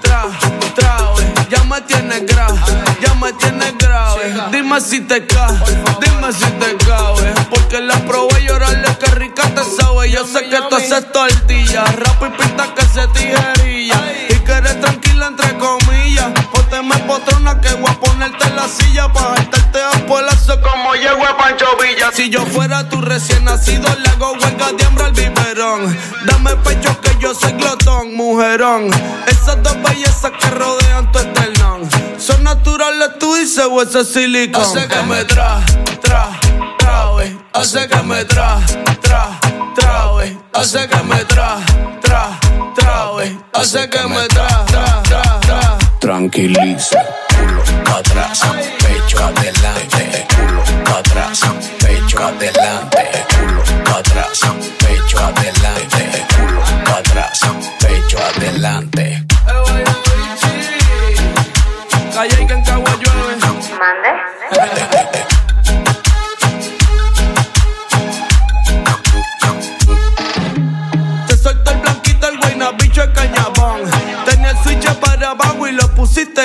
tra, 0.02 0.24
trabe. 0.74 1.34
Ya 1.50 1.62
me 1.64 1.80
tienes 1.82 2.26
grave, 2.26 2.58
ya 3.00 3.14
me 3.14 3.32
tienes 3.34 3.78
grave. 3.78 4.34
Dime 4.50 4.80
si 4.80 5.00
te 5.00 5.26
cae, 5.26 5.58
dime 6.00 6.32
si 6.32 6.44
te 6.44 6.76
cabe. 6.84 7.34
Porque 7.50 7.80
la 7.80 7.94
probé 8.06 8.44
llorarle 8.44 8.88
que 8.98 9.10
rica 9.12 9.42
te 9.54 9.62
sabe. 9.64 10.10
Yo 10.10 10.26
sé 10.26 10.48
que 10.48 10.58
tú 10.68 10.76
haces 10.76 11.12
tortilla, 11.12 11.84
rap 11.84 12.22
y 12.22 12.42
pinta 12.42 12.74
que 12.74 12.84
se 12.86 13.06
tijerilla. 13.08 14.33
Y 14.44 14.46
que 14.46 14.52
eres 14.52 14.78
tranquila 14.80 15.28
entre 15.28 15.56
comillas. 15.56 16.26
Pónteme 16.52 16.98
potrona 17.06 17.60
que 17.60 17.72
voy 17.74 17.90
a 17.90 17.94
ponerte 17.94 18.46
en 18.46 18.56
la 18.56 18.68
silla. 18.68 19.10
Pa' 19.12 19.34
jaltarte 19.36 19.78
a 19.82 20.06
polazo 20.06 20.60
como 20.60 20.94
llego 20.94 21.24
a 21.24 21.36
Pancho 21.36 21.66
Villa. 21.80 22.10
Si 22.12 22.28
yo 22.30 22.44
fuera 22.46 22.88
tu 22.88 23.00
recién 23.00 23.44
nacido, 23.44 23.88
le 24.02 24.08
hago 24.10 24.32
huelga 24.32 24.72
de 24.72 24.84
hambre 24.84 25.04
al 25.04 25.12
biberón. 25.12 25.98
Dame 26.26 26.56
pecho 26.56 27.00
que 27.00 27.16
yo 27.18 27.34
soy 27.34 27.52
glotón, 27.52 28.14
mujerón. 28.14 28.90
Esas 29.26 29.62
dos 29.62 29.76
bellezas 29.82 30.32
que 30.38 30.50
rodean 30.50 31.10
tu 31.10 31.18
esternón. 31.20 31.88
Son 32.18 32.42
naturales, 32.42 33.10
tú 33.18 33.34
dices, 33.36 33.64
o 33.70 33.82
ese 33.82 34.04
silicón. 34.04 34.62
Hace 34.62 34.88
que 34.88 35.02
me 35.04 35.24
tra, 35.24 35.60
tra, 36.02 36.28
trabe. 36.78 37.38
Hace 37.52 37.88
que 37.88 38.02
me 38.02 38.24
tra, 38.24 38.60
tra, 39.00 39.38
trabe. 39.74 40.38
Hace 40.52 40.86
que 40.88 41.02
me 41.02 41.24
tra, 41.24 41.58
tra, 42.02 42.38
trabe. 42.74 43.38
Hace 43.52 43.88
que 43.88 44.08
me 44.08 44.26
tra, 44.28 44.64
tra, 44.66 45.02
tra, 45.02 46.18
culo 47.38 47.96
atrás, 47.96 48.40
pecho 48.82 49.24
adelante, 49.24 50.26
culo 50.36 50.96
atrás, 50.96 51.40
pecho 51.80 52.18
adelante, 52.24 53.10
culo 53.30 53.96
atrás, 53.96 54.40
pecho 54.78 55.18
adelante, 55.18 56.26
culo 56.36 56.96
atrás, 56.96 57.40
pecho 57.80 58.18
adelante. 58.18 59.13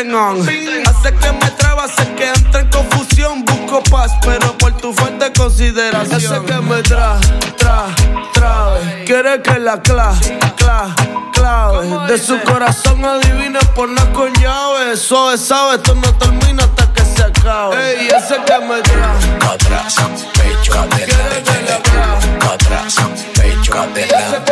On. 0.08 0.42
Hace 0.42 1.14
que 1.14 1.32
me 1.34 1.52
traba, 1.52 1.84
hace 1.84 2.14
que 2.16 2.30
entre 2.30 2.62
en 2.62 2.70
confusión. 2.70 3.46
Busco 3.46 3.84
paz, 3.84 4.12
pero 4.22 4.58
por 4.58 4.72
tu 4.78 4.94
falta 4.94 5.26
de 5.26 5.34
consideración. 5.34 6.34
Hace 6.34 6.46
que 6.46 6.62
me 6.62 6.82
tra, 6.84 7.20
tra, 7.58 7.86
trabe. 8.34 9.04
Quiere 9.06 9.42
que 9.42 9.60
la 9.60 9.82
cla, 9.82 10.14
cla, 10.56 10.96
clave. 11.34 12.08
De 12.08 12.18
su 12.18 12.40
corazón 12.42 13.04
adivine 13.04 13.60
por 13.76 13.90
no 13.90 14.14
con 14.14 14.34
llave. 14.36 14.96
Suave, 14.96 15.38
sabe, 15.38 15.76
esto 15.76 15.96
no 15.96 16.14
termina 16.16 16.64
hasta 16.64 16.94
que 16.94 17.04
se 17.04 17.24
acabe. 17.24 18.00
Ey, 18.00 18.08
ese 18.08 18.36
que 18.46 18.60
me 18.66 18.82
tra. 18.82 19.14
Atrás, 19.52 19.96
pecho 20.34 20.74
pa' 20.74 22.54
atrás, 22.54 22.96
pecho 23.36 23.74
adelante, 23.74 24.49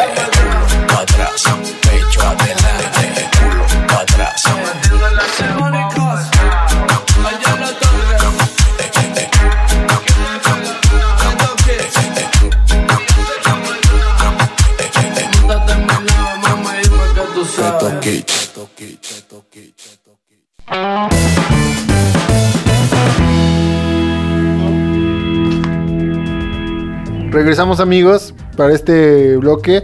Regresamos 27.31 27.79
amigos 27.79 28.33
para 28.57 28.73
este 28.73 29.37
bloque. 29.37 29.83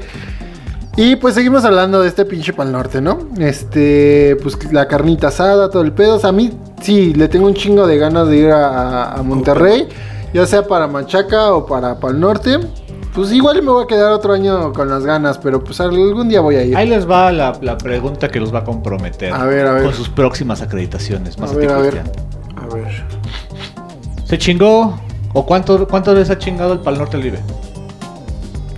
Y 0.96 1.16
pues 1.16 1.36
seguimos 1.36 1.66
hablando 1.66 2.02
de 2.02 2.08
este 2.08 2.26
pinche 2.26 2.54
pal 2.54 2.72
norte, 2.72 3.02
¿no? 3.02 3.30
Este, 3.40 4.38
pues 4.44 4.72
la 4.72 4.88
carnita 4.88 5.30
asada, 5.30 5.70
todo 5.70 5.84
el 5.84 5.94
pedo. 5.94 6.16
O 6.16 6.20
sea, 6.20 6.30
a 6.30 6.34
mí 6.34 6.52
sí, 6.82 7.14
le 7.14 7.28
tengo 7.30 7.48
un 7.48 7.54
chingo 7.54 7.88
de 7.88 7.98
ganas 7.98 8.28
de 8.28 8.38
ir 8.38 8.52
a, 8.52 9.14
a 9.14 9.24
Monterrey. 9.24 9.88
Ya 10.34 10.46
sea 10.46 10.68
para 10.68 10.88
Machaca 10.88 11.54
o 11.54 11.66
para 11.66 12.00
Pal 12.00 12.20
Norte. 12.20 12.60
Pues 13.14 13.32
igual 13.32 13.62
me 13.62 13.70
voy 13.70 13.84
a 13.84 13.88
quedar 13.88 14.12
otro 14.12 14.34
año 14.34 14.74
con 14.74 14.90
las 14.90 15.06
ganas, 15.06 15.38
pero 15.38 15.64
pues 15.64 15.80
algún 15.80 16.30
día 16.30 16.42
voy 16.42 16.56
a 16.56 16.64
ir. 16.64 16.76
Ahí 16.76 16.88
les 16.90 17.10
va 17.10 17.32
la, 17.32 17.58
la 17.62 17.78
pregunta 17.78 18.30
que 18.30 18.40
los 18.40 18.54
va 18.54 18.60
a 18.60 18.64
comprometer. 18.64 19.32
A 19.32 19.46
ver, 19.46 19.68
a 19.68 19.74
ver. 19.74 19.84
Con 19.84 19.94
sus 19.94 20.10
próximas 20.10 20.62
acreditaciones. 20.62 21.38
Más 21.38 21.52
A 21.52 21.54
a 21.54 21.58
ver, 21.58 21.72
a 21.72 21.78
ver. 21.78 22.02
Cristian. 22.02 22.16
A 22.58 22.74
ver. 22.74 23.06
¿Se 24.26 24.38
chingó? 24.40 24.98
¿O 25.34 25.46
cuánto, 25.46 25.88
cuántas 25.88 26.16
veces 26.16 26.32
ha 26.32 26.40
chingado 26.40 26.74
el 26.74 26.80
Pal 26.80 26.98
Norte 26.98 27.18
el 27.18 27.24
Vive? 27.24 27.40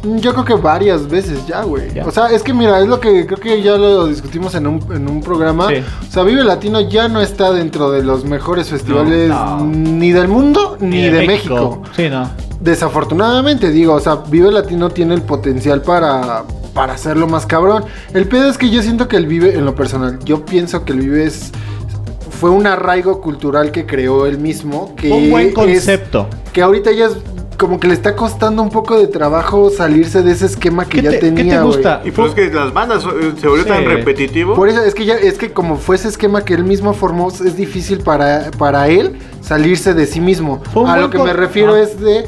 Yo 0.04 0.34
creo 0.34 0.46
que 0.46 0.54
varias 0.54 1.08
veces 1.08 1.48
ya, 1.48 1.64
güey. 1.64 1.98
O 2.00 2.12
sea, 2.12 2.28
es 2.28 2.44
que 2.44 2.54
mira, 2.54 2.80
es 2.80 2.88
lo 2.88 3.00
que 3.00 3.26
creo 3.26 3.40
que 3.40 3.62
ya 3.62 3.76
lo 3.76 4.06
discutimos 4.08 4.54
en 4.54 4.68
un, 4.68 4.94
en 4.94 5.10
un 5.10 5.22
programa. 5.22 5.68
Sí. 5.70 5.76
O 6.08 6.12
sea, 6.12 6.24
Vive 6.24 6.44
Latino 6.44 6.80
ya 6.82 7.08
no 7.08 7.22
está 7.22 7.52
dentro 7.52 7.90
de 7.90 8.04
los 8.04 8.24
mejores 8.24 8.70
festivales 8.70 9.30
No, 9.30 9.58
no. 9.58 9.66
ni 9.66 10.12
del 10.12 10.28
mundo 10.28 10.78
ni, 10.80 11.10
de, 11.10 11.26
México. 11.26 11.82
Sí, 11.96 12.10
no. 12.10 12.30
Desafortunadamente, 12.66 13.70
digo, 13.70 13.94
o 13.94 14.00
sea, 14.00 14.16
Vive 14.28 14.52
Latino 14.52 14.90
tiene 14.90 15.14
el 15.14 15.22
potencial 15.22 15.84
para, 15.84 16.46
para 16.74 16.94
hacerlo 16.94 17.28
más 17.28 17.46
cabrón. 17.46 17.86
El 18.12 18.28
pedo 18.28 18.50
es 18.50 18.58
que 18.58 18.72
yo 18.72 18.82
siento 18.82 19.08
que 19.08 19.18
el 19.18 19.28
Vive, 19.28 19.54
en 19.56 19.66
lo 19.66 19.76
personal, 19.76 20.18
yo 20.26 20.44
pienso 20.46 20.84
que 20.84 20.94
el 20.94 21.00
Vive 21.02 21.26
es, 21.26 21.52
fue 22.40 22.50
un 22.50 22.66
arraigo 22.66 23.22
cultural 23.22 23.70
que 23.72 23.86
creó 23.86 24.26
él 24.26 24.40
mismo. 24.40 24.96
Que 24.96 25.12
Un 25.12 25.30
buen 25.30 25.48
es- 25.50 25.54
concepto. 25.54 26.28
que 26.54 26.64
ahorita 26.64 26.92
ya 26.92 27.06
es 27.06 27.14
como 27.60 27.80
que 27.80 27.88
le 27.88 27.94
está 27.94 28.16
costando 28.16 28.64
un 28.64 28.70
poco 28.72 28.98
de 28.98 29.08
trabajo 29.08 29.70
salirse 29.70 30.24
de 30.24 30.32
ese 30.32 30.48
esquema 30.48 30.86
que 30.86 30.98
¿Qué 30.98 31.04
ya 31.04 31.10
te, 31.12 31.20
tenía. 31.20 31.44
¿qué 31.44 31.50
te 31.60 31.64
gusta? 31.64 32.02
Y 32.04 32.10
pues 32.12 32.30
es 32.30 32.34
que 32.36 32.52
las 32.54 32.74
bandas 32.74 33.04
se 33.04 33.48
volvió 33.48 33.64
Sí. 33.64 33.70
tan 33.70 33.86
repetitivo. 33.86 34.56
Por 34.56 34.70
eso 34.70 34.82
es 34.82 34.96
que 34.96 35.06
ya 35.06 35.14
es 35.14 35.38
que 35.38 35.54
como 35.54 35.78
fue 35.78 35.98
ese 35.98 36.08
esquema 36.08 36.44
que 36.44 36.56
él 36.56 36.64
mismo 36.64 36.94
formó, 36.96 37.30
es 37.30 37.56
difícil 37.56 38.00
para, 38.00 38.50
para 38.58 38.88
él 38.90 39.20
salirse 39.40 39.94
de 39.94 40.08
sí 40.08 40.20
mismo. 40.20 40.64
A 40.88 40.98
lo 40.98 41.12
que 41.12 41.20
me 41.20 41.32
refiero 41.32 41.74
Ajá. 41.76 41.84
es 41.84 42.00
de 42.02 42.26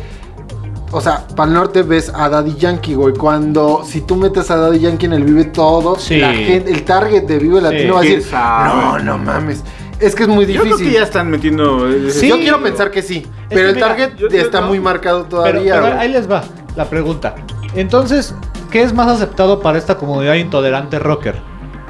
o 0.92 1.02
sea, 1.02 1.26
para 1.36 1.48
el 1.50 1.54
norte 1.54 1.84
ves 1.84 2.12
a 2.14 2.30
Daddy 2.30 2.56
Yankee, 2.56 2.94
güey. 2.96 3.14
Cuando 3.14 3.82
si 3.86 4.02
tú 4.02 4.16
metes 4.16 4.50
a 4.52 4.56
Daddy 4.58 4.80
Yankee 4.80 5.06
en 5.08 5.14
el 5.14 5.24
Vive 5.24 5.46
todo, 5.46 5.98
Sí. 5.98 6.18
la 6.18 6.34
gente, 6.34 6.72
el 6.72 6.84
target 6.84 7.24
de 7.24 7.40
Vive 7.40 7.60
Latino 7.62 7.96
va 7.96 8.00
a 8.00 8.04
¿Quién 8.04 8.16
decir, 8.18 8.32
sabe? 8.32 8.74
no, 8.74 9.00
no 9.00 9.18
mames. 9.18 9.64
Es 10.00 10.14
que 10.16 10.24
es 10.24 10.30
muy 10.30 10.46
Yo 10.46 10.54
difícil. 10.64 10.74
creo 10.76 10.78
que 10.78 10.92
ya 10.94 11.04
están 11.04 11.30
metiendo. 11.30 11.90
eh, 11.90 12.12
Sí. 12.12 12.28
Yo 12.30 12.38
quiero 12.38 12.62
pensar 12.62 12.92
que 12.92 13.02
sí, 13.02 13.26
pero 13.50 13.62
que 13.64 13.70
el 13.70 13.76
mira, 13.76 13.88
target 13.88 14.16
yo- 14.18 14.30
yo 14.30 14.38
está 14.40 14.62
no. 14.62 14.68
muy 14.68 14.80
marcado 14.80 15.24
Pero, 15.24 15.30
todavía. 15.30 15.74
pero 15.74 15.88
güey. 15.88 15.98
ahí 15.98 16.10
les 16.12 16.30
va 16.30 16.44
la 16.76 16.86
pregunta. 16.86 17.36
Entonces, 17.76 18.34
¿qué 18.72 18.84
es 18.84 18.94
más 18.94 19.08
aceptado 19.08 19.60
para 19.60 19.78
esta 19.80 19.96
comunidad 19.98 20.36
intolerante 20.36 21.00
rocker? 21.00 21.36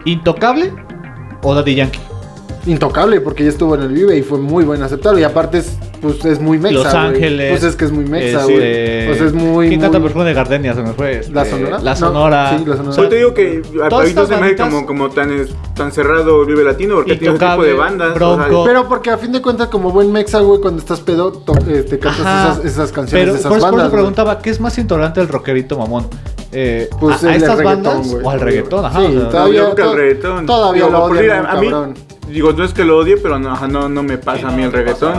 ¿Intocable 0.05 0.73
o 1.43 1.53
Daddy 1.53 1.75
Yankee? 1.75 1.99
Intocable, 2.65 3.21
porque 3.21 3.43
ya 3.43 3.49
estuvo 3.49 3.75
en 3.75 3.81
el 3.81 3.89
Vive 3.89 4.17
y 4.17 4.21
fue 4.23 4.37
muy 4.39 4.63
buen 4.65 4.81
aceptable. 4.83 5.21
Y 5.21 5.23
aparte 5.23 5.59
es, 5.59 5.77
pues, 6.01 6.23
es 6.25 6.39
muy 6.39 6.59
mexa, 6.59 6.73
Los. 6.83 6.93
Ángeles. 6.93 7.51
Pues 7.51 7.63
es 7.63 7.75
que 7.75 7.85
es 7.85 7.91
muy 7.91 8.05
mexa, 8.05 8.41
este, 8.41 8.53
güey. 8.53 9.07
Pues 9.07 9.21
es 9.21 9.33
muy. 9.33 9.67
¿Quién 9.69 9.81
canta 9.81 9.99
muy- 9.99 10.07
Perfume 10.07 10.25
de 10.25 10.33
Gardenia? 10.33 10.73
Se 10.73 10.81
me 10.81 10.93
fue. 10.93 11.19
este, 11.19 11.33
¿La 11.33 11.45
Sonora? 11.45 11.79
La 11.79 11.91
No, 11.91 11.95
Sonora. 11.97 12.57
sí, 12.57 12.65
La 12.65 12.75
Sonora. 12.77 12.95
Solo 12.95 13.09
te 13.09 13.15
digo 13.15 13.33
que 13.33 13.61
ahorita 13.91 14.25
se 14.25 14.37
me 14.37 14.55
como, 14.55 14.85
como 14.85 15.09
tan, 15.09 15.31
es- 15.31 15.49
tan 15.75 15.91
cerrado 15.91 16.45
Vive 16.45 16.63
Latino 16.63 16.95
porque 16.95 17.15
tiene 17.15 17.35
ese 17.35 17.45
tipo 17.45 17.63
de 17.63 17.73
bandas. 17.73 18.13
Pero 18.65 18.87
porque 18.87 19.09
a 19.11 19.17
fin 19.17 19.31
de 19.31 19.41
cuentas, 19.41 19.67
como 19.69 19.91
buen 19.91 20.11
mexa, 20.11 20.39
güey, 20.39 20.61
cuando 20.61 20.79
estás 20.79 20.99
pedo, 21.01 21.31
to- 21.31 21.53
eh, 21.67 21.83
te 21.83 21.99
cantas 21.99 22.57
esas, 22.59 22.65
esas 22.65 22.91
canciones 22.91 23.23
Pero 23.25 23.33
de 23.33 23.39
esas 23.39 23.49
por, 23.49 23.59
por 23.59 23.69
bandas. 23.71 23.79
eso 23.85 23.89
güey. 23.91 24.01
preguntaba, 24.01 24.39
¿qué 24.39 24.49
es 24.49 24.59
más 24.59 24.77
intolerante 24.77 25.21
el 25.21 25.27
rockerito 25.27 25.77
mamón? 25.77 26.07
Eh, 26.51 26.89
Pues 26.99 27.23
¿A, 27.23 27.27
a 27.27 27.35
el 27.35 27.41
estas 27.41 27.57
reggaetón, 27.57 27.83
bandas 27.83 28.11
güey. 28.11 28.25
o 28.25 28.29
al 28.29 28.39
reggaetón? 28.39 28.85
Ajá, 28.85 28.99
Sí, 28.99 29.05
o 29.05 29.09
sea, 29.11 29.19
No, 29.19 29.29
todavía- 29.29 29.59
yo 29.59 29.69
to- 29.75 29.91
el 29.91 29.97
reggaetón. 29.97 30.45
todavía 30.45 30.85
Digo, 30.85 30.97
lo 30.97 31.07
por 31.07 31.17
odian 31.17 31.45
a, 31.45 31.55
mí, 31.55 31.69
digo, 32.31 32.53
no 32.53 32.63
es 32.63 32.73
que 32.73 32.83
lo 32.85 32.97
odie, 32.99 33.17
pero 33.17 33.37
no, 33.37 33.51
ajá, 33.51 33.67
no, 33.67 33.89
no 33.89 34.01
me 34.03 34.17
pasa 34.17 34.47
a 34.47 34.51
mí 34.51 34.63
el 34.63 34.71
te 34.71 34.77
reggaetón. 34.77 35.13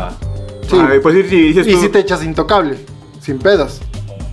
Sí. 0.68 0.76
Ay, 0.80 0.98
pues 1.00 1.14
dices 1.14 1.66
Y 1.66 1.72
tú, 1.72 1.80
si 1.80 1.88
te 1.88 1.98
echas 2.00 2.22
intocable, 2.24 2.76
sin 3.20 3.38
pedos. 3.38 3.80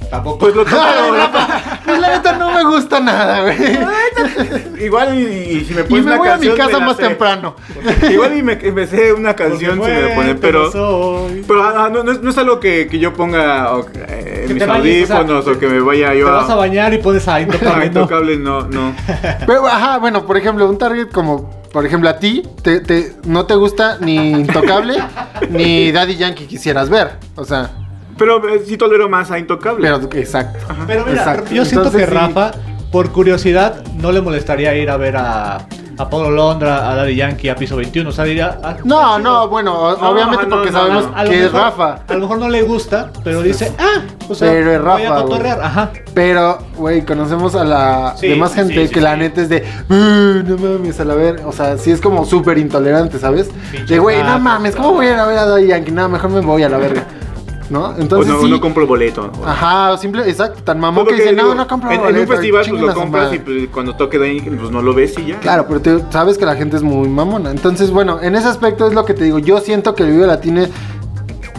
Tampoco. 0.10 0.38
Pues 0.38 0.56
lo 0.56 0.62
Ay, 0.68 1.12
la- 1.18 1.82
pues 1.84 2.00
la 2.00 2.10
neta 2.10 2.34
no 2.38 2.52
me 2.54 2.64
gusta 2.64 3.00
nada, 3.00 3.42
güey. 3.42 4.86
Igual 4.86 5.20
y, 5.20 5.24
y 5.26 5.66
si 5.66 5.74
me 5.74 5.82
Y 5.82 5.84
pones 5.86 6.06
me 6.06 6.12
una 6.12 6.18
voy 6.18 6.28
a 6.30 6.38
mi 6.38 6.48
canción, 6.48 6.58
casa 6.58 6.74
me 6.74 6.80
la 6.80 6.86
más 6.86 6.98
sé. 6.98 7.04
temprano. 7.04 7.56
Igual 8.12 8.38
y 8.38 8.44
me 8.44 8.54
empecé 8.54 9.14
una 9.14 9.36
canción 9.36 9.76
si 9.84 9.90
me 9.92 10.02
la 10.02 10.16
ponen, 10.16 10.38
pero... 10.40 10.72
Pero 11.48 11.64
ah, 11.64 11.90
no, 11.92 12.04
no 12.04 12.12
es, 12.12 12.22
no 12.22 12.30
es 12.30 12.38
algo 12.38 12.60
que, 12.60 12.88
que 12.88 13.00
yo 13.00 13.14
ponga 13.14 13.74
o, 13.76 13.88
eh, 14.08 14.46
Que 14.48 14.54
mis 14.54 14.64
te 14.64 14.70
bañes, 14.70 15.04
o 15.06 15.08
sea, 15.08 15.18
audífonos 15.18 15.48
o, 15.48 15.60
que 15.60 15.68
me 15.68 15.80
vaya 15.80 16.12
Te 16.12 16.20
yo 16.20 16.32
vas 16.32 16.50
a 16.50 16.56
bañar 16.56 16.94
y 16.94 17.00
pones 17.00 17.28
a 17.28 17.36
a 17.36 17.42
intocable, 17.42 17.80
no. 17.80 17.86
intocable, 18.02 18.38
no, 18.38 18.62
no. 18.68 18.96
Pero, 19.48 19.66
ajá, 19.68 19.98
bueno, 19.98 20.26
por 20.26 20.38
ejemplo, 20.38 20.70
un 20.70 20.78
target 20.78 21.10
como, 21.12 21.65
por 21.76 21.86
ejemplo, 21.86 22.08
a 22.10 22.18
ti, 22.20 22.42
te, 22.64 22.80
te- 22.80 23.18
no 23.26 23.46
te 23.46 23.54
gusta 23.56 23.98
ni 24.00 24.16
Intocable 24.32 24.96
ni 25.50 25.92
Daddy 25.92 26.16
Yankee 26.16 26.46
quisieras 26.46 26.90
ver. 26.90 27.18
O 27.36 27.44
sea, 27.44 27.70
Pero 28.18 28.48
eh, 28.48 28.62
sí 28.66 28.78
tolero 28.78 29.10
más 29.10 29.30
a 29.30 29.38
intocable. 29.40 29.82
pero 29.92 30.10
exacto. 30.14 30.66
Pero 30.88 31.04
mira, 31.06 31.18
Exacto. 31.18 31.54
yo 31.54 31.66
siento 31.66 31.88
Entonces, 31.88 32.08
que 32.08 32.08
sí. 32.08 32.14
Rafa, 32.18 32.52
por 32.94 33.12
curiosidad, 33.12 33.84
no 33.96 34.14
le 34.14 34.22
molestaría 34.22 34.74
ir 34.78 34.90
a 34.90 34.96
ver 34.96 35.18
a, 35.18 35.68
a 35.98 36.10
Pablo 36.10 36.30
Londra, 36.32 36.90
a 36.90 36.96
Daddy 36.96 37.16
Yankee, 37.16 37.50
a 37.50 37.56
Piso 37.56 37.76
21. 37.78 38.10
O 38.10 38.12
sea, 38.14 38.26
diría. 38.26 38.58
ah, 38.64 38.76
No, 38.84 39.18
no, 39.20 39.48
bueno, 39.48 39.96
No, 39.98 40.10
obviamente 40.10 40.46
no, 40.48 40.56
porque 40.58 40.72
no, 40.72 40.78
sabemos 40.80 41.12
no. 41.12 41.18
a 41.18 41.24
lo 41.24 41.30
que 41.30 41.38
es 41.38 41.44
mejor- 41.54 41.62
Rafa. 41.62 42.00
A 42.08 42.14
lo 42.14 42.20
mejor 42.20 42.38
no 42.40 42.50
le 42.50 42.62
gusta, 42.64 43.12
pero 43.24 43.42
dice, 43.42 43.72
ah, 43.80 44.02
o 44.30 44.36
sea, 44.36 44.50
Pero 44.52 44.72
es 44.72 44.82
voy 44.82 45.04
a 45.04 45.10
Rafa, 45.10 45.22
cotorrear. 45.24 45.56
güey. 45.58 45.68
Ajá. 45.68 45.90
Pero, 46.14 46.58
güey, 46.78 47.06
conocemos 47.06 47.56
a 47.56 47.64
la 47.64 48.14
Sí, 48.18 48.28
demás 48.28 48.52
sí, 48.52 48.58
gente 48.58 48.74
sí, 48.76 48.88
sí, 48.88 48.94
que 48.94 49.02
la 49.02 49.14
sí. 49.14 49.20
neta 49.20 49.42
es 49.42 49.50
de, 49.50 49.64
"Uh, 49.90 50.44
no 50.50 50.58
mames, 50.58 51.00
a 51.00 51.06
la 51.06 51.16
ver. 51.16 51.42
O 51.46 51.52
sea, 51.52 51.78
sí 51.78 51.92
es 51.92 52.02
como 52.02 52.26
súper 52.26 52.58
intolerante, 52.58 53.20
¿sabes? 53.20 53.50
Pinches 53.72 53.90
De, 53.90 54.00
güey, 54.00 54.22
no 54.24 54.40
mames, 54.40 54.76
¿cómo 54.76 54.94
voy 54.94 55.08
a 55.08 55.14
ir 55.14 55.20
a 55.20 55.26
ver 55.26 55.38
a 55.38 55.46
Daddy 55.46 55.68
Yankee? 55.68 55.92
No, 55.92 56.08
mejor 56.10 56.30
me 56.30 56.42
voy 56.42 56.64
a 56.64 56.70
la 56.70 56.78
verga. 56.78 57.04
¿No? 57.70 57.86
o 57.88 57.96
Entonces 57.98 58.32
no, 58.34 58.42
sí. 58.42 58.50
no 58.50 58.62
compro 58.62 58.86
boleto. 58.86 59.32
Ajá, 59.46 59.92
o 59.94 59.98
simple, 59.98 60.30
exacto, 60.30 60.62
tan 60.64 60.80
mamón 60.80 61.06
Pues 61.06 61.16
que 61.18 61.24
dice, 61.24 61.36
digo, 61.36 61.48
no, 61.50 61.56
no 61.56 61.68
compro 61.68 61.90
en, 61.90 61.96
en 61.96 62.00
un 62.06 62.12
boleto, 62.14 62.32
festival 62.34 62.66
pues 62.70 62.82
lo 62.82 62.94
compras 62.94 63.24
madre". 63.24 63.36
y 63.38 63.40
pues, 63.40 63.70
cuando 63.74 63.96
toque 63.96 64.20
de 64.20 64.26
ahí 64.28 64.42
pues 64.42 64.70
no 64.72 64.82
lo 64.84 64.94
ves 64.94 65.18
y 65.18 65.26
ya. 65.28 65.40
Claro, 65.40 65.66
pero 65.68 65.82
te- 65.82 66.12
sabes 66.12 66.38
que 66.38 66.46
la 66.46 66.56
gente 66.56 66.76
es 66.78 66.84
muy 66.84 67.08
mamona. 67.10 67.50
Entonces, 67.52 67.90
bueno, 67.92 68.20
en 68.22 68.36
ese 68.36 68.48
aspecto 68.48 68.88
es 68.88 68.94
lo 68.94 69.04
que 69.06 69.14
te 69.16 69.24
digo. 69.24 69.40
Yo 69.40 69.60
siento 69.60 69.96
que 69.96 70.04
el 70.04 70.12
Vive 70.12 70.28
Latino 70.28 70.66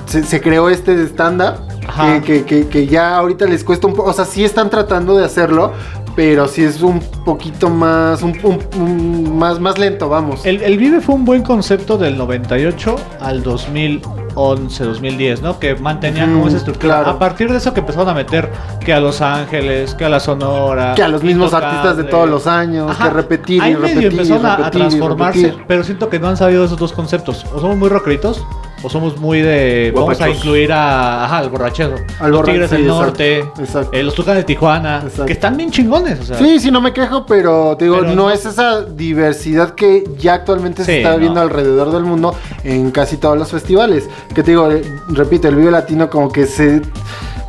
se, 0.06 0.22
se 0.22 0.40
creó 0.40 0.68
este 0.70 1.02
estándar 1.02 1.58
Ajá. 1.88 2.20
que, 2.20 2.22
que, 2.22 2.44
que, 2.62 2.68
que 2.68 2.86
ya 2.86 3.16
ahorita 3.16 3.46
les 3.46 3.64
cuesta 3.64 3.86
un 3.88 3.94
poco. 3.94 4.10
O 4.10 4.12
sea, 4.12 4.24
sí 4.24 4.44
están 4.44 4.70
tratando 4.70 5.16
de 5.16 5.24
hacerlo, 5.24 5.72
pero 6.14 6.46
sí 6.46 6.62
es 6.62 6.80
un 6.82 7.00
poquito 7.24 7.68
más, 7.68 8.22
un, 8.22 8.38
un- 8.44 8.60
un- 8.80 9.38
más, 9.38 9.58
más 9.60 9.76
lento, 9.78 10.08
vamos. 10.08 10.46
El, 10.46 10.62
el 10.62 10.78
Vive 10.78 11.00
fue 11.00 11.14
un 11.16 11.24
buen 11.24 11.42
concepto 11.42 11.98
del 11.98 12.16
98 12.16 12.94
al 13.20 13.42
2011, 13.42 14.25
2010, 14.36 15.42
¿no? 15.42 15.58
Que 15.58 15.74
mantenía 15.74 16.24
como 16.26 16.46
esa 16.48 16.58
estructura. 16.58 16.96
claro. 16.96 17.10
A 17.10 17.18
partir 17.18 17.50
de 17.50 17.56
eso 17.58 17.72
que 17.74 17.80
empezaron 17.80 18.08
a 18.08 18.14
meter 18.14 18.50
que 18.84 18.92
a 18.92 19.00
Los 19.00 19.20
Ángeles, 19.20 19.94
que 19.94 20.04
a 20.04 20.08
la 20.08 20.20
Sonora. 20.20 20.94
que 20.94 21.02
a 21.02 21.08
los 21.08 21.22
mismos 21.22 21.52
artistas 21.54 21.96
de 21.96 22.04
todos 22.04 22.28
los 22.28 22.46
años, 22.46 22.90
Ajá. 22.90 23.04
que 23.08 23.10
repetir 23.14 23.62
y 23.64 23.74
repetir 23.74 24.02
y 24.02 24.06
empezaron 24.06 24.46
a- 24.46 24.56
repetir 24.56 24.80
transformarse, 24.80 25.42
repetir. 25.42 25.64
pero 25.66 25.82
siento 25.84 26.08
que 26.08 26.18
no 26.20 26.28
han 26.28 26.36
sabido 26.36 26.64
esos 26.64 26.78
dos 26.78 26.92
conceptos. 26.92 27.44
O 27.54 27.60
somos 27.60 27.76
muy 27.76 27.88
rockeritos, 27.88 28.44
o 28.82 28.88
somos 28.90 29.16
muy 29.18 29.40
de. 29.40 29.92
Vamos 29.94 30.20
a 30.20 30.28
incluir 30.28 30.72
a. 30.72 31.24
Ajá, 31.24 31.38
al 31.38 31.50
borrachero. 31.50 31.96
Al 32.20 32.30
los 32.30 32.40
borra- 32.40 32.52
Tigres 32.52 32.70
sí, 32.70 32.76
del 32.76 32.84
exacto, 32.84 33.04
Norte. 33.06 33.38
exacto. 33.58 33.90
eh, 33.92 34.02
los 34.02 34.14
Tucanes 34.14 34.38
de 34.40 34.44
Tijuana. 34.44 34.96
Exacto. 35.02 35.24
Que 35.26 35.32
están 35.32 35.56
bien 35.56 35.70
chingones. 35.70 36.20
O 36.20 36.24
sea, 36.24 36.38
Sí, 36.38 36.60
sí, 36.60 36.70
no 36.70 36.80
me 36.80 36.92
quejo, 36.92 37.24
pero 37.26 37.76
te 37.76 37.84
digo, 37.86 37.98
Pero 38.00 38.14
no 38.14 38.30
es 38.30 38.44
esa 38.46 38.82
diversidad 38.82 39.74
que 39.74 40.04
ya 40.18 40.34
actualmente 40.34 40.84
se 40.84 40.98
está 40.98 41.12
no. 41.12 41.18
viendo 41.18 41.40
alrededor 41.40 41.90
del 41.92 42.04
mundo 42.04 42.34
en 42.64 42.90
casi 42.90 43.16
todos 43.16 43.36
los 43.38 43.50
festivales. 43.50 44.08
Que 44.34 44.42
te 44.42 44.52
digo, 44.52 44.70
eh, 44.70 44.82
repito, 45.08 45.48
el 45.48 45.56
Vive 45.56 45.70
Latino 45.70 46.08
como 46.10 46.30
que 46.30 46.46
se... 46.46 46.82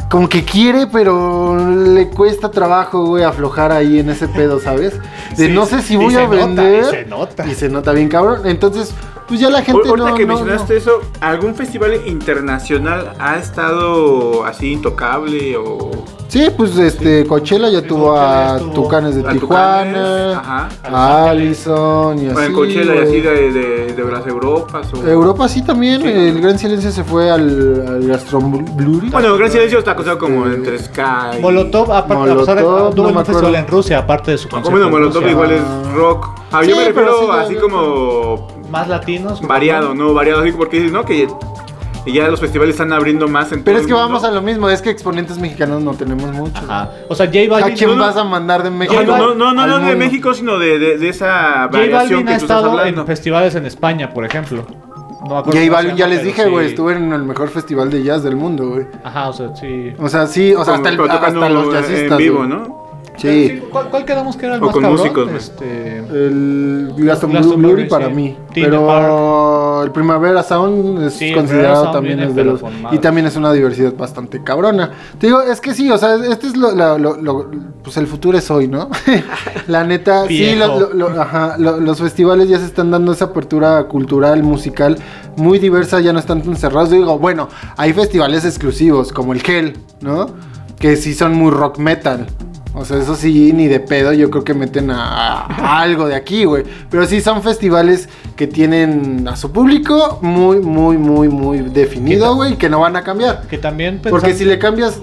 Como 0.10 0.30
que 0.30 0.46
quiere, 0.46 0.88
pero 0.88 1.58
le 1.76 2.08
cuesta 2.08 2.50
trabajo, 2.50 3.08
güey, 3.08 3.26
aflojar 3.26 3.74
ahí 3.74 4.00
en 4.00 4.10
ese 4.10 4.30
pedo, 4.30 4.58
¿sabes? 4.62 4.94
De 5.36 5.48
Sí, 5.48 5.52
no 5.52 5.66
sé 5.66 5.82
si 5.82 5.98
voy 5.98 6.16
a 6.16 6.22
nota, 6.24 6.36
vender. 6.38 6.82
y 6.82 6.90
se 6.90 7.06
nota. 7.06 7.46
Y 7.46 7.54
se 7.56 7.68
nota 7.68 7.92
bien, 7.92 8.08
cabrón. 8.08 8.40
Entonces, 8.46 8.94
pues 9.28 9.40
ya 9.40 9.50
la 9.50 9.62
gente 9.62 9.88
Ahorita 9.88 10.10
no, 10.12 10.16
que 10.16 10.26
no- 10.26 10.36
mencionaste 10.36 10.74
no. 10.74 10.80
eso, 10.80 10.92
¿algún 11.22 11.56
festival 11.56 12.02
internacional 12.06 13.14
ha 13.20 13.38
estado 13.38 14.46
así 14.46 14.74
intocable 14.74 15.58
o 15.58 15.92
Sí, 16.30 16.50
pues 16.58 16.78
este 16.78 17.26
Coachella 17.26 17.70
ya 17.70 17.80
Sí, 17.80 17.88
tuvo 17.88 18.08
Coachella 18.10 18.54
a 18.54 18.58
estuvo- 18.58 18.74
Tucanes 18.74 19.16
de 19.16 19.22
a 19.22 19.34
Tucanes? 19.34 19.94
Tijuana, 19.94 20.40
Ajá. 20.40 20.70
a 20.84 21.30
Allison 21.30 22.18
y 22.18 22.26
así. 22.26 22.34
Bueno, 22.34 22.48
en 22.48 22.54
Coachella 22.54 22.96
y 22.96 22.98
así 23.00 23.22
de, 23.22 23.52
de, 23.54 23.94
de 23.94 24.12
las 24.12 24.28
Europas? 24.28 24.94
O... 24.94 25.08
Europa 25.08 25.48
sí 25.48 25.62
también, 25.62 26.02
Sí. 26.02 26.08
el 26.10 26.42
Gran 26.42 26.60
Silencio 26.60 26.92
se 26.92 27.04
fue 27.06 27.30
al, 27.32 27.86
al 27.88 28.08
Gastro 28.08 28.40
Blurry. 28.42 29.10
Bueno, 29.10 29.38
Gran 29.38 29.52
Silencio 29.52 29.80
está 29.80 29.92
acusado 29.92 30.18
como 30.18 30.46
Este, 30.48 30.56
entre 30.58 30.80
Sky. 30.80 31.42
Molotov, 31.42 31.94
aparte, 31.94 32.16
Molotov, 32.16 32.94
tuvo 32.94 33.08
un 33.08 33.26
festival 33.26 33.56
en 33.56 33.68
Rusia, 33.68 34.00
aparte 34.00 34.32
de 34.32 34.38
su 34.38 34.50
concierto. 34.50 34.72
bueno, 34.72 34.86
en 34.88 34.92
Molotov 34.92 35.28
igual 35.30 35.52
es 35.52 35.62
rock. 35.94 36.28
Ah, 36.52 36.60
Sí, 36.64 36.70
yo 36.70 36.76
me 36.78 36.86
refiero 36.86 37.20
sí, 37.20 37.28
así 37.40 37.56
como 37.56 38.48
Más 38.70 38.88
latinos. 38.88 39.42
variado, 39.42 39.94
¿no? 39.96 40.14
Variado, 40.14 40.42
así 40.42 40.52
porque 40.52 40.78
dices, 40.78 40.92
¿no? 40.92 41.06
Que 41.06 41.28
y 42.06 42.14
ya 42.14 42.30
los 42.30 42.40
festivales 42.40 42.76
están 42.76 42.94
abriendo 42.94 43.28
más 43.28 43.52
en 43.52 43.64
Pero 43.64 43.76
todo 43.76 43.76
es 43.76 43.82
el 43.82 43.88
que 43.88 43.94
mundo. 43.94 44.08
vamos 44.08 44.24
a 44.24 44.32
lo 44.32 44.42
mismo, 44.42 44.70
es 44.70 44.82
que 44.82 44.90
exponentes 44.90 45.40
mexicanos 45.40 45.84
no 45.84 45.94
tenemos 45.94 46.32
muchos. 46.32 46.64
Ajá. 46.64 46.90
O 47.10 47.16
sea, 47.16 47.26
J 47.26 47.40
¿A 47.42 47.48
Balvin. 47.50 47.76
quién 47.76 47.90
no, 47.90 47.98
vas 47.98 48.16
a 48.16 48.24
mandar 48.24 48.64
de 48.64 48.70
México? 48.70 49.04
No, 49.06 49.36
no, 49.36 49.54
no, 49.54 49.68
no, 49.68 49.80
de? 49.80 49.96
México, 49.98 50.34
sino 50.34 50.58
de, 50.58 50.80
de, 50.80 50.98
de 50.98 51.10
esa 51.10 51.64
J 51.66 51.68
variación 51.68 51.92
Balvin 51.92 52.26
que 52.28 52.34
ha 52.34 52.38
tú 52.38 52.44
estás 52.46 52.58
estado 52.58 52.72
hablando. 52.72 53.02
en 53.02 53.08
festivales 53.08 53.56
en 53.56 53.66
España, 53.66 54.14
por 54.14 54.24
ejemplo. 54.24 54.66
No 55.28 55.44
J 55.44 55.58
Balvin, 55.70 55.98
ya 55.98 56.08
les 56.08 56.24
dije, 56.24 56.46
sí. 56.46 56.50
güey, 56.50 56.68
estuve 56.68 56.94
en 56.94 57.12
el 57.12 57.24
mejor 57.24 57.50
festival 57.50 57.90
de 57.90 58.02
jazz 58.02 58.24
del 58.24 58.38
mundo, 58.38 58.70
güey. 58.70 58.88
Ajá, 59.04 59.28
o 59.28 59.34
sea, 59.34 59.54
sí. 59.54 59.92
O 60.00 60.08
sea, 60.08 60.28
sí, 60.28 60.54
o 60.56 60.64
sea, 60.64 60.76
hasta, 60.76 60.88
el, 60.88 61.02
hasta 61.02 61.50
los 61.50 61.66
en 61.66 61.72
jazzistas. 61.74 62.18
vivo, 62.18 62.38
güey. 62.38 62.50
¿no? 62.50 62.87
Sí. 63.18 63.62
¿Cuál, 63.72 63.90
cuál 63.90 64.06
quedamos 64.06 64.38
que 64.38 64.46
era 64.46 64.56
el 64.56 64.62
O 64.64 64.66
más 64.68 64.74
con 64.74 64.84
cabrón? 64.84 65.00
músicos. 65.02 65.32
Este... 65.34 65.98
El 65.98 66.94
Glastonbury 66.96 67.88
para 67.90 68.08
sí. 68.08 68.14
mí. 68.14 68.38
Tina 68.54 68.68
Pero 68.68 69.84
el 69.84 69.92
Primavera 69.92 70.44
Sound 70.44 71.04
es 71.04 71.14
Sí, 71.14 71.34
considerado 71.34 71.84
Sound 71.84 71.94
también 71.94 72.20
es 72.20 72.36
de 72.36 72.44
los. 72.44 72.62
Y 72.92 72.98
también 73.00 73.28
es 73.28 73.36
una 73.36 73.52
diversidad 73.54 73.94
bastante 73.96 74.44
cabrona. 74.44 74.92
Te 75.20 75.28
digo, 75.28 75.42
es 75.42 75.60
que 75.62 75.74
sí, 75.74 75.90
o 75.92 75.98
sea, 75.98 76.16
este 76.16 76.48
es 76.48 76.58
lo. 76.58 76.72
lo- 76.76 76.98
lo- 76.98 77.18
lo- 77.18 77.52
pues 77.84 77.98
el 77.98 78.08
futuro 78.08 78.38
es 78.38 78.50
hoy, 78.52 78.68
¿no? 78.68 78.90
La 79.68 79.84
neta, 79.84 80.28
sí, 80.28 80.38
Viejo. 80.40 80.68
lo- 80.80 80.94
lo- 80.94 81.10
lo- 81.10 81.22
ajá, 81.22 81.56
lo- 81.58 81.80
los 81.80 82.00
festivales 82.00 82.50
ya 82.50 82.60
se 82.60 82.66
están 82.66 82.92
dando 82.92 83.14
esa 83.14 83.26
apertura 83.26 83.84
cultural, 83.86 84.44
musical, 84.44 84.98
muy 85.38 85.58
diversa, 85.60 86.00
ya 86.02 86.14
no 86.14 86.20
están 86.20 86.42
tan 86.42 86.56
cerrados. 86.56 86.90
Digo, 86.92 87.18
bueno, 87.18 87.48
hay 87.78 87.94
festivales 87.94 88.46
exclusivos, 88.46 89.12
como 89.12 89.34
el 89.34 89.42
Hell, 89.48 89.78
¿no? 90.02 90.28
Que 90.80 90.96
sí 90.96 91.14
son 91.14 91.34
muy 91.34 91.52
rock 91.52 91.78
metal. 91.80 92.28
O 92.78 92.86
sea, 92.86 92.98
eso 92.98 93.16
sí, 93.16 93.52
ni 93.54 93.68
de 93.68 93.80
pedo, 93.80 94.14
yo 94.14 94.30
creo 94.30 94.44
que 94.44 94.54
meten 94.54 94.92
a, 94.92 95.46
a 95.46 95.82
algo 95.82 96.08
de 96.08 96.16
aquí, 96.16 96.46
güey. 96.46 96.64
Pero 96.90 97.06
sí 97.06 97.22
son 97.22 97.42
festivales 97.42 98.08
que 98.36 98.48
tienen 98.48 99.28
a 99.28 99.36
su 99.36 99.52
público 99.52 100.20
muy, 100.22 100.60
muy, 100.60 100.98
muy, 100.98 101.28
muy 101.30 101.60
definido, 101.60 102.36
güey, 102.36 102.56
que 102.56 102.70
no 102.70 102.80
van 102.80 102.96
a 102.96 103.04
cambiar. 103.04 103.44
Que 103.50 103.58
también 103.58 103.96
Porque 104.04 104.28
pensando- 104.28 104.38
si 104.38 104.46
le 104.46 104.60
cambias 104.60 105.00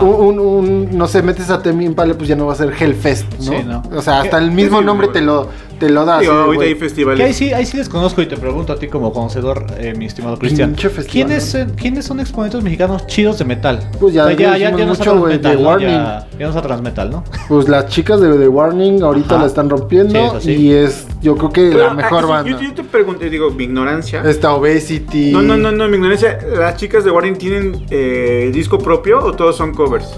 un, 0.00 0.08
un- 0.08 0.38
un- 0.40 0.96
no 0.98 1.06
sé, 1.06 1.22
metes 1.22 1.50
a 1.50 1.62
Temi 1.62 1.84
Impala, 1.84 2.14
pues 2.14 2.28
ya 2.28 2.34
no 2.34 2.46
va 2.46 2.54
a 2.54 2.56
ser 2.56 2.72
Hellfest, 2.78 3.30
¿no? 3.40 3.52
Sí, 3.52 3.56
¿no? 3.66 3.82
O 3.94 4.00
sea, 4.02 4.20
hasta 4.22 4.38
¿Qué- 4.38 4.44
el 4.44 4.50
mismo 4.50 4.80
nombre 4.80 5.08
te 5.08 5.20
lo, 5.20 5.48
te 5.82 5.90
lo 5.90 6.04
da. 6.04 6.20
Digo, 6.20 6.32
así 6.32 6.38
de, 6.38 6.44
ahorita 6.44 6.64
hay 6.64 6.74
festivales. 6.76 7.18
Que 7.18 7.24
ahí 7.26 7.32
sí, 7.32 7.52
ahí 7.52 7.66
sí 7.66 7.76
desconozco 7.76 8.22
y 8.22 8.26
te 8.26 8.36
pregunto 8.36 8.72
a 8.72 8.78
ti 8.78 8.86
como 8.86 9.12
conocedor, 9.12 9.66
eh, 9.78 9.94
mi 9.96 10.06
estimado 10.06 10.38
Cristian. 10.38 10.76
¿Quiénes, 11.10 11.56
eh, 11.56 11.66
¿Quiénes 11.76 12.04
son 12.04 12.20
exponentes 12.20 12.62
mexicanos 12.62 13.04
chidos 13.08 13.38
de 13.40 13.44
metal? 13.44 13.80
Pues 13.98 14.14
ya 14.14 14.26
O 14.26 14.28
sea, 14.28 14.36
ya, 14.36 14.56
ya, 14.56 14.76
ya 14.76 14.86
mucho, 14.86 15.26
de 15.26 15.38
¿no? 15.40 15.60
Warning. 15.60 15.88
Ya, 15.88 16.28
ya 16.38 16.44
no 16.44 16.48
está 16.50 16.62
transmetal, 16.62 17.10
¿no? 17.10 17.24
Pues 17.48 17.68
las 17.68 17.88
chicas 17.88 18.20
de 18.20 18.32
The 18.38 18.46
Warning 18.46 19.02
ahorita 19.02 19.34
Ajá. 19.34 19.42
la 19.42 19.48
están 19.48 19.68
rompiendo 19.68 20.40
Sí, 20.40 20.54
sí. 20.54 20.62
y 20.62 20.72
es, 20.72 21.08
yo 21.20 21.34
creo 21.36 21.50
que 21.50 21.70
Pero, 21.72 21.88
la 21.88 21.94
mejor 21.94 22.24
ah, 22.24 22.28
banda. 22.28 22.50
Yo, 22.52 22.60
yo 22.60 22.74
te 22.74 22.84
pregunté, 22.84 23.28
digo, 23.28 23.50
mi 23.50 23.64
ignorancia. 23.64 24.22
Esta 24.24 24.54
Obesity. 24.54 25.32
No, 25.32 25.42
no, 25.42 25.56
no, 25.56 25.72
no, 25.72 25.88
mi 25.88 25.96
ignorancia. 25.96 26.38
¿Las 26.56 26.76
chicas 26.76 27.04
de 27.04 27.10
Warning 27.10 27.38
tienen 27.38 27.86
eh, 27.90 28.52
disco 28.54 28.78
propio 28.78 29.18
o 29.18 29.32
todos 29.32 29.56
son 29.56 29.74
covers? 29.74 30.16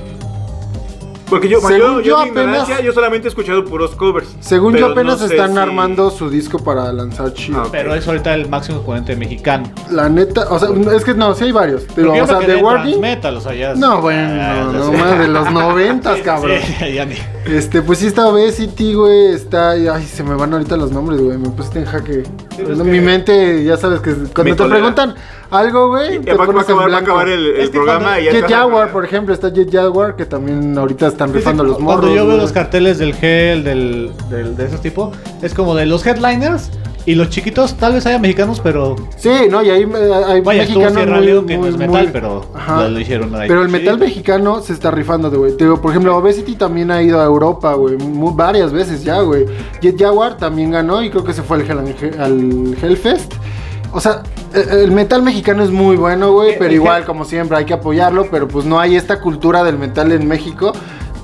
Porque 1.34 1.48
yo, 1.48 1.60
Según 1.60 2.02
yo, 2.02 2.24
mi 2.24 2.30
apenas- 2.30 2.68
yo 2.82 2.92
solamente 2.92 3.26
he 3.26 3.30
escuchado 3.30 3.64
puros 3.64 3.94
covers. 3.96 4.28
Según 4.40 4.72
Pero 4.72 4.86
yo 4.86 4.92
apenas 4.92 5.20
no 5.20 5.26
están 5.26 5.52
si- 5.52 5.58
armando 5.58 6.10
su 6.10 6.30
disco 6.30 6.58
para 6.58 6.92
lanzar 6.92 7.32
chido. 7.34 7.62
Ah. 7.62 7.68
Pero 7.70 7.94
es 7.94 8.06
ahorita 8.06 8.34
el 8.34 8.48
máximo 8.48 8.78
exponente 8.78 9.16
mexicano. 9.16 9.70
La 9.90 10.08
neta, 10.08 10.46
o 10.50 10.58
sea, 10.58 10.68
es 10.96 11.04
que 11.04 11.14
no, 11.14 11.34
sí 11.34 11.44
hay 11.44 11.52
varios. 11.52 11.82
Yo 11.96 12.12
o 12.12 12.26
sea, 12.26 12.38
The 12.40 12.56
Warning. 12.56 13.00
Transmetal, 13.00 13.36
o 13.36 13.40
sea, 13.40 13.54
ya... 13.54 13.74
No, 13.74 14.00
bueno, 14.00 14.36
ya- 14.36 14.64
no, 14.72 14.92
más 14.92 15.18
de 15.18 15.28
los 15.28 15.50
noventas, 15.52 16.20
cabrón. 16.20 16.58
Sí, 16.78 16.92
ya 16.94 17.04
ni... 17.04 17.16
Este, 17.46 17.82
pues 17.82 17.98
sí 17.98 18.06
está 18.06 18.26
Obesity, 18.28 18.94
güey, 18.94 19.34
está... 19.34 19.72
Ay, 19.72 20.04
se 20.06 20.22
me 20.22 20.34
van 20.34 20.52
ahorita 20.52 20.76
los 20.76 20.90
nombres, 20.92 21.20
güey, 21.20 21.36
me 21.36 21.50
pusiste 21.50 21.80
en 21.80 21.84
jaque. 21.86 22.22
Es 22.58 22.78
mi 22.78 22.92
que- 22.92 23.00
mente, 23.00 23.64
ya 23.64 23.76
sabes 23.76 24.00
que 24.00 24.12
cuando 24.14 24.44
Me 24.44 24.50
te 24.50 24.56
tolera. 24.56 24.76
preguntan 24.76 25.14
algo, 25.50 25.88
güey, 25.88 26.20
te 26.20 26.34
va, 26.34 26.46
pones 26.46 26.68
en 26.68 26.76
va 26.78 26.84
a 26.84 26.98
acabar 26.98 27.28
el, 27.28 27.70
programa 27.70 28.18
y 28.20 28.24
ya 28.24 28.32
Jet 28.32 28.48
Jaguar, 28.48 28.90
por 28.90 29.04
ejemplo, 29.04 29.32
está 29.34 29.52
Jet 29.52 29.70
Jaguar, 29.72 30.16
que 30.16 30.24
también 30.26 30.76
ahorita 30.76 31.06
están 31.08 31.32
rifando 31.32 31.62
los 31.64 31.78
morros. 31.78 32.00
Cuando 32.00 32.16
yo 32.16 32.26
veo 32.26 32.36
los 32.36 32.52
carteles 32.52 32.98
del 32.98 33.14
gel, 33.14 33.62
del, 33.64 34.12
del- 34.30 34.56
de 34.56 34.66
ese 34.66 34.78
tipo, 34.78 35.12
es 35.42 35.54
como 35.54 35.74
de 35.74 35.86
los 35.86 36.04
headliners 36.06 36.70
y 37.06 37.14
los 37.14 37.28
chiquitos, 37.28 37.74
tal 37.74 37.92
vez 37.92 38.06
haya 38.06 38.18
mexicanos, 38.18 38.60
pero 38.60 38.96
Sí, 39.16 39.30
no, 39.50 39.62
y 39.62 39.70
ahí 39.70 39.82
eh, 39.82 40.12
hay 40.26 40.40
vaya, 40.40 40.62
mexicanos 40.62 40.92
Sierra 40.94 41.16
muy, 41.20 41.46
que 41.46 41.58
no 41.58 41.66
es 41.66 41.76
metal, 41.76 42.04
muy- 42.04 42.12
pero 42.12 42.46
Ajá. 42.54 42.88
lo, 42.88 42.98
hicieron 43.00 43.34
ahí. 43.34 43.46
Pero 43.48 43.62
el 43.62 43.68
metal 43.68 43.94
chido. 43.96 44.06
mexicano 44.06 44.60
se 44.62 44.72
está 44.72 44.90
rifando, 44.90 45.30
de, 45.30 45.36
güey. 45.36 45.56
Te 45.56 45.64
digo, 45.64 45.80
por 45.82 45.90
ejemplo, 45.90 46.16
Obesity 46.16 46.54
también 46.56 46.90
ha 46.90 47.02
ido 47.02 47.20
a 47.20 47.24
Europa, 47.24 47.74
güey. 47.74 47.96
Varias 48.34 48.72
veces 48.72 49.04
ya, 49.04 49.20
güey. 49.20 49.44
Jet 49.82 49.98
Jaguar 50.00 50.36
también 50.38 50.70
ganó 50.70 51.02
y 51.02 51.10
creo 51.10 51.24
que 51.24 51.32
se 51.34 51.42
fue 51.42 51.58
al, 51.58 51.66
Hell- 51.68 52.18
al 52.20 52.76
Hellfest. 52.82 53.34
O 53.92 54.00
sea, 54.00 54.22
e- 54.54 54.82
el 54.84 54.90
metal 54.90 55.22
mexicano 55.22 55.62
es 55.62 55.70
muy 55.70 55.96
bueno, 55.96 56.32
güey. 56.32 56.58
Pero 56.58 56.72
igual, 56.72 57.04
como 57.04 57.24
siempre, 57.24 57.56
hay 57.58 57.64
que 57.64 57.74
apoyarlo. 57.74 58.26
Pero 58.30 58.48
pues 58.48 58.64
no 58.64 58.80
hay 58.80 58.96
esta 58.96 59.20
cultura 59.20 59.62
del 59.62 59.78
metal 59.78 60.10
en 60.10 60.26
México. 60.26 60.72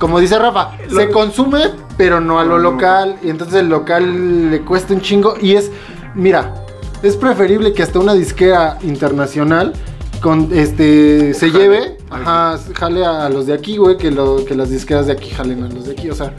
Como 0.01 0.19
dice 0.19 0.39
Rafa, 0.39 0.71
se 0.89 1.11
consume, 1.11 1.61
pero 1.95 2.19
no 2.19 2.39
a 2.39 2.43
lo 2.43 2.57
local. 2.57 3.17
Y 3.21 3.29
entonces 3.29 3.59
el 3.59 3.69
local 3.69 4.49
le 4.49 4.61
cuesta 4.61 4.95
un 4.95 5.01
chingo. 5.01 5.35
Y 5.39 5.53
es, 5.53 5.69
mira, 6.15 6.55
es 7.03 7.15
preferible 7.15 7.71
que 7.71 7.83
hasta 7.83 7.99
una 7.99 8.15
disquera 8.15 8.79
internacional 8.81 9.73
con 10.19 10.49
este 10.53 11.35
se 11.35 11.51
Jale. 11.51 11.63
lleve, 11.63 11.97
ajá, 12.09 12.59
jale 12.73 13.05
a 13.05 13.29
los 13.29 13.45
de 13.45 13.53
aquí, 13.53 13.77
güey, 13.77 13.97
que 13.97 14.09
lo 14.09 14.43
que 14.43 14.55
las 14.55 14.71
disqueras 14.71 15.05
de 15.05 15.11
aquí 15.11 15.29
jalen 15.29 15.65
a 15.65 15.69
los 15.69 15.85
de 15.85 15.91
aquí, 15.91 16.09
o 16.09 16.15
sea, 16.15 16.33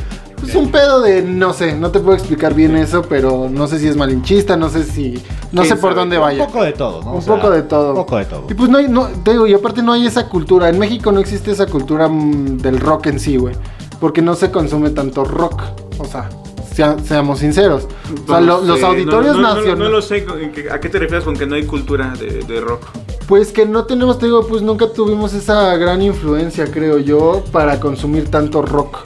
es 0.47 0.55
un 0.55 0.70
pedo 0.70 1.01
de 1.01 1.22
no 1.22 1.53
sé, 1.53 1.74
no 1.74 1.90
te 1.90 2.01
puedo 2.01 2.16
explicar 2.16 2.55
bien 2.55 2.76
eso, 2.76 3.03
pero 3.03 3.49
no 3.51 3.66
sé 3.66 3.78
si 3.78 3.88
es 3.88 3.97
malinchista, 3.97 4.57
no 4.57 4.68
sé 4.68 4.84
si 4.84 5.22
no 5.53 5.62
sé 5.62 5.68
¿Quién 5.68 5.80
por 5.80 5.90
sabe? 5.90 6.01
dónde 6.01 6.16
Un 6.16 6.22
vaya. 6.22 6.47
poco 6.47 6.62
de 6.64 6.72
todo, 6.72 7.03
¿no? 7.03 7.12
Un 7.12 7.18
O 7.18 7.20
sea, 7.22 7.34
poco 7.36 7.51
de 7.51 7.62
todo. 7.62 7.90
Un 7.90 7.97
poco 7.97 8.16
de 8.16 8.24
todo. 8.24 8.45
Y 8.49 8.55
pues 8.55 8.68
no 8.70 8.78
hay, 8.78 8.88
no, 8.88 9.07
te 9.24 9.32
digo, 9.32 9.47
y 9.47 9.55
aparte 9.55 9.82
no 9.82 9.93
hay 9.93 10.07
esa 10.07 10.28
cultura. 10.28 10.68
En 10.68 10.78
México 10.78 11.12
no 11.12 11.20
existe 11.20 11.51
esa 11.51 11.66
cultura 11.66 12.09
mm, 12.09 12.59
del 12.59 12.80
rock 12.80 13.07
en 13.07 13.18
sí, 13.20 13.36
güey. 13.36 13.55
Porque 14.01 14.20
no 14.22 14.34
se 14.34 14.51
consume 14.51 14.90
tanto 14.90 15.24
rock. 15.24 15.62
O 15.99 16.05
sea, 16.05 16.28
sea- 16.74 16.97
seamos 17.05 17.38
sinceros. 17.40 17.86
O 18.24 18.26
sea, 18.26 18.40
No 18.40 18.47
lo- 18.47 18.61
sé, 18.62 18.66
los 18.66 18.82
auditorios 18.82 19.36
no, 19.36 19.43
no, 19.43 19.49
no, 19.49 19.55
nacionales. 19.55 19.78
No, 19.78 19.88
lo 19.90 20.03
sé, 20.03 20.18
¿en 20.40 20.53
qué- 20.53 20.70
¿a 20.70 20.80
qué 20.80 20.88
te 20.88 20.99
refieres 20.99 21.24
con 21.24 21.36
que 21.36 21.47
no 21.47 21.55
hay 21.55 21.64
cultura 21.66 22.12
de, 22.18 22.43
de 22.43 22.61
rock? 22.61 22.82
Pues 23.28 23.53
que 23.53 23.64
no 23.64 23.84
tenemos, 23.84 24.18
te 24.18 24.26
digo, 24.26 24.45
pues 24.47 24.62
nunca 24.62 24.93
tuvimos 24.93 25.32
esa 25.32 25.76
gran 25.76 26.03
influencia, 26.03 26.66
creo 26.70 26.99
yo, 26.99 27.45
para 27.53 27.78
consumir 27.78 28.28
tanto 28.30 28.62
rock. 28.62 28.99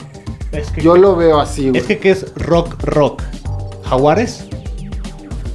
Es 0.51 0.71
que, 0.71 0.81
Yo 0.81 0.95
lo 0.97 1.15
veo 1.15 1.39
así, 1.39 1.69
güey. 1.69 1.81
es 1.81 1.87
que 1.87 1.97
¿qué 1.99 2.11
es 2.11 2.33
rock 2.35 2.75
rock? 2.83 3.21
¿Jaguares? 3.83 4.45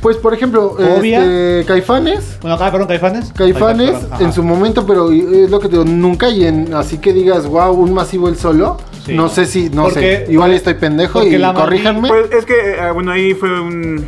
Pues, 0.01 0.17
por 0.17 0.35
ejemplo, 0.35 0.77
este, 0.81 1.65
Caifanes. 1.67 2.39
Bueno, 2.41 2.57
acá, 2.57 2.73
perdón, 2.73 2.89
Caifanes. 2.89 3.33
Caifanes 3.33 3.89
Ay, 3.91 3.95
perdón, 3.95 4.13
ajá. 4.15 4.25
en 4.25 4.33
su 4.33 4.43
momento, 4.43 4.85
pero 4.85 5.13
es 5.13 5.49
lo 5.49 5.61
que 5.61 5.69
te 5.69 5.73
digo, 5.77 5.85
nunca 5.85 6.29
y 6.29 6.45
en 6.45 6.75
así 6.75 6.99
que 6.99 7.13
digas, 7.13 7.47
wow, 7.47 7.73
un 7.73 7.95
masivo 7.95 8.29
el 8.29 8.37
solo. 8.37 8.79
Sí, 9.07 9.15
no, 9.15 9.29
sé 9.29 9.47
si, 9.47 9.71
no 9.71 9.85
Porque- 9.85 10.25
sé, 10.27 10.33
igual 10.33 10.53
estoy 10.53 10.75
pendejo 10.75 11.23
y 11.23 11.39
la 11.39 11.55
corríjanme. 11.55 12.09
Pues 12.09 12.33
es 12.33 12.45
que, 12.45 12.55
eh, 12.55 12.91
bueno, 12.93 13.13
ahí 13.13 13.35
fue 13.35 13.61
un. 13.61 14.05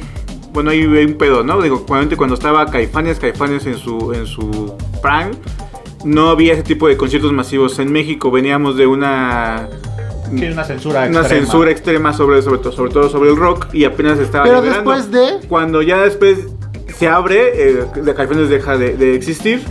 Bueno, 0.53 0.71
ahí 0.71 0.81
hay 0.81 1.05
un 1.05 1.15
pedo, 1.15 1.43
¿no? 1.45 1.61
Digo, 1.63 1.85
cuando, 1.87 2.17
cuando 2.17 2.35
estaba 2.35 2.67
Caifanes, 2.67 3.19
Caifanes 3.21 3.67
en 3.67 3.77
su, 3.77 4.13
en 4.15 4.27
su 4.27 4.75
prime, 5.03 5.31
no 6.05 6.29
había 6.29 6.55
ese 6.55 6.63
tipo 6.65 6.87
de 6.89 6.97
conciertos 6.97 7.33
masivos 7.33 7.79
en 7.79 7.93
México. 7.93 8.31
Veníamos 8.33 8.77
de 8.77 8.87
una. 8.89 9.69
Sí, 10.39 10.47
una 10.47 10.65
censura 10.65 11.01
Una 11.01 11.21
extrema. 11.21 11.29
censura 11.29 11.71
extrema 11.71 12.13
sobre, 12.13 12.43
sobre, 12.43 12.59
todo, 12.59 12.73
sobre 12.73 12.91
todo 12.93 13.09
sobre 13.09 13.31
el 13.31 13.37
rock 13.37 13.67
y 13.73 13.85
apenas 13.85 14.19
estaba 14.19 14.45
Pero 14.45 14.61
liberando. 14.63 14.91
después 14.93 15.11
de- 15.43 15.49
Cuando 15.49 15.83
ya 15.83 15.99
después 15.99 16.39
se 16.99 17.09
abre, 17.09 17.71
eh, 17.71 17.85
de 17.97 18.15
Caifanes 18.15 18.49
deja 18.49 18.77
de, 18.77 18.97
de 18.97 19.15
existir. 19.15 19.63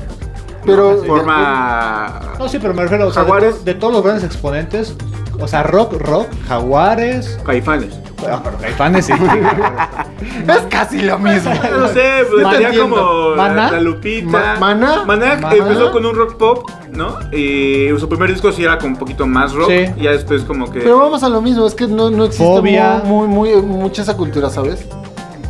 Pero- 0.66 1.02
De 1.02 1.08
forma... 1.08 2.36
No, 2.40 2.48
sí, 2.48 2.58
pero 2.62 2.74
me 2.74 2.84
refiero, 2.84 3.08
o 3.08 3.12
sea, 3.14 3.24
de, 3.24 3.30
Jaguares. 3.30 3.58
to- 3.60 3.64
de 3.66 3.74
todos 3.76 3.94
los 3.94 4.04
grandes 4.04 4.24
exponentes, 4.24 4.96
o 5.40 5.48
sea, 5.48 5.64
rock, 5.64 5.94
rock, 6.00 6.28
Jaguares, 6.48 7.40
Caifanes. 7.46 7.94
Ah, 8.32 8.42
pero 8.44 8.58
Caifanes 8.58 9.06
sí. 9.06 9.14
Es 10.48 10.62
casi 10.70 11.02
lo 11.02 11.18
mismo. 11.20 11.52
No 11.78 11.88
sé, 11.90 12.26
pues 12.30 12.44
No 12.44 12.52
sería 12.52 12.80
como 12.82 13.36
la, 13.36 13.80
Lupita. 13.80 14.28
Ma- 14.28 14.56
¿Maná? 14.60 15.04
Maná 15.06 15.36
¿Maná? 15.42 15.56
empezó 15.56 15.92
con 15.92 16.06
un 16.06 16.16
rock 16.16 16.38
pop, 16.38 16.70
¿no? 16.92 17.18
Y 17.32 17.90
su 18.00 18.08
primer 18.08 18.30
disco 18.32 18.52
sí 18.52 18.64
era 18.64 18.78
con 18.78 18.92
un 18.92 18.98
poquito 18.98 19.26
más 19.28 19.54
rock. 19.54 19.70
Sí. 19.70 19.86
Y 19.98 20.04
ya 20.04 20.12
después 20.12 20.44
como 20.44 20.72
que... 20.72 20.80
Pero 20.80 20.98
vamos 21.00 21.24
a 21.24 21.30
lo 21.30 21.42
mismo, 21.42 21.66
es 21.68 21.76
que 21.76 21.88
no, 21.88 22.10
no 22.10 22.26
existe 22.26 22.62
muy, 22.62 23.28
muy, 23.28 23.28
muy- 23.28 23.62
mucha 23.62 24.02
esa 24.02 24.16
cultura, 24.16 24.50
¿sabes? 24.50 24.86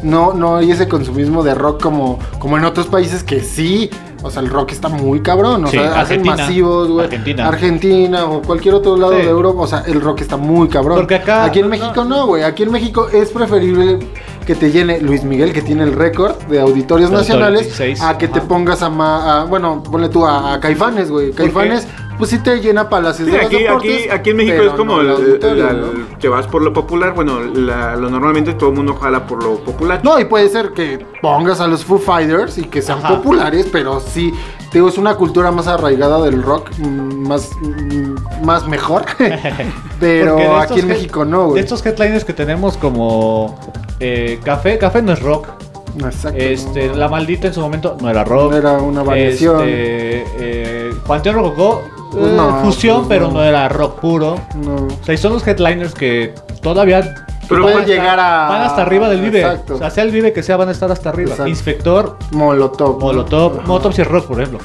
no, 0.03 0.33
no 0.33 0.57
hay 0.57 0.69
ese 0.69 0.89
consumismo 0.89 1.43
de 1.43 1.55
rock 1.55 1.81
como, 1.81 2.19
como 2.37 2.57
en 2.57 2.65
otros 2.65 2.87
países 2.87 3.23
que 3.23 3.39
sí. 3.39 3.89
O 4.23 4.31
sea, 4.31 4.41
el 4.41 4.49
rock 4.49 4.71
está 4.71 4.87
muy 4.89 5.21
cabrón. 5.21 5.65
O 5.65 5.67
Sí, 5.67 5.77
sea, 5.77 5.99
hacen 5.99 6.23
masivos, 6.23 6.87
güey. 6.89 7.05
Argentina. 7.05 7.47
Argentina 7.47 8.25
o 8.25 8.41
cualquier 8.41 8.73
otro 8.75 8.95
lado 8.97 9.13
Sí. 9.13 9.19
de 9.23 9.29
Europa. 9.29 9.61
O 9.61 9.67
sea, 9.67 9.83
el 9.85 9.99
rock 10.01 10.21
está 10.21 10.37
muy 10.37 10.67
cabrón. 10.69 10.97
Porque 10.97 11.15
acá- 11.15 11.43
Aquí 11.45 11.59
en 11.59 11.65
no, 11.65 11.69
México 11.69 12.03
no, 12.05 12.25
güey. 12.27 12.43
Aquí 12.43 12.63
en 12.63 12.71
México 12.71 13.07
es 13.11 13.29
preferible 13.31 13.99
que 14.45 14.55
te 14.55 14.71
llene 14.71 14.99
Luis 14.99 15.23
Miguel, 15.23 15.53
que 15.53 15.61
tiene 15.61 15.83
el 15.83 15.93
récord 15.93 16.35
de 16.49 16.59
auditorios 16.59 17.09
De 17.11 17.17
nacionales, 17.17 17.61
auditorios, 17.61 17.77
16, 17.97 18.01
a 18.01 18.17
que 18.17 18.27
te 18.27 18.41
pongas 18.41 18.81
a, 18.81 18.89
ma- 18.89 19.41
a- 19.41 19.45
bueno, 19.45 19.81
ponle 19.83 20.09
tú 20.09 20.25
a, 20.25 20.53
a 20.53 20.59
Caifanes, 20.59 21.09
güey. 21.09 21.31
Caifanes, 21.31 21.87
pues 22.17 22.29
sí 22.29 22.39
te 22.39 22.57
llena 22.61 22.89
palacios 22.89 23.27
Sí, 23.27 23.31
de 23.33 23.37
los 23.37 23.47
aquí, 23.47 23.63
deportes, 23.63 23.91
aquí, 24.05 24.09
aquí 24.09 24.29
en 24.31 24.37
México 24.37 24.61
es 24.63 24.71
como 24.73 24.95
no 24.95 25.01
el, 25.01 25.07
el 25.07 25.11
auditorio, 25.15 25.69
el- 25.69 25.81
¿no? 25.81 25.85
el- 25.91 26.05
te 26.19 26.27
vas 26.29 26.47
por 26.47 26.61
lo 26.61 26.71
popular. 26.73 27.13
Bueno, 27.13 27.39
la- 27.41 27.95
lo 27.95 28.09
normalmente 28.09 28.53
todo 28.53 28.69
el 28.69 28.75
mundo 28.75 28.95
jala 28.95 29.25
por 29.27 29.43
lo 29.43 29.55
popular. 29.59 29.99
No, 30.03 30.19
y 30.19 30.25
puede 30.25 30.47
ser 30.49 30.71
que 30.71 31.05
pongas 31.21 31.59
a 31.59 31.67
los 31.67 31.83
Foo 31.85 31.97
Fighters 31.99 32.57
y 32.57 32.63
que 32.63 32.81
sean 32.81 32.99
Ajá. 32.99 33.15
populares, 33.17 33.67
pero 33.71 33.99
sí, 33.99 34.33
te 34.71 34.77
digo, 34.79 34.89
es 34.89 34.97
una 34.97 35.15
cultura 35.15 35.51
más 35.51 35.67
arraigada 35.67 36.21
del 36.23 36.41
rock, 36.43 36.69
mm, 36.77 37.27
más, 37.27 37.49
mm, 37.61 38.45
más 38.45 38.67
mejor. 38.67 39.03
pero 39.99 40.57
aquí 40.57 40.79
en 40.79 40.87
México 40.87 41.25
no, 41.25 41.41
De 41.43 41.47
güey. 41.49 41.63
estos 41.63 41.85
headliners 41.85 42.25
que 42.25 42.33
tenemos 42.33 42.77
como 42.77 43.59
eh, 43.99 44.39
Café, 44.43 44.77
Café 44.77 45.01
no 45.01 45.13
es 45.13 45.21
rock. 45.21 45.47
Exacto, 45.95 46.37
Este, 46.39 46.87
no. 46.87 46.95
La 46.95 47.07
Maldita 47.07 47.47
en 47.47 47.53
su 47.53 47.61
momento 47.61 47.95
no 48.01 48.09
era 48.09 48.23
rock. 48.23 48.51
No 48.51 48.57
era 48.57 48.73
una 48.73 49.03
variación. 49.03 49.59
Este, 49.61 50.25
eh, 50.39 50.93
Panteón 51.05 51.35
Rococó, 51.35 51.83
no, 52.13 52.61
fusión, 52.63 52.97
pues 52.99 53.07
pero 53.09 53.27
no. 53.27 53.33
no 53.35 53.43
era 53.43 53.67
rock 53.69 53.99
puro. 53.99 54.35
No. 54.55 54.75
O 54.75 55.03
sea, 55.03 55.13
y 55.13 55.17
son 55.17 55.33
los 55.33 55.45
headliners 55.47 55.93
que 55.93 56.33
todavía 56.61 57.13
Pero 57.49 57.63
van, 57.63 57.73
pueden 57.73 57.87
llegar 57.89 58.19
a- 58.19 58.47
van 58.49 58.61
hasta 58.61 58.81
arriba 58.83 59.09
del 59.09 59.21
Vive. 59.21 59.41
Exacto. 59.41 59.75
O 59.75 59.77
sea, 59.77 59.89
sea 59.89 60.03
el 60.03 60.11
Vive 60.11 60.33
que 60.33 60.43
sea, 60.43 60.57
van 60.57 60.69
a 60.69 60.71
estar 60.71 60.91
hasta 60.91 61.09
arriba. 61.09 61.31
Exacto. 61.31 61.49
Inspector, 61.49 62.17
Molotov. 62.31 62.99
Molotov, 62.99 63.57
Ajá. 63.59 63.67
Molotov 63.67 63.91
es 63.97 64.07
rock, 64.07 64.27
por 64.27 64.39
ejemplo. 64.41 64.59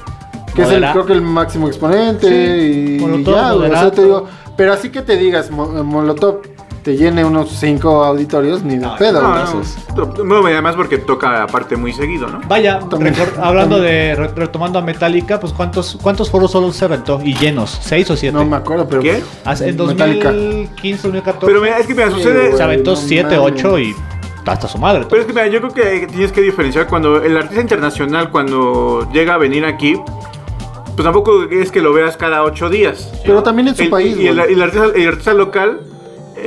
Que 0.55 0.62
es 0.62 0.68
el, 0.68 0.74
Modera- 0.80 0.92
creo 0.92 1.07
que 1.07 1.12
el 1.12 1.22
máximo 1.22 1.68
exponente 1.68 2.26
Sí, 2.28 2.96
y 2.96 3.01
Molotov, 3.01 3.34
ya, 3.34 3.55
o 3.55 3.68
sea, 3.68 3.90
te 3.90 4.03
digo, 4.05 4.26
pero 4.57 4.72
así 4.72 4.90
que 4.90 5.03
te 5.03 5.16
digas, 5.16 5.51
Mo- 5.51 5.66
Molotov 5.84 6.40
te 6.83 6.97
llene 6.97 7.24
unos 7.24 7.51
cinco 7.51 8.03
auditorios, 8.05 8.62
ni 8.62 8.74
de 8.76 8.87
No, 8.87 8.97
pedo, 8.97 9.20
No, 9.20 10.24
no. 10.24 10.49
Y 10.49 10.53
además 10.53 10.74
porque 10.76 10.99
toca 10.99 11.43
aparte 11.43 11.76
muy 11.76 11.93
seguido, 11.93 12.26
¿no? 12.29 12.41
Vaya, 12.49 12.81
hablando 13.43 13.79
de, 13.81 14.14
re- 14.14 14.29
retomando 14.29 14.79
a 14.79 14.83
Metallica, 14.83 15.39
pues 15.41 15.53
¿cuántos, 15.53 15.99
cuántos 16.03 16.31
foros 16.31 16.51
solo 16.51 16.72
se 16.72 16.85
aventó? 16.85 17.20
Y 17.22 17.35
llenos, 17.35 17.79
¿seis 17.83 18.09
o 18.11 18.16
siete? 18.16 18.37
No 18.37 18.45
me 18.45 18.57
acuerdo, 18.57 18.87
pero 18.89 19.03
¿Qué? 19.03 19.22
Hace- 19.45 19.68
En 19.68 19.76
Metallica. 19.76 20.31
2015, 20.33 21.03
2014. 21.09 21.47
Pero 21.47 21.61
mira, 21.61 21.79
es 21.79 21.87
que 21.87 21.95
mira, 21.95 22.11
sucede. 22.11 22.57
se 22.57 22.62
aventó 22.62 22.91
no 22.93 22.97
7, 22.97 23.37
mames. 23.39 23.41
8 23.64 23.79
y 23.81 23.97
hasta 24.47 24.66
su 24.68 24.79
madre. 24.79 25.05
Pero 25.11 25.20
es 25.22 25.26
que 25.26 25.33
mira, 25.35 25.47
yo 25.49 25.61
creo 25.61 25.74
que 25.74 26.07
tienes 26.07 26.33
que 26.33 26.41
diferenciar 26.41 26.87
cuando 26.87 27.22
el 27.22 27.37
artista 27.37 27.61
internacional, 27.61 28.31
cuando 28.31 29.07
llega 29.12 29.35
a 29.35 29.39
venir 29.39 29.64
aquí, 29.66 29.97
pues 30.95 31.05
tampoco 31.05 31.43
es 31.45 31.70
que 31.70 31.81
lo 31.83 31.93
veas 31.93 32.16
cada 32.16 32.43
ocho 32.43 32.68
días. 32.70 33.12
Pero 33.24 33.43
también 33.43 33.68
en 33.68 33.76
su 33.76 33.83
El- 33.83 33.91
país, 33.91 34.16
Y 34.18 34.26
el, 34.26 34.39
el 34.39 34.62
artista, 34.62 34.87
el 34.95 35.09
artista 35.09 35.35
local, 35.35 35.81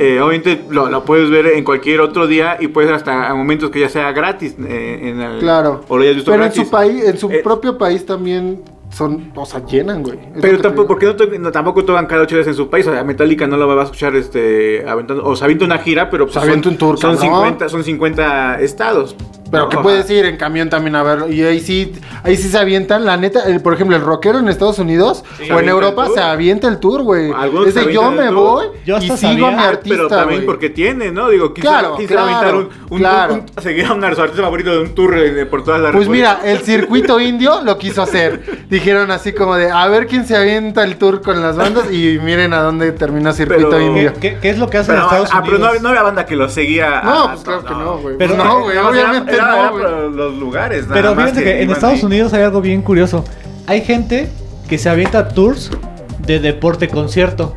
eh, 0.02 0.20
obviamente 0.20 0.62
lo, 0.70 0.88
lo 0.90 1.04
puedes 1.04 1.30
ver 1.30 1.46
en 1.46 1.64
cualquier 1.64 2.00
otro 2.00 2.26
día 2.26 2.56
y 2.60 2.68
puedes 2.68 2.90
hasta 2.90 3.28
a 3.30 3.34
momentos 3.34 3.70
que 3.70 3.80
ya 3.80 3.88
sea 3.88 4.12
gratis. 4.12 4.56
eh, 4.66 5.00
en 5.02 5.20
el, 5.20 5.38
Claro. 5.40 5.82
O 5.88 5.96
lo 5.96 6.02
hayas 6.02 6.16
visto 6.16 6.30
Pero 6.30 6.44
en 6.44 6.52
su 6.52 6.68
país, 6.70 7.04
en 7.04 7.18
su 7.18 7.30
Eh, 7.30 7.40
propio 7.42 7.78
país 7.78 8.04
también 8.06 8.62
son, 8.90 9.32
o 9.34 9.46
sea, 9.46 9.64
llenan, 9.64 10.02
güey. 10.02 10.18
Es 10.34 10.40
Pero 10.42 10.56
te 10.58 10.62
tampoco, 10.64 10.88
porque 10.88 11.06
no, 11.06 11.16
to- 11.16 11.26
no- 11.38 11.50
tampoco 11.50 11.82
tocan 11.84 12.06
cada 12.06 12.22
ocho 12.24 12.34
días 12.36 12.46
en 12.48 12.54
su 12.54 12.68
país. 12.68 12.86
O 12.86 12.92
sea, 12.92 13.02
Metallica 13.04 13.46
no 13.46 13.56
lo 13.56 13.66
va 13.66 13.80
a 13.80 13.84
escuchar 13.84 14.14
este, 14.16 14.84
aventando. 14.86 15.24
O 15.24 15.34
se 15.34 15.44
avienta 15.44 15.64
una 15.64 15.78
gira, 15.78 16.10
pero 16.10 16.26
pues 16.26 16.34
Se 16.34 16.40
avienta 16.40 16.68
un 16.68 16.76
tour, 16.76 16.98
son, 16.98 17.16
cabrón. 17.16 17.34
50, 17.36 17.68
son 17.70 17.84
50 17.84 18.60
estados. 18.60 19.16
Pero 19.52 19.64
¿no? 19.64 19.68
que 19.68 19.78
puedes 19.78 20.10
ir 20.10 20.24
en 20.24 20.36
camión 20.36 20.68
también 20.68 20.96
a 20.96 21.02
verlo. 21.04 21.28
Y 21.28 21.42
ahí 21.44 21.60
sí, 21.60 21.92
ahí 22.24 22.36
sí 22.36 22.48
se 22.48 22.58
avientan. 22.58 23.04
La 23.04 23.16
neta, 23.16 23.44
el- 23.46 23.60
por 23.62 23.74
ejemplo, 23.74 23.94
el 23.96 24.02
rockero 24.02 24.38
en 24.40 24.48
Estados 24.48 24.78
Unidos 24.80 25.22
o 25.54 25.60
en 25.60 25.68
Europa 25.68 26.08
se 26.12 26.20
avienta 26.20 26.66
el 26.68 26.78
tour, 26.78 27.02
güey. 27.02 27.30
Es 27.66 27.74
de 27.74 27.92
yo 27.92 28.10
me 28.10 28.30
voy 28.30 28.66
Yo 28.84 28.98
y 28.98 29.08
sigo 29.10 29.46
a 29.46 29.50
mi 29.52 29.62
artista, 29.62 29.96
Pero 29.96 30.08
también 30.08 30.44
porque 30.46 30.70
tiene, 30.70 31.12
¿no? 31.12 31.28
Digo, 31.28 31.52
¿quién, 31.54 31.62
Claro, 31.62 31.90
va 31.90 31.96
a 31.96 32.22
aventar 32.24 32.42
claro, 32.42 32.58
un, 32.58 32.68
un- 32.90 32.98
claro. 32.98 33.34
un- 33.34 33.40
un- 33.56 33.62
seguir 33.62 33.84
a 33.86 33.92
un 33.92 34.02
artista 34.04 34.42
favorito 34.42 34.70
de 34.72 34.78
un 34.80 34.94
tour 34.94 35.16
eh, 35.18 35.46
por 35.46 35.62
todas 35.62 35.80
las 35.80 35.92
Pues 35.92 36.08
mira, 36.08 36.40
el 36.44 36.58
circuito 36.60 37.20
indio 37.20 37.60
lo 37.62 37.78
quiso 37.78 38.02
hacer. 38.02 38.64
Dijeron 38.70 39.10
así 39.10 39.32
como 39.32 39.56
de, 39.56 39.70
a 39.70 39.86
ver 39.88 40.06
quién 40.06 40.26
se 40.26 40.34
avienta 40.36 40.82
el 40.82 40.96
tour 40.96 41.20
con 41.22 41.42
las 41.42 41.56
bandas 41.56 41.92
y 41.92 42.18
miren 42.22 42.52
a 42.54 42.62
dónde 42.62 42.90
terminó 42.92 43.32
circuito 43.32 43.68
Pero- 43.70 43.82
indio. 43.82 44.12
¿Qué, 44.20 44.38
es 44.42 44.58
lo 44.58 44.70
que 44.70 44.78
hacen 44.78 44.94
Pero, 44.94 45.00
en 45.00 45.04
Estados 45.08 45.28
ah, 45.32 45.42
pero 45.44 45.58
no, 45.58 45.64
Unidos? 45.66 45.82
no 45.82 45.88
había 45.90 46.02
banda 46.02 46.24
que 46.26 46.36
lo 46.36 46.48
seguía. 46.48 47.02
No, 47.02 47.24
a- 47.24 47.32
pues 47.32 47.44
claro 47.44 47.64
que 47.64 47.74
no, 47.74 47.98
güey. 47.98 48.16
Pero- 48.18 48.34
Pues 48.34 48.44
no, 48.46 48.60
güey, 48.62 48.78
obviamente 48.78 49.36
no, 49.42 49.70
por 49.70 50.12
los 50.12 50.34
lugares. 50.38 50.82
nada 50.88 50.94
Pero 50.94 51.14
fíjense 51.14 51.44
que 51.44 51.62
en 51.62 51.70
Estados 51.70 52.00
ahí. 52.00 52.04
Unidos 52.04 52.32
hay 52.32 52.42
algo 52.42 52.60
bien 52.60 52.82
curioso. 52.82 53.24
Hay 53.66 53.82
gente 53.82 54.28
que 54.68 54.78
se 54.78 54.88
avienta 54.88 55.28
tours 55.28 55.70
de 56.18 56.38
deporte 56.40 56.88
concierto. 56.88 57.54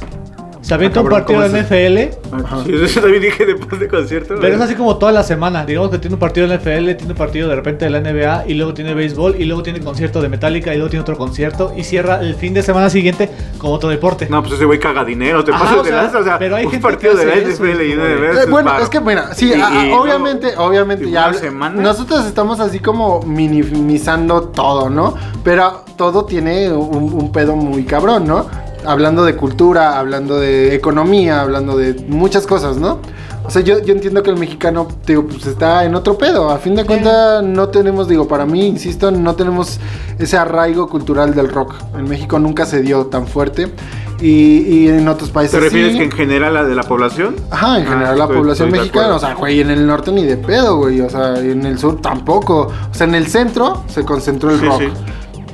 Se 0.65 0.73
avienta 0.73 0.99
Ah, 0.99 1.03
un 1.03 1.09
partido 1.09 1.41
¿cómo 1.41 1.47
de 1.53 1.59
es 1.59 1.65
NFL, 1.67 2.65
sí, 2.65 2.73
eso 2.85 3.01
también 3.01 3.21
dije 3.21 3.45
después 3.45 3.79
de 3.79 3.87
concierto. 3.87 4.33
pero 4.41 4.55
es 4.55 4.61
así 4.61 4.73
como 4.73 4.97
toda 4.97 5.11
la 5.11 5.21
semana. 5.21 5.63
Digamos 5.63 5.91
que 5.91 5.99
tiene 5.99 6.15
un 6.15 6.19
partido 6.19 6.47
de 6.47 6.55
NFL, 6.57 6.95
tiene 6.97 7.11
un 7.13 7.17
partido 7.17 7.47
de 7.47 7.55
repente 7.55 7.85
de 7.85 7.91
la 7.91 7.99
NBA, 7.99 8.45
y 8.47 8.55
luego 8.55 8.73
tiene 8.73 8.95
béisbol, 8.95 9.35
y 9.39 9.45
luego 9.45 9.61
tiene 9.61 9.79
concierto 9.81 10.23
de 10.23 10.29
Metallica, 10.29 10.73
y 10.73 10.77
luego 10.77 10.89
tiene 10.89 11.01
otro 11.01 11.17
concierto, 11.19 11.71
y 11.77 11.83
cierra 11.83 12.19
el 12.19 12.33
fin 12.33 12.55
de 12.55 12.63
semana 12.63 12.89
siguiente 12.89 13.29
con 13.59 13.73
otro 13.73 13.89
deporte. 13.89 14.27
No, 14.27 14.41
pues 14.41 14.55
ese 14.55 14.65
güey 14.65 14.79
caga 14.79 15.05
dinero, 15.05 15.43
te 15.43 15.51
o 15.51 15.83
de 15.83 15.91
lanza, 15.91 16.17
o 16.17 16.23
sea, 16.23 16.39
pero 16.39 16.55
hay 16.55 16.65
un 16.65 16.71
gente 16.71 16.81
partido 16.87 17.13
que 17.13 17.19
de 17.19 17.25
la 17.27 17.35
NFL 17.35 17.81
y 17.83 17.95
de 17.95 18.15
veras 18.15 18.37
Eh, 18.47 18.49
bueno, 18.49 18.79
es 18.79 18.89
que 18.89 18.99
mira, 19.01 19.35
sí, 19.35 19.51
Y- 19.55 19.61
a- 19.61 19.67
a- 19.67 19.85
y 19.87 19.91
obviamente, 19.91 20.47
luego, 20.47 20.63
obviamente 20.63 21.11
ya 21.11 21.31
semana. 21.33 21.79
nosotros 21.79 22.25
estamos 22.25 22.59
así 22.59 22.79
como 22.79 23.21
minimizando 23.21 24.41
todo, 24.49 24.89
¿no? 24.89 25.13
Pero 25.43 25.83
todo 25.95 26.25
tiene 26.25 26.71
un, 26.71 27.13
un 27.13 27.31
pedo 27.31 27.55
muy 27.55 27.83
cabrón, 27.83 28.25
¿no? 28.25 28.47
Hablando 28.87 29.23
de 29.25 29.35
cultura, 29.35 29.97
hablando 29.99 30.39
de 30.39 30.75
economía, 30.75 31.41
hablando 31.41 31.77
de 31.77 31.93
muchas 32.07 32.45
cosas, 32.47 32.77
¿no? 32.77 32.99
O 33.45 33.51
sea, 33.51 33.61
yo, 33.61 33.77
yo 33.79 33.93
entiendo 33.93 34.23
que 34.23 34.31
el 34.31 34.37
mexicano, 34.37 34.87
digo, 35.05 35.23
pues 35.27 35.45
está 35.45 35.85
en 35.85 35.93
otro 35.93 36.17
pedo. 36.17 36.49
A 36.49 36.57
fin 36.57 36.73
de 36.75 36.83
cuentas, 36.83 37.43
no 37.43 37.69
tenemos, 37.69 38.07
digo, 38.07 38.27
para 38.27 38.45
mí, 38.45 38.65
insisto, 38.65 39.11
no 39.11 39.35
tenemos 39.35 39.79
ese 40.17 40.35
arraigo 40.37 40.87
cultural 40.89 41.35
del 41.35 41.49
rock. 41.49 41.75
En 41.95 42.09
México 42.09 42.39
nunca 42.39 42.65
se 42.65 42.81
dio 42.81 43.05
tan 43.05 43.27
fuerte. 43.27 43.71
Y, 44.19 44.59
y 44.61 44.87
en 44.87 45.07
otros 45.09 45.29
países 45.29 45.51
¿Te 45.59 45.59
refieres 45.59 45.91
sí. 45.91 45.97
que 45.99 46.03
en 46.05 46.11
general 46.11 46.53
la 46.53 46.63
de 46.63 46.73
la 46.73 46.83
población? 46.83 47.35
Ajá, 47.51 47.77
en 47.79 47.85
Ah, 47.85 47.89
general 47.89 48.17
la 48.17 48.23
estoy- 48.23 48.37
población 48.37 48.67
estoy 48.69 48.79
mexicana, 48.79 49.15
o 49.15 49.19
sea, 49.19 49.33
güey, 49.35 49.59
en 49.59 49.69
el 49.69 49.85
norte 49.85 50.11
ni 50.13 50.23
de 50.23 50.37
pedo, 50.37 50.77
güey, 50.77 51.01
o 51.01 51.09
sea, 51.09 51.37
en 51.37 51.65
el 51.65 51.77
sur 51.77 51.99
tampoco. 52.01 52.61
O 52.89 52.93
sea, 52.93 53.05
en 53.07 53.13
el 53.15 53.27
centro 53.27 53.83
se 53.87 54.03
concentró 54.05 54.51
el 54.51 54.59
Sí, 54.61 54.65
rock. 54.65 54.79
sí. 54.81 54.87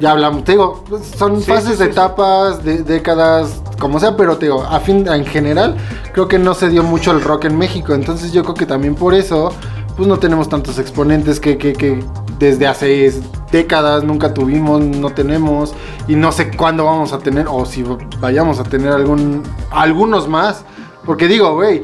Ya 0.01 0.11
hablamos, 0.11 0.43
te 0.43 0.53
digo, 0.53 0.83
son 1.17 1.41
Sí, 1.41 1.51
fases, 1.51 1.77
sí, 1.77 1.83
sí, 1.83 1.83
etapas, 1.83 2.63
de, 2.63 2.79
décadas, 2.81 3.61
como 3.79 3.99
sea, 3.99 4.17
pero 4.17 4.37
te 4.37 4.47
digo, 4.47 4.63
a 4.63 4.79
fin, 4.79 5.07
en 5.07 5.25
general, 5.25 5.77
creo 6.11 6.27
que 6.27 6.39
no 6.39 6.55
se 6.55 6.69
dio 6.69 6.81
mucho 6.81 7.11
el 7.11 7.21
rock 7.21 7.45
en 7.45 7.55
México. 7.57 7.93
Entonces 7.93 8.31
yo 8.33 8.41
creo 8.43 8.55
que 8.55 8.65
también 8.65 8.95
por 8.95 9.13
eso, 9.13 9.53
pues 9.95 10.07
no 10.09 10.17
tenemos 10.17 10.49
tantos 10.49 10.79
exponentes 10.79 11.39
que, 11.39 11.57
que, 11.59 11.73
que 11.73 12.03
desde 12.39 12.65
hace 12.65 13.13
décadas 13.51 14.03
nunca 14.03 14.33
tuvimos, 14.33 14.81
no 14.81 15.11
tenemos, 15.11 15.75
y 16.07 16.15
no 16.15 16.31
sé 16.31 16.49
cuándo 16.49 16.85
vamos 16.85 17.13
a 17.13 17.19
tener, 17.19 17.45
o 17.47 17.63
si 17.67 17.85
vayamos 18.19 18.59
a 18.59 18.63
tener 18.63 18.91
algún, 18.91 19.43
algunos 19.69 20.27
más. 20.27 20.63
Porque 21.05 21.27
digo, 21.27 21.53
güey, 21.53 21.83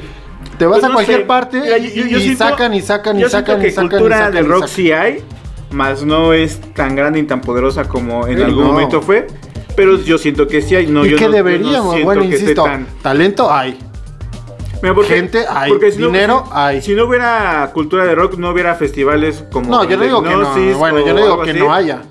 te 0.57 0.65
vas 0.65 0.80
Pues 0.80 0.84
a 0.86 0.88
no 0.88 0.93
cualquier 0.95 1.20
sé. 1.20 1.26
parte 1.26 1.61
Mira, 1.61 1.78
y, 1.78 1.93
yo- 1.93 2.05
yo 2.07 2.18
y 2.18 2.22
siento- 2.24 2.45
sacan 2.47 2.74
y 2.74 2.82
sacan 2.82 3.18
y 3.18 3.22
yo 3.22 3.30
sacan 3.30 3.63
y 3.63 3.70
sacan. 3.70 3.86
y 3.86 3.89
cultura 3.89 4.18
sacan 4.18 4.34
del 4.34 4.45
y 4.45 4.47
rock 4.47 4.65
sí 4.68 4.91
hay, 4.91 5.24
más 5.72 6.03
no 6.03 6.34
es 6.34 6.59
tan 6.74 6.95
grande 6.95 7.22
ni 7.22 7.28
tan 7.28 7.41
poderosa 7.41 7.86
como 7.86 8.26
en 8.28 8.38
Sí, 8.38 8.43
algún 8.43 8.63
no. 8.65 8.72
momento 8.74 9.01
fue. 9.01 9.28
Pero 9.76 9.97
yo 9.97 10.18
siento 10.18 10.47
que 10.47 10.61
sí 10.61 10.76
hay. 10.76 10.88
No, 10.88 11.05
y 11.05 11.09
yo 11.11 11.18
que 11.18 11.26
no- 11.26 11.28
yo 11.28 11.38
no 11.38 11.43
deberíamos, 11.43 12.03
bueno, 12.03 12.22
que 12.22 12.28
insisto, 12.30 12.63
tan- 12.63 12.88
talento 13.01 13.51
hay. 13.51 13.78
Mira, 14.82 14.93
porque- 14.95 15.15
Gente 15.15 15.45
hay, 15.49 15.70
porque 15.72 15.91
si 15.91 15.99
no- 15.99 16.07
dinero 16.07 16.43
hay. 16.51 16.82
Si 16.82 16.93
no 16.93 17.05
hubiera 17.05 17.70
cultura 17.74 18.05
de 18.05 18.13
rock, 18.15 18.38
no 18.38 18.51
hubiera 18.51 18.76
festivales 18.76 19.43
como. 19.51 19.70
No, 19.70 19.84
yo 19.84 19.97
no 19.97 20.03
digo 20.03 20.24
que 20.24 20.30
no. 20.30 20.78
Bueno, 20.78 20.99
yo 21.05 21.13
no 21.13 21.22
digo 21.22 21.41
que 21.41 21.51
así. 21.51 21.59
no 21.59 21.74
haya. 21.74 22.01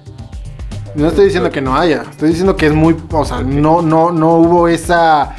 No 0.95 1.09
estoy 1.09 1.27
diciendo 1.27 1.51
que 1.51 1.61
no 1.61 1.77
haya. 1.77 2.05
Estoy 2.11 2.31
diciendo 2.31 2.57
que 2.57 2.67
es 2.67 2.73
muy, 2.73 2.97
o 3.13 3.25
sea, 3.25 3.43
no, 3.43 3.83
no, 3.83 4.11
no 4.13 4.37
hubo 4.37 4.67
esa 4.69 5.35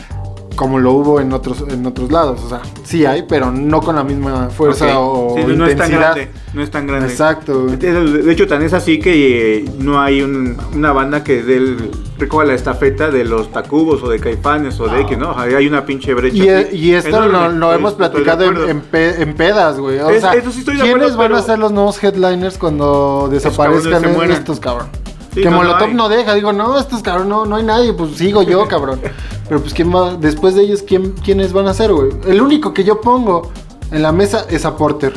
como 0.57 0.79
lo 0.79 0.91
hubo 0.91 1.21
en 1.21 1.31
otros, 1.31 1.63
en 1.69 1.85
otros 1.85 2.11
lados. 2.11 2.41
O 2.43 2.49
sea, 2.49 2.61
sí 2.83 3.05
hay, 3.05 3.23
pero 3.23 3.51
no 3.51 3.79
con 3.79 3.95
la 3.95 4.03
misma 4.03 4.49
fuerza 4.49 4.99
o. 4.99 5.35
Sí, 5.37 5.43
no 5.45 5.65
es 5.65 5.77
tan 5.77 5.91
intensidad. 5.91 5.99
grande. 6.15 6.31
No 6.53 6.61
es 6.63 6.71
tan 6.71 6.87
grande. 6.87 7.07
Exacto. 7.07 7.65
De 7.67 8.31
hecho, 8.33 8.47
tan 8.47 8.61
es 8.63 8.73
así 8.73 8.99
que 8.99 9.59
eh, 9.59 9.65
no 9.79 10.01
hay 10.01 10.21
un- 10.21 10.57
una 10.75 10.91
banda 10.91 11.23
que 11.23 11.43
dé 11.43 11.57
el, 11.57 11.91
recoja 12.17 12.43
la 12.45 12.55
estafeta 12.55 13.09
de 13.11 13.23
los 13.23 13.51
Tacubos 13.51 14.01
o 14.03 14.09
de 14.09 14.19
Caifanes 14.19 14.79
o 14.79 14.87
de 14.87 15.05
que 15.05 15.15
no, 15.15 15.37
hay 15.37 15.67
una 15.67 15.85
pinche 15.85 16.13
brecha. 16.15 16.35
Y, 16.71 16.75
y 16.75 16.93
esto 16.95 17.27
lo, 17.27 17.49
lo 17.49 17.73
hemos 17.73 17.93
platicado 17.93 18.43
en, 18.45 18.57
en 18.69 18.81
pe- 18.81 19.21
en 19.21 19.35
pedas, 19.35 19.77
güey. 19.79 19.99
O 19.99 20.09
Es- 20.09 20.21
sea, 20.21 20.33
eso 20.33 20.51
sí 20.51 20.63
¿quiénes 20.65 20.89
acuerdo, 20.89 21.17
van 21.17 21.33
a 21.35 21.41
ser 21.43 21.59
los 21.59 21.71
nuevos 21.71 22.03
headliners 22.03 22.57
cuando 22.57 23.29
desaparezcan 23.31 24.03
estos 24.31 24.59
cabrón? 24.59 24.87
Sí, 25.33 25.43
que 25.43 25.51
no, 25.51 25.57
Molotov 25.57 25.93
no, 25.93 26.09
deja, 26.09 26.33
digo, 26.33 26.51
no, 26.51 26.79
estos 26.79 27.03
cabrón, 27.03 27.29
no, 27.29 27.45
no 27.45 27.57
hay 27.57 27.63
nadie, 27.63 27.93
pues 27.93 28.15
sigo 28.15 28.41
yo, 28.41 28.67
cabrón. 28.69 28.99
Pero 29.47 29.61
pues 29.61 29.73
quién 29.73 29.93
va, 29.95 30.15
después 30.15 30.55
de 30.55 30.63
ellos, 30.63 30.83
¿quién, 30.83 31.11
¿quiénes 31.23 31.53
van 31.53 31.67
a 31.67 31.73
ser, 31.73 31.93
güey? 31.93 32.09
El 32.27 32.41
único 32.41 32.73
que 32.73 32.83
yo 32.83 32.99
pongo 33.01 33.51
en 33.91 34.01
la 34.01 34.11
mesa 34.11 34.45
es 34.49 34.65
a 34.65 34.75
Porter. 34.75 35.13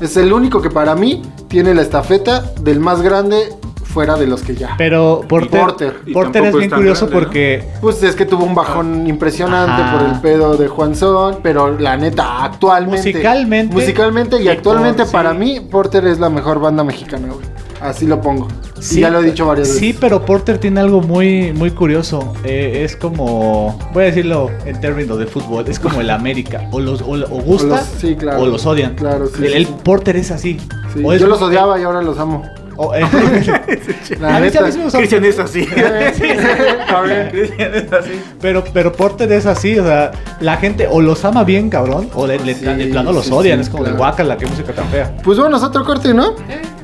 Es 0.00 0.16
el 0.16 0.32
único 0.32 0.60
que 0.62 0.70
para 0.70 0.94
mí 0.96 1.22
tiene 1.48 1.74
la 1.74 1.82
estafeta 1.82 2.40
del 2.62 2.80
más 2.80 3.02
grande 3.02 3.50
fuera 3.84 4.16
de 4.16 4.26
los 4.26 4.42
que 4.42 4.54
ya. 4.54 4.74
Pero 4.78 5.22
Porter, 5.28 5.60
Porter. 5.60 6.00
Y 6.06 6.12
Porter 6.12 6.44
es 6.46 6.54
bien 6.56 6.70
curioso 6.70 7.06
grande, 7.06 7.14
¿no? 7.14 7.20
porque 7.26 7.68
Pues 7.80 8.02
es 8.02 8.14
que 8.16 8.24
tuvo 8.24 8.44
un 8.44 8.54
bajón 8.54 9.06
impresionante 9.08 9.82
Ajá. 9.82 9.98
por 9.98 10.08
el 10.08 10.20
pedo 10.20 10.56
de 10.56 10.68
Juanzón, 10.68 11.38
pero 11.42 11.76
la 11.78 11.96
neta, 11.96 12.44
actualmente. 12.44 13.08
Musicalmente. 13.10 13.74
Musicalmente 13.74 14.40
y 14.40 14.44
Y 14.46 14.48
actualmente 14.48 15.02
por- 15.04 15.12
para 15.12 15.32
sí. 15.32 15.38
mí, 15.38 15.60
Porter 15.60 16.06
es 16.06 16.18
la 16.20 16.30
mejor 16.30 16.60
banda 16.60 16.82
mexicana, 16.84 17.28
güey. 17.28 17.46
Así 17.80 18.06
lo 18.06 18.20
pongo. 18.20 18.46
y 18.92 19.00
ya 19.00 19.10
lo 19.10 19.20
he 19.20 19.24
dicho 19.24 19.46
varias 19.46 19.68
veces. 19.68 19.80
Sí, 19.80 19.96
pero 19.98 20.24
Porter 20.24 20.58
tiene 20.58 20.80
algo 20.80 21.00
muy, 21.00 21.52
muy 21.52 21.70
curioso. 21.70 22.32
Eh, 22.44 22.82
es 22.84 22.94
como, 22.96 23.78
voy 23.94 24.02
a 24.02 24.06
decirlo 24.06 24.50
en 24.66 24.80
términos 24.80 25.18
de 25.18 25.26
fútbol, 25.26 25.64
es 25.68 25.78
como 25.78 26.00
el 26.00 26.10
América. 26.10 26.68
O 26.72 26.80
los 26.80 27.00
o, 27.02 27.12
o 27.12 27.40
gusta 27.42 27.66
O 27.66 27.68
los- 27.76 27.84
sí, 27.98 28.16
claro. 28.16 28.42
o 28.42 28.46
los 28.46 28.66
odian. 28.66 28.94
Claro, 28.94 29.26
sí, 29.26 29.44
el, 29.44 29.50
sí, 29.50 29.56
el 29.56 29.66
sí. 29.66 29.74
Porter 29.82 30.16
es 30.16 30.30
así. 30.30 30.58
Sí, 30.94 31.02
O 31.04 31.12
es- 31.12 31.20
Yo 31.20 31.26
los 31.26 31.40
odiaba 31.40 31.80
y 31.80 31.84
ahora 31.84 32.02
los 32.02 32.18
amo. 32.18 32.42
O- 32.80 32.94
eh, 32.94 33.00
La 34.20 34.36
a 34.36 34.40
mí 34.40 34.50
sí- 34.50 34.58
a 34.58 34.60
neta. 34.62 34.66
mí 34.66 34.72
sí 34.72 34.78
me 34.78 34.84
gusta 34.84 34.98
Cristian 34.98 35.24
es 35.24 35.38
así. 35.38 35.68
A 36.88 37.00
ver. 37.00 37.30
Cristian 37.30 37.74
es 37.74 37.92
así. 37.92 38.22
Pero, 38.40 38.64
pero 38.72 38.92
Porter 38.92 39.30
es 39.32 39.46
así, 39.46 39.78
o 39.78 39.84
sea, 39.84 40.10
la 40.40 40.56
gente 40.56 40.88
o 40.90 41.00
los 41.00 41.24
ama 41.24 41.44
bien, 41.44 41.70
cabrón, 41.70 42.08
o 42.14 42.26
de, 42.26 42.38
de- 42.38 42.54
Sí, 42.54 42.64
de 42.64 42.86
plano 42.86 43.12
los 43.12 43.26
sí, 43.26 43.32
odian. 43.32 43.58
sí, 43.58 43.62
es 43.62 43.68
como 43.70 43.84
claro. 43.84 43.96
de 43.96 43.98
guacala, 43.98 44.36
qué 44.36 44.46
música 44.46 44.72
tan 44.72 44.86
fea. 44.88 45.16
Pues 45.22 45.38
bueno, 45.38 45.56
es 45.56 45.62
otro 45.62 45.84
corte, 45.84 46.12
¿no? 46.14 46.34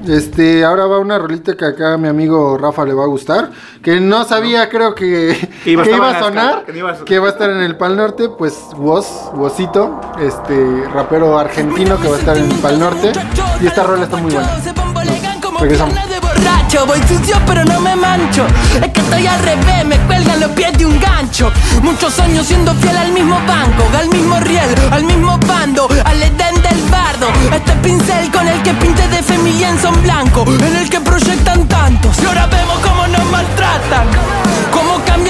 Este, 0.06 0.64
ahora 0.64 0.86
va 0.86 0.98
una 1.00 1.18
rolita 1.18 1.56
que 1.56 1.64
acá 1.64 1.94
a 1.94 1.98
mi 1.98 2.06
amigo 2.08 2.56
Rafa 2.56 2.84
le 2.84 2.94
va 2.94 3.02
a 3.04 3.08
gustar. 3.08 3.50
Que 3.82 3.98
no 4.00 4.24
sabía, 4.24 4.68
creo 4.68 4.94
que, 4.94 5.36
que 5.64 5.70
iba 5.72 5.84
iba, 5.86 6.06
a 6.06 6.10
a 6.10 6.12
estar 6.12 6.22
en 6.22 6.28
sonar. 6.34 6.54
las- 6.56 6.64
que 6.64 6.78
iba 6.78 6.90
a 6.90 6.92
sonar. 6.94 7.04
Que 7.06 7.18
va 7.18 7.26
a 7.26 7.30
estar 7.30 7.50
en 7.50 7.56
el 7.58 7.76
Pal 7.76 7.96
Norte. 7.96 8.28
Pues 8.28 8.54
Woz, 8.76 9.06
Wozito, 9.34 10.00
este 10.20 10.84
rapero 10.94 11.36
argentino 11.38 11.98
que 12.00 12.08
va 12.08 12.16
a 12.16 12.18
estar 12.20 12.36
en 12.36 12.44
el 12.50 12.58
Pal 12.58 12.78
Norte. 12.78 13.12
Y 13.60 13.66
esta 13.66 13.82
rola 13.82 14.04
está 14.04 14.16
muy 14.18 14.32
buena. 14.32 14.48
Regresamos. 15.66 15.96
de 16.08 16.20
borracho, 16.20 16.86
voy 16.86 17.00
sucio 17.08 17.36
pero 17.44 17.64
no 17.64 17.80
me 17.80 17.96
mancho. 17.96 18.46
Es 18.80 18.88
que 18.92 19.00
estoy 19.00 19.26
al 19.26 19.40
revés, 19.40 19.84
me 19.84 19.98
cuelgan 20.06 20.38
los 20.38 20.50
pies 20.50 20.78
de 20.78 20.86
un 20.86 21.00
gancho. 21.00 21.50
Muchos 21.82 22.20
años 22.20 22.46
siendo 22.46 22.72
fiel 22.76 22.96
al 22.96 23.10
mismo 23.10 23.34
banco, 23.48 23.82
al 23.98 24.08
mismo 24.08 24.38
riel, 24.38 24.72
al 24.92 25.02
mismo 25.02 25.36
bando, 25.38 25.88
al 26.04 26.22
edén 26.22 26.62
del 26.62 26.80
bardo. 26.88 27.26
Este 27.52 27.72
pincel 27.82 28.30
con 28.30 28.46
el 28.46 28.62
que 28.62 28.74
pinte 28.74 29.08
de 29.08 29.16
lienzo 29.42 29.88
en 29.88 30.02
blanco, 30.04 30.44
en 30.46 30.76
el 30.76 30.88
que 30.88 31.00
proyectan 31.00 31.66
tantos. 31.66 32.16
Y 32.22 32.26
ahora 32.26 32.46
vemos 32.46 32.78
cómo 32.78 33.04
nos 33.08 33.24
maltratan. 33.24 34.06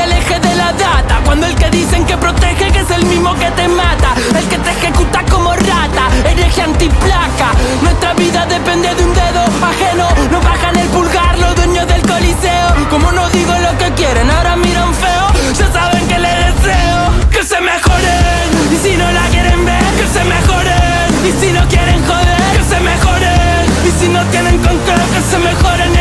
Cambia 0.06 0.16
el 0.16 0.22
eje 0.22 0.40
de 0.40 0.54
la 0.54 0.72
data. 0.72 1.20
Cuando 1.24 1.46
el 1.46 1.54
que 1.54 1.70
dicen 1.70 2.04
que 2.04 2.16
protege, 2.16 2.70
que 2.70 2.80
es 2.80 2.90
el 2.90 3.04
mismo 3.06 3.34
que 3.34 3.50
te 3.50 3.68
mata. 3.68 4.14
El 4.36 4.44
que 4.48 4.58
te 4.58 4.70
ejecuta 4.70 5.22
como 5.30 5.52
rata, 5.52 6.08
hereje 6.24 6.62
antiplaca. 6.62 7.50
Nuestra 7.82 8.14
vida 8.14 8.46
depende 8.46 8.94
de 8.94 9.04
un 9.04 9.14
dedo 9.14 9.42
ajeno. 9.62 10.08
Nos 10.30 10.44
bajan 10.44 10.76
el 10.78 10.88
pulgar 10.88 11.38
los 11.38 11.54
dueños 11.56 11.86
del 11.86 12.02
coliseo. 12.02 12.68
Como 12.90 13.12
no 13.12 13.28
digo 13.30 13.52
lo 13.58 13.78
que 13.78 13.90
quieren, 13.92 14.30
ahora 14.30 14.56
miran 14.56 14.94
feo. 14.94 15.26
Ya 15.58 15.72
saben 15.72 16.06
que 16.08 16.18
les 16.18 16.36
deseo 16.46 17.30
que 17.30 17.42
se 17.42 17.60
mejoren. 17.60 18.48
Y 18.72 18.76
si 18.76 18.96
no 18.96 19.10
la 19.10 19.26
quieren 19.28 19.64
ver, 19.64 19.84
que 19.98 20.06
se 20.06 20.24
mejoren. 20.24 21.08
Y 21.24 21.32
si 21.40 21.52
no 21.52 21.66
quieren 21.68 22.04
joder, 22.06 22.42
que 22.56 22.64
se 22.74 22.80
mejoren. 22.80 23.66
Y 23.86 23.90
si 24.00 24.08
no 24.08 24.22
tienen 24.26 24.58
con 24.58 24.76
que 24.86 25.20
se 25.30 25.38
mejoren, 25.38 25.95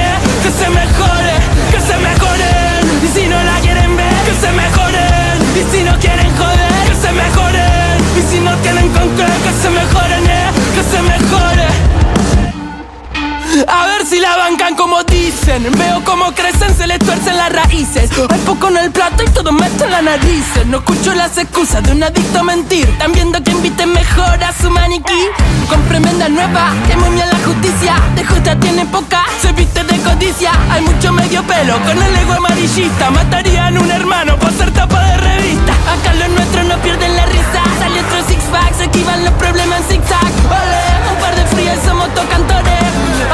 Veo 15.58 16.04
cómo 16.04 16.34
crecen, 16.34 16.76
se 16.76 16.86
les 16.86 17.00
tuercen 17.00 17.38
las 17.38 17.50
raíces. 17.50 18.10
Hay 18.30 18.40
poco 18.40 18.68
en 18.68 18.76
el 18.76 18.92
plato 18.92 19.24
y 19.24 19.30
todo 19.30 19.54
meto 19.54 19.86
en 19.86 19.92
la 19.92 20.02
nariz. 20.02 20.44
No 20.66 20.80
escucho 20.80 21.16
las 21.16 21.38
excusas 21.38 21.82
de 21.82 21.94
un 21.94 22.04
adicto 22.04 22.40
a 22.40 22.44
mentir. 22.44 22.90
Están 22.90 23.14
viendo 23.14 23.42
que 23.42 23.52
inviten 23.52 23.94
mejor 23.94 24.44
a 24.44 24.52
su 24.52 24.70
maniquí. 24.70 25.28
Con 25.70 25.82
premenda 25.84 26.28
nueva, 26.28 26.74
que 26.90 26.98
momia 26.98 27.26
la 27.28 27.40
justicia. 27.40 27.96
De 28.16 28.26
justa 28.26 28.60
tiene 28.60 28.86
poca, 28.86 29.24
se 29.42 29.54
viste 29.54 29.82
de 29.86 29.98
codicia. 30.00 30.52
Hay 30.70 30.82
mucho 30.82 31.14
medio 31.14 31.42
pelo 31.44 31.80
con 31.86 32.04
el 32.04 32.16
ego 32.18 32.34
amarillista. 32.34 33.10
Matarían 33.12 33.78
un 33.78 33.90
hermano 33.90 34.38
por 34.38 34.52
ser 34.52 34.72
tapa 34.72 35.00
de 35.06 35.18
revista. 35.18 35.72
Acá 35.94 36.14
los 36.16 36.30
nuestros 36.32 36.66
no 36.66 36.78
pierden 36.80 37.16
la 37.16 37.26
risa. 37.28 37.64
Sale 37.80 38.02
otro 38.02 38.28
six 38.28 38.44
pack, 38.52 38.74
se 38.74 38.88
los 39.24 39.34
problemas 39.36 39.90
en. 39.90 40.02
Ole, 40.02 40.95
un 41.16 41.22
par 41.22 41.36
de 41.36 41.46
frías 41.48 41.80
somos 41.86 42.10
tocantores. 42.14 42.84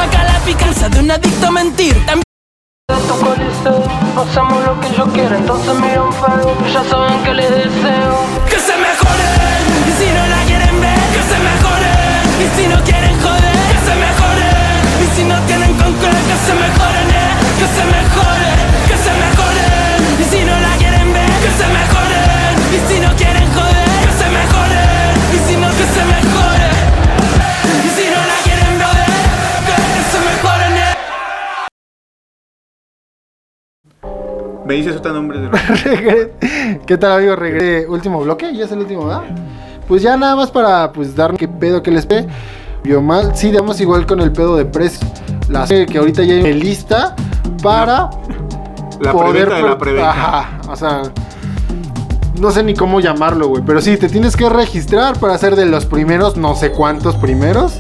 Acá 0.04 0.24
la 0.24 0.40
picanza 0.46 0.90
de 0.90 1.00
un 1.00 1.12
adicto 1.12 1.48
a 1.48 1.52
mentir. 1.52 1.94
También 2.06 2.24
Hacemos 4.18 4.66
lo 4.66 4.80
que 4.82 4.90
yo 4.96 5.06
quiero, 5.14 5.36
entonces 5.36 5.74
miran 5.76 6.12
feo 6.12 6.58
Ya 6.74 6.84
saben 6.84 7.24
que 7.24 7.34
les 7.34 7.50
deseo 7.50 8.18
Que 8.50 8.60
se 8.60 8.76
mejoren 8.76 9.62
Y 9.88 9.92
si 9.98 10.08
no 10.12 10.28
la 10.28 10.42
quieren 10.50 10.82
ver, 10.82 11.00
que 11.14 11.22
se 11.30 11.38
mejoren 11.48 12.22
Y 12.44 12.48
si 12.56 12.68
no 12.68 12.84
quieren 12.84 13.16
joder, 13.22 13.56
que 13.72 13.80
se 13.88 13.94
mejoren 14.04 14.82
Y 15.04 15.16
si 15.16 15.24
no 15.24 15.40
tienen 15.48 15.74
con 15.78 15.94
qué, 16.02 16.10
que 16.10 16.38
se 16.46 16.54
mejoren, 16.54 17.08
eh 17.10 17.32
Que 17.60 17.68
se 17.76 17.84
mejoren, 17.86 18.01
Me 34.72 34.78
dices 34.78 34.96
otro 34.96 35.12
nombre 35.12 35.38
de 35.38 35.50
Regre- 35.52 36.80
¿Qué 36.86 36.98
tal, 36.98 37.12
amigo? 37.12 37.36
Regresé. 37.36 37.86
Último 37.90 38.22
bloque, 38.22 38.56
ya 38.56 38.64
es 38.64 38.72
el 38.72 38.80
último, 38.80 39.06
¿verdad? 39.06 39.24
Pues 39.86 40.02
ya 40.02 40.16
nada 40.16 40.34
más 40.38 40.50
para 40.50 40.94
pues 40.94 41.14
dar 41.14 41.36
qué 41.36 41.50
pedo 41.50 41.84
que 41.84 41.92
les 41.92 42.06
pe. 42.06 42.26
Vio 42.82 43.02
mal. 43.02 43.36
Sí, 43.36 43.52
damos 43.52 43.82
igual 43.82 44.06
con 44.06 44.22
el 44.22 44.32
pedo 44.32 44.56
de 44.56 44.64
precio. 44.64 45.06
La 45.50 45.66
que 45.68 45.98
ahorita 45.98 46.24
ya 46.24 46.36
hay 46.36 46.54
lista 46.54 47.18
para 47.62 48.12
la 49.02 49.12
poder. 49.12 49.50
de 49.50 49.62
la 49.62 49.68
pre- 49.72 49.76
preventa. 49.76 50.10
Ajá, 50.10 50.50
o 50.70 50.76
sea. 50.78 51.02
No 52.40 52.50
sé 52.52 52.64
ni 52.64 52.74
cómo 52.74 53.02
llamarlo, 53.02 53.50
güey. 53.50 53.64
Pero 53.66 53.82
sí, 53.82 53.98
te 53.98 54.08
tienes 54.08 54.38
que 54.38 54.48
registrar 54.48 55.20
para 55.20 55.38
ser 55.38 55.58
de 55.58 55.66
los 55.66 55.86
primeros, 55.86 56.38
no 56.38 56.56
sé 56.56 56.72
cuántos 56.72 57.18
primeros. 57.18 57.74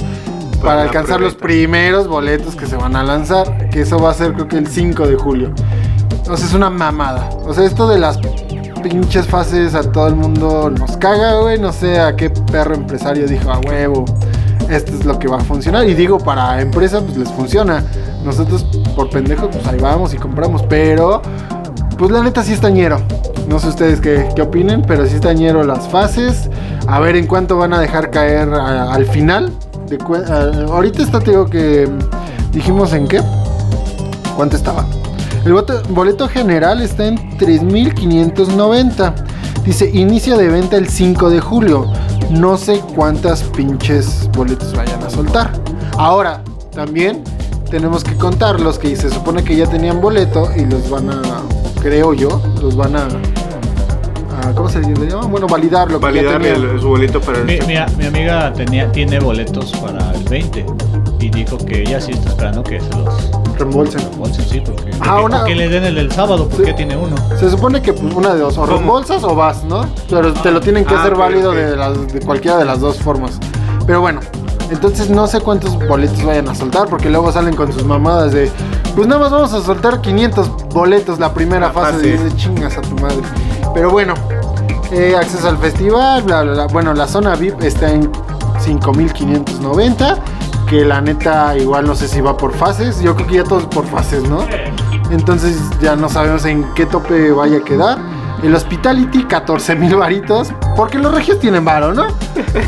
Para, 0.62 0.82
alcanzar 0.82 1.22
los 1.22 1.36
primeros 1.36 2.10
boletos 2.10 2.58
que 2.58 2.66
se 2.66 2.76
van 2.76 2.98
a 2.98 3.04
lanzar. 3.06 3.70
Que 3.70 3.80
eso 3.84 3.98
va 3.98 4.12
a 4.12 4.14
ser, 4.14 4.34
creo 4.34 4.50
que 4.50 4.58
el 4.58 4.68
5 4.68 5.08
de 5.08 5.16
julio. 5.16 5.54
O 6.30 6.38
sea, 6.38 6.46
es 6.46 6.54
una 6.54 6.70
mamada. 6.70 7.30
O 7.46 7.54
sea, 7.54 7.66
esto 7.66 7.88
de 7.88 8.00
las 8.00 8.20
pinches 8.82 9.28
fases 9.28 9.76
a 9.76 9.84
todo 9.84 10.08
el 10.08 10.16
mundo 10.16 10.70
nos 10.70 10.98
caga, 10.98 11.40
güey. 11.42 11.60
No 11.60 11.72
sé 11.74 12.00
a 12.00 12.16
qué 12.16 12.30
perro 12.30 12.76
empresario 12.76 13.28
dijo 13.28 13.52
a 13.52 13.60
huevo. 13.60 14.06
Esto 14.70 14.94
es 14.94 15.06
lo 15.06 15.20
que 15.20 15.28
va 15.28 15.38
a 15.38 15.42
funcionar. 15.42 15.88
Y 15.88 15.94
digo, 15.94 16.18
para 16.18 16.62
empresa, 16.62 17.02
pues 17.02 17.18
les 17.18 17.30
funciona. 17.30 17.84
Nosotros, 18.24 18.66
por 18.96 19.10
pendejos, 19.10 19.50
pues 19.52 19.66
ahí 19.68 19.80
vamos 19.80 20.14
y 20.14 20.18
compramos. 20.18 20.64
Pero, 20.70 21.22
pues 21.98 22.12
la 22.12 22.24
neta 22.24 22.44
sí 22.44 22.54
está 22.54 22.70
ñero. 22.70 23.00
No 23.48 23.60
sé 23.60 23.68
ustedes 23.68 24.00
qué, 24.00 24.30
qué 24.36 24.44
opinen, 24.44 24.84
pero 24.88 25.06
sí 25.06 25.16
está 25.16 25.34
ñero 25.34 25.64
las 25.64 25.88
fases. 25.90 26.50
A 26.88 27.00
ver 27.00 27.16
en 27.16 27.28
cuánto 27.28 27.58
van 27.58 27.74
a 27.74 27.80
dejar 27.80 28.12
caer 28.12 28.54
al 28.54 29.06
final. 29.06 29.52
Ahorita 30.70 31.02
está, 31.02 31.20
te 31.20 31.34
que. 31.50 31.90
Dijimos 32.54 32.94
en 32.94 33.08
qué. 33.08 33.22
¿Cuánto 34.36 34.56
estaba? 34.56 34.86
El 35.46 35.54
bote- 35.54 35.82
boleto 35.89 36.28
general 36.28 36.82
está 36.82 37.08
en 37.08 37.18
3.590. 37.38 39.14
Dice, 39.66 39.89
inicio 39.94 40.38
de 40.38 40.48
venta 40.50 40.78
el 40.78 40.88
5 40.88 41.30
de 41.30 41.39
julio. 41.39 41.92
No 42.30 42.58
sé 42.58 42.82
cuántas 42.96 43.44
pinches 43.44 44.30
boletos 44.36 44.74
vayan 44.76 45.04
a 45.04 45.10
soltar. 45.10 45.52
Ahora, 45.98 46.42
también 46.74 47.24
tenemos 47.70 48.04
que 48.04 48.16
contar 48.16 48.60
los 48.60 48.78
que 48.80 48.96
se 48.96 49.10
supone 49.10 49.44
que 49.44 49.56
ya 49.56 49.66
tenían 49.68 50.00
boleto 50.02 50.50
y 50.56 50.66
los 50.66 50.89
van 50.89 51.10
a, 51.10 51.22
creo 51.82 52.14
yo, 52.14 52.42
los 52.62 52.76
van 52.76 52.96
a... 52.96 53.08
¿Cómo 54.56 54.68
se 54.70 54.80
le 54.82 55.08
llama? 55.08 55.28
Bueno, 55.28 55.48
validar 55.48 55.89
lo 55.92 56.00
que 56.00 56.06
ya 56.24 56.24
Validar 56.38 56.80
su 56.82 56.88
boleto 56.88 57.22
para 57.22 57.38
el 57.39 57.46
Mi, 57.46 57.60
mi- 57.60 57.76
mi 57.98 58.06
amiga 58.06 58.52
tenía, 58.54 58.92
tiene 58.92 59.20
boletos 59.20 59.72
para 59.74 60.12
el 60.14 60.24
20 60.26 60.66
y 61.22 61.30
dijo 61.30 61.58
que 61.58 61.82
ella 61.84 62.02
sí 62.02 62.12
está 62.12 62.30
esperando 62.30 62.64
que 62.64 62.80
se 62.82 62.90
los 62.98 63.30
Reembolsen. 63.58 64.02
reembolsen, 64.02 64.46
sí, 64.46 64.60
porque, 64.66 64.92
Ah, 64.96 64.98
porque- 65.12 65.24
una- 65.26 65.38
porque 65.40 65.56
le 65.56 65.70
den 65.70 65.84
el 65.86 65.96
del 65.96 66.12
sábado, 66.12 66.48
porque 66.50 66.68
Sí. 66.72 66.74
tiene 66.76 66.98
uno. 66.98 67.16
Se 67.40 67.50
supone 67.50 67.82
que 67.82 67.94
pues, 67.94 68.14
una 68.14 68.34
de 68.34 68.40
dos, 68.42 68.58
o 68.58 68.62
¿Cómo? 68.62 68.74
reembolsas 68.74 69.24
o 69.24 69.36
vas, 69.36 69.64
¿no? 69.64 69.86
Pero 70.10 70.34
te 70.34 70.52
lo 70.52 70.60
tienen 70.62 70.84
que 70.86 70.96
Ah, 70.96 71.02
hacer 71.02 71.16
válido. 71.16 71.52
De, 71.52 71.76
las- 71.78 72.12
de 72.12 72.20
cualquiera 72.22 72.58
de 72.58 72.66
las 72.66 72.80
dos 72.80 72.98
formas. 72.98 73.40
Pero 73.86 74.02
bueno, 74.02 74.20
entonces 74.72 75.10
no 75.10 75.28
sé 75.28 75.40
cuántos 75.42 75.78
boletos 75.88 76.24
vayan 76.24 76.48
a 76.50 76.56
soltar, 76.56 76.88
porque 76.88 77.10
luego 77.10 77.32
salen 77.32 77.56
con 77.56 77.72
sus 77.72 77.86
mamadas 77.86 78.32
de, 78.32 78.52
pues 78.96 79.08
nada 79.08 79.20
más 79.22 79.32
vamos 79.32 79.54
a 79.54 79.62
soltar 79.62 80.02
500 80.02 80.50
boletos 80.74 81.20
la 81.20 81.34
primera 81.34 81.68
La 81.68 81.72
fase, 81.72 81.94
fase. 81.94 82.08
de 82.08 82.18
de 82.18 82.36
chingas 82.36 82.78
a 82.78 82.82
tu 82.82 82.96
madre. 82.96 83.18
Pero 83.74 83.90
bueno, 83.92 84.14
eh, 84.92 85.16
acceso 85.18 85.48
al 85.48 85.58
festival, 85.58 86.24
bla, 86.24 86.42
bla, 86.44 86.54
bla. 86.54 86.68
Bueno, 86.68 86.94
la 86.94 87.08
zona 87.08 87.36
VIP 87.36 87.62
está 87.68 87.92
en 87.92 88.10
5590. 88.60 90.18
Que 90.72 90.86
la 90.86 91.02
neta 91.02 91.58
igual 91.58 91.86
no 91.86 91.96
sé 91.96 92.08
si 92.08 92.22
va 92.22 92.38
por 92.38 92.54
fases, 92.54 93.02
yo 93.02 93.14
creo 93.14 93.28
que 93.28 93.36
ya 93.36 93.44
todos 93.44 93.66
por 93.66 93.86
fases, 93.86 94.24
¿no? 94.24 94.48
Entonces 95.12 95.58
ya 95.82 95.98
no 95.98 96.08
sabemos 96.08 96.46
en 96.46 96.64
qué 96.76 96.86
tope 96.86 97.30
vaya 97.32 97.58
a 97.58 97.62
quedar. 97.62 98.00
El 98.42 98.56
Hospitality, 98.56 99.26
14 99.26 99.76
mil 99.76 99.98
varitos. 99.98 100.48
Porque 100.78 100.98
los 100.98 101.14
regios 101.14 101.40
tienen 101.40 101.66
varo, 101.66 101.94
¿no? 101.94 102.06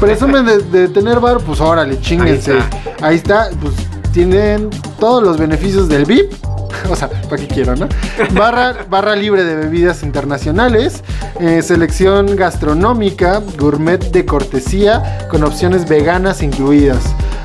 Presumen 0.01 0.45
de, 0.45 0.57
de 0.57 0.89
tener 0.89 1.21
varo, 1.21 1.39
pues 1.39 1.61
órale, 1.61 2.01
chinguense. 2.01 2.59
Ahí 3.01 3.15
está. 3.15 3.49
pues 3.61 3.73
tienen 4.11 4.69
todos 4.99 5.23
los 5.23 5.37
beneficios 5.37 5.87
del 5.87 6.03
VIP. 6.03 6.33
O 6.89 6.97
sea, 6.97 7.07
para 7.07 7.37
qué 7.37 7.47
quiero, 7.47 7.77
¿no? 7.77 7.87
Barra, 8.33 8.75
barra 8.89 9.15
libre 9.15 9.45
de 9.45 9.55
bebidas 9.55 10.03
internacionales, 10.03 11.01
eh, 11.39 11.61
selección 11.61 12.35
gastronómica, 12.35 13.41
gourmet 13.57 14.11
de 14.11 14.25
cortesía, 14.25 15.27
con 15.31 15.43
opciones 15.43 15.87
veganas 15.87 16.43
incluidas, 16.43 16.99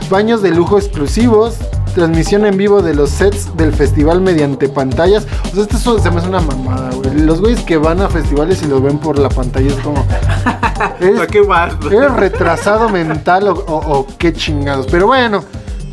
baños 0.09 0.43
de 0.43 0.51
lujo 0.51 0.79
exclusivos, 0.79 1.55
transmisión 1.95 2.47
en 2.47 2.57
vivo 2.57 2.83
de 2.83 2.95
los 2.95 3.11
sets 3.11 3.57
del 3.57 3.73
festival 3.73 4.21
mediante 4.21 4.69
pantallas. 4.69 5.27
O 5.53 5.55
sea, 5.55 5.65
esto 5.65 5.97
es- 5.97 6.03
se 6.03 6.11
me 6.11 6.19
hace 6.19 6.29
una 6.29 6.41
mamada, 6.41 6.91
güey. 6.95 7.21
Los 7.21 7.41
güeyes 7.41 7.61
que 7.61 7.77
van 7.77 8.01
a 8.01 8.09
festivales 8.09 8.63
y 8.63 8.67
lo 8.67 8.81
ven 8.81 8.99
por 8.99 9.19
la 9.19 9.29
pantalla 9.29 9.69
es 9.69 9.75
como. 9.81 10.05
¿A 11.21 11.27
qué? 11.27 11.43
¿Eres 11.91 12.13
retrasado 12.13 12.89
mental 12.89 13.49
o, 13.49 13.53
o- 13.53 13.99
o 13.99 14.07
qué 14.19 14.33
chingados? 14.33 14.87
Pero 14.91 15.07
bueno, 15.09 15.43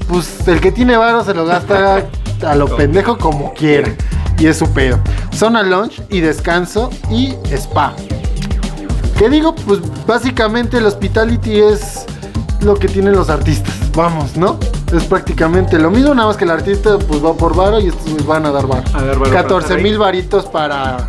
pues 0.08 0.48
el 0.48 0.60
que 0.62 0.72
tiene 0.72 0.96
varo 0.98 1.24
se 1.24 1.34
lo 1.34 1.46
gasta 1.46 2.04
a 2.46 2.56
lo 2.56 2.76
pendejo 2.76 3.18
como 3.18 3.54
quiera. 3.54 3.90
Y 4.38 4.48
es 4.48 4.58
su 4.58 4.68
pedo. 4.74 5.00
Zona 5.34 5.64
lunch 5.64 6.02
y 6.10 6.20
descanso 6.20 6.90
y 7.10 7.34
spa. 7.52 7.94
¿Qué 9.18 9.30
digo? 9.30 9.56
Pues 9.56 9.80
básicamente 10.06 10.78
el 10.78 10.86
hospitality 10.86 11.62
es 11.62 12.06
lo 12.62 12.76
que 12.76 12.88
tienen 12.88 13.14
los 13.14 13.30
artistas. 13.30 13.74
Vamos, 13.96 14.36
¿no? 14.38 14.58
Es 14.94 15.04
prácticamente 15.06 15.80
lo 15.80 15.90
mismo, 15.90 16.14
nada 16.14 16.28
más 16.28 16.38
que 16.38 16.44
el 16.44 16.52
artista 16.52 16.98
pues 16.98 17.24
va 17.24 17.34
por 17.34 17.56
varo 17.56 17.80
y 17.80 17.88
estos 17.88 18.26
van 18.26 18.46
a 18.46 18.52
dar 18.52 18.68
varo. 18.68 18.84
A 18.94 19.04
dar 19.04 19.20
varo 19.20 19.32
para 19.32 19.42
14 19.44 19.66
estar 19.66 19.78
ahí. 19.78 19.84
mil 19.84 19.98
varitos 19.98 20.46
para, 20.46 21.08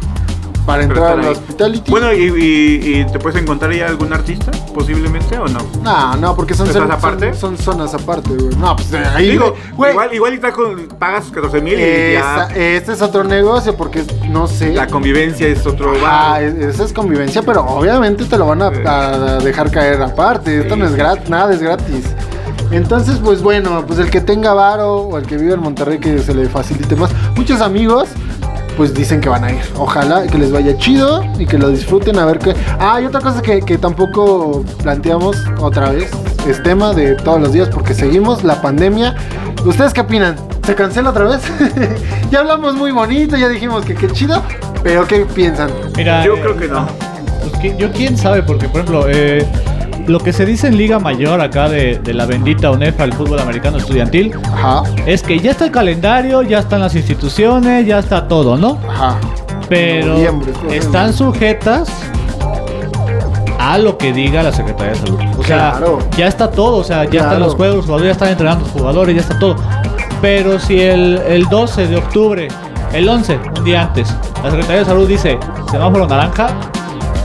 para 0.67 0.83
entrar 0.83 1.19
al 1.21 1.29
hospitality. 1.29 1.91
Bueno, 1.91 2.13
¿y, 2.13 2.25
y, 2.25 3.01
y 3.01 3.05
te 3.07 3.19
puedes 3.19 3.41
encontrar 3.41 3.73
ya 3.73 3.87
algún 3.87 4.13
artista? 4.13 4.51
Posiblemente 4.75 5.39
o 5.39 5.47
no. 5.47 5.61
No, 5.83 6.17
no, 6.17 6.35
porque 6.37 6.55
son, 6.55 6.67
¿Estás 6.67 6.83
son, 6.83 6.93
aparte? 6.93 7.33
son, 7.35 7.57
son 7.57 7.59
zonas 7.79 7.95
aparte, 7.95 8.31
güey. 8.31 8.55
No, 8.57 8.75
pues 8.77 8.93
ahí, 8.95 9.31
Digo, 9.31 9.55
güey. 9.77 9.93
igual, 9.93 10.15
igual 10.15 10.35
y 10.35 10.39
con- 10.41 10.89
pagas 10.99 11.27
14 11.31 11.61
mil 11.61 11.75
y 11.75 12.13
ya 12.15 12.49
este 12.55 12.93
es 12.93 13.01
otro 13.03 13.23
negocio 13.25 13.77
porque 13.77 14.05
no 14.29 14.47
sé. 14.49 14.75
la 14.75 14.87
convivencia 14.89 15.47
es 15.47 15.65
otro 15.67 15.93
Ah, 16.05 16.41
esa 16.43 16.85
es 16.85 16.93
convivencia, 16.93 17.43
pero 17.43 17.63
obviamente 17.65 18.25
te 18.25 18.37
lo 18.37 18.47
van 18.47 18.63
a, 18.63 18.67
a 18.67 19.39
dejar 19.39 19.71
caer 19.71 20.03
aparte. 20.03 20.61
Esto 20.61 20.75
no 20.77 20.85
es 20.87 20.95
gratis, 20.95 21.31
nada 21.31 21.53
es 21.55 21.63
gratis. 21.63 22.05
Entonces, 22.73 23.19
pues 23.23 23.43
bueno, 23.43 23.85
pues 23.87 23.99
el 24.01 24.11
que 24.11 24.21
tenga 24.21 24.53
varo 24.53 24.97
o 24.97 25.19
el 25.19 25.27
que 25.27 25.37
vive 25.37 25.55
en 25.55 25.61
Monterrey 25.61 25.99
que 26.01 26.19
se 26.19 26.35
le 26.35 26.49
facilite 26.49 26.97
más. 26.97 27.11
Muchos 27.37 27.61
amigos, 27.61 28.09
pues 28.77 28.93
dicen 28.95 29.21
que 29.21 29.29
van 29.29 29.45
a 29.45 29.53
ir. 29.53 29.61
Ojalá 29.79 30.27
que 30.27 30.39
les 30.39 30.53
vaya 30.53 30.77
chido 30.79 31.25
y 31.39 31.47
que 31.47 31.59
lo 31.59 31.69
disfruten 31.71 32.19
a 32.19 32.27
ver 32.27 32.39
qué. 32.39 32.55
Ah, 32.79 33.01
y 33.01 33.07
otra 33.07 33.21
cosa 33.21 33.41
que, 33.43 33.61
que 33.63 33.79
tampoco 33.79 34.65
planteamos 34.83 35.37
otra 35.61 35.91
vez. 35.91 36.11
Es 36.49 36.63
tema 36.63 36.93
de 36.93 37.15
todos 37.17 37.41
los 37.41 37.53
días 37.53 37.69
porque 37.73 37.95
seguimos 37.95 38.45
la 38.45 38.61
pandemia. 38.63 39.15
¿Ustedes 39.65 39.93
qué 39.93 40.03
opinan? 40.03 40.37
¿Se 40.65 40.75
cancela 40.75 41.11
otra 41.11 41.25
vez? 41.25 41.41
ya 42.31 42.41
hablamos 42.41 42.75
muy 42.77 42.93
bonito, 42.93 43.37
ya 43.37 43.49
dijimos 43.49 43.85
que 43.85 43.95
qué 43.95 44.09
chido. 44.09 44.43
Pero 44.83 45.07
¿qué 45.07 45.27
piensan? 45.27 45.71
Mira, 45.97 46.25
Yo 46.25 46.37
eh, 46.37 46.41
creo 46.43 46.57
que 46.57 46.69
no. 46.69 46.87
Pues, 47.41 47.53
¿qui- 47.55 47.77
yo 47.77 47.91
quién 47.93 48.17
sabe, 48.17 48.43
porque 48.43 48.69
por 48.69 48.81
ejemplo, 48.83 49.07
eh, 49.09 49.45
lo 50.07 50.19
que 50.21 50.33
se 50.33 50.47
dice 50.47 50.69
en 50.69 50.77
Liga 50.77 50.99
Mayor 50.99 51.41
acá 51.41 51.69
de, 51.69 51.99
de 51.99 52.15
la 52.15 52.27
bendita 52.27 52.71
UNEFA, 52.71 53.05
el 53.05 53.13
fútbol 53.13 53.39
americano 53.41 53.79
estudiantil, 53.79 54.33
Ajá, 54.53 54.83
es 55.07 55.23
que 55.23 55.39
ya 55.41 55.51
está 55.51 55.65
el 55.65 55.71
calendario, 55.73 56.43
ya 56.43 56.61
están 56.61 56.81
las 56.81 56.95
instituciones, 56.95 57.87
ya 57.87 57.99
está 57.99 58.29
todo, 58.29 58.57
¿no? 58.57 58.79
ajá. 58.89 59.19
Pero 59.69 60.17
están 60.71 61.13
sujetas 61.13 61.89
a 63.59 63.79
lo 63.79 63.99
que 63.99 64.13
diga 64.13 64.43
la 64.43 64.53
Secretaría 64.53 64.93
de 64.93 64.99
Salud. 64.99 65.19
O 65.39 65.43
sea, 65.43 65.73
Claro. 65.73 65.99
ya 66.17 66.29
está 66.29 66.51
todo, 66.51 66.77
o 66.77 66.85
sea, 66.85 67.05
ya 67.05 67.11
Claro. 67.11 67.27
están 67.27 67.41
los 67.41 67.55
juegos, 67.57 67.77
los 67.79 67.85
jugadores 67.87 68.09
ya 68.09 68.13
están 68.13 68.29
entrenando, 68.29 68.65
los 68.65 68.73
jugadores, 68.73 69.15
ya 69.17 69.21
está 69.23 69.39
todo. 69.39 69.57
Pero 70.23 70.59
si 70.61 70.81
el, 70.81 71.21
el 71.27 71.45
12 71.49 71.89
de 71.89 71.97
octubre, 71.97 72.49
el 72.93 73.09
11, 73.09 73.39
un 73.59 73.65
día 73.65 73.83
antes, 73.83 74.15
la 74.43 74.51
Secretaría 74.51 74.79
de 74.81 74.85
Salud 74.85 75.09
dice 75.09 75.39
semáforo 75.71 76.07
naranja, 76.07 76.49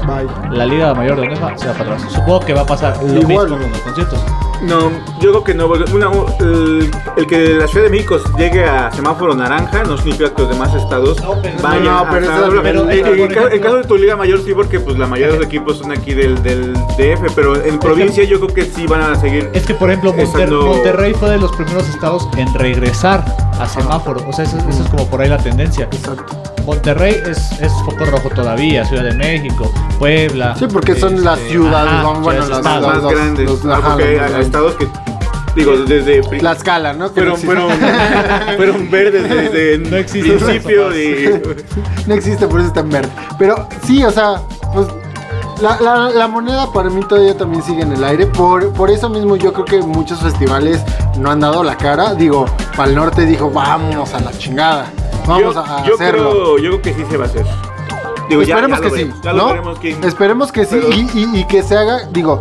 Bye. 0.05 0.55
la 0.57 0.65
Liga 0.65 0.93
Mayor 0.93 1.19
de 1.19 1.27
UNEFA 1.27 1.57
se 1.57 1.67
va 1.67 1.73
para 1.73 1.93
atrás. 1.95 2.11
Supongo 2.11 2.39
que 2.41 2.53
va 2.53 2.61
a 2.61 2.65
pasar 2.65 2.97
lo 3.03 3.19
Igual. 3.21 3.47
mismo 3.49 3.57
con 3.61 3.71
los 3.71 3.79
conciertos. 3.81 4.19
No, 4.61 4.91
yo 5.19 5.31
creo 5.31 5.43
que 5.43 5.53
no. 5.55 5.67
porque 5.67 5.91
una- 5.91 6.11
el, 6.39 6.91
el 7.17 7.25
que 7.27 7.55
la 7.55 7.67
Ciudad 7.67 7.85
de 7.85 7.89
México 7.89 8.17
llegue 8.37 8.63
a 8.63 8.91
semáforo 8.91 9.33
naranja 9.33 9.83
no 9.83 9.97
significa 9.97 10.29
que 10.35 10.41
los 10.43 10.51
demás 10.51 10.71
estados 10.75 11.17
pero- 11.41 11.55
vayan 11.63 11.83
No, 11.85 11.97
a 11.99 12.09
pero 12.09 12.31
hacerlo. 12.31 12.61
pero- 12.61 12.89
ejemplo- 12.89 13.59
caso 13.61 13.77
de 13.77 13.83
tu 13.85 13.97
Liga 13.97 14.15
Mayor 14.15 14.39
sí, 14.45 14.53
porque 14.53 14.79
pues 14.79 14.99
la 14.99 15.07
mayoría 15.07 15.33
de 15.33 15.39
los 15.39 15.47
equipos 15.47 15.77
son 15.79 15.91
aquí 15.91 16.13
del, 16.13 16.41
del 16.43 16.73
DF, 16.73 17.31
pero 17.35 17.55
en 17.63 17.79
provincia 17.79 18.23
yo 18.23 18.39
creo 18.39 18.53
que 18.53 18.65
sí 18.65 18.85
van 18.85 19.01
a 19.01 19.15
seguir. 19.15 19.49
Es 19.53 19.65
que, 19.65 19.73
por 19.73 19.89
ejemplo, 19.89 20.11
Monter- 20.13 20.25
Estando- 20.41 20.61
Monterrey 20.67 21.13
fue 21.15 21.29
de 21.31 21.39
los 21.39 21.51
primeros 21.53 21.89
estados 21.89 22.27
en 22.37 22.53
regresar 22.53 23.23
a 23.59 23.67
semáforo. 23.67 24.21
O 24.27 24.33
sea, 24.33 24.45
eso, 24.45 24.57
eso 24.69 24.83
es 24.83 24.89
como 24.91 25.07
por 25.07 25.21
ahí 25.21 25.29
la 25.29 25.37
tendencia. 25.39 25.85
Exacto. 25.91 26.25
Monterrey 26.65 27.15
es, 27.29 27.51
es 27.61 27.71
foco 27.85 28.05
rojo 28.05 28.29
todavía, 28.29 28.85
Ciudad 28.85 29.03
de 29.03 29.13
México, 29.13 29.71
Puebla. 29.99 30.55
Sí, 30.57 30.65
porque 30.71 30.95
son 30.95 31.23
las 31.23 31.39
ciudades, 31.39 31.91
ajá, 31.91 32.01
son, 32.03 32.23
bueno, 32.23 32.43
ciudades, 32.43 32.49
las- 32.49 32.57
estados. 32.75 32.87
más 32.87 33.03
los- 33.03 33.11
grandes. 33.13 33.49
los- 33.49 33.65
ajá, 33.65 33.87
porque 33.89 34.03
los 34.03 34.09
hay, 34.09 34.15
grandes. 34.17 34.45
estados 34.45 34.75
que, 34.75 34.87
digo, 35.55 35.77
desde. 35.77 36.41
La 36.41 36.51
escala, 36.53 36.93
¿no? 36.93 37.13
Que 37.13 37.21
no 37.21 37.35
fueron, 37.35 37.69
fueron, 37.71 37.97
fueron 38.57 38.91
verdes 38.91 39.23
desde 39.29 39.73
el 39.75 39.89
No 39.89 39.97
existe 39.97 40.31
principio 40.33 40.89
de. 40.89 41.57
No 42.07 42.13
existe, 42.13 42.47
por 42.47 42.59
eso 42.59 42.67
está 42.69 42.79
en 42.81 42.89
verde. 42.89 43.09
Pero 43.39 43.67
sí, 43.85 44.03
o 44.03 44.11
sea, 44.11 44.41
pues 44.73 44.87
la, 45.61 45.79
la- 45.79 46.09
la 46.09 46.27
moneda 46.27 46.71
para 46.73 46.89
mí 46.89 47.01
todavía 47.07 47.37
también 47.37 47.61
sigue 47.63 47.81
en 47.83 47.91
el 47.93 48.03
aire. 48.03 48.25
Por, 48.27 48.71
por 48.73 48.89
eso 48.89 49.09
mismo 49.09 49.35
yo 49.35 49.53
creo 49.53 49.65
que 49.65 49.81
muchos 49.81 50.19
festivales 50.21 50.81
no 51.19 51.29
han 51.31 51.39
dado 51.39 51.63
la 51.63 51.77
cara. 51.77 52.13
Digo, 52.15 52.45
Pal 52.75 52.95
Norte 52.95 53.25
dijo, 53.25 53.49
vamos 53.51 54.13
a 54.13 54.19
la 54.19 54.31
chingada. 54.31 54.91
Vamos 55.27 55.55
yo, 55.55 55.59
a, 55.61 55.85
yo 55.85 55.93
hacerlo. 55.95 56.29
creo, 56.31 56.57
yo 56.57 56.69
creo 56.69 56.81
que 56.81 56.93
sí 56.93 57.03
se 57.09 57.17
va 57.17 57.25
a 57.25 57.27
hacer. 57.27 57.45
Digo, 58.29 58.43
ya- 58.43 58.55
Esperemos 58.55 58.79
ya 58.79 58.85
lo 58.85 58.91
que 58.91 58.97
sí, 58.97 59.03
veremos, 59.03 59.21
Ya 59.23 59.31
lo 59.33 59.37
¿no? 59.37 59.47
veremos 59.49 59.79
quién- 59.79 60.03
Esperemos 60.03 60.51
que 60.51 60.65
sí 60.65 60.77
Pero- 60.81 60.89
y, 60.93 61.09
y- 61.13 61.39
y 61.41 61.45
que 61.45 61.63
se 61.63 61.75
haga, 61.77 62.07
digo, 62.11 62.39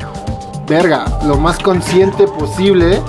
verga, 0.68 1.04
lo 1.26 1.36
más 1.36 1.58
consciente 1.58 2.26
posible 2.26 3.00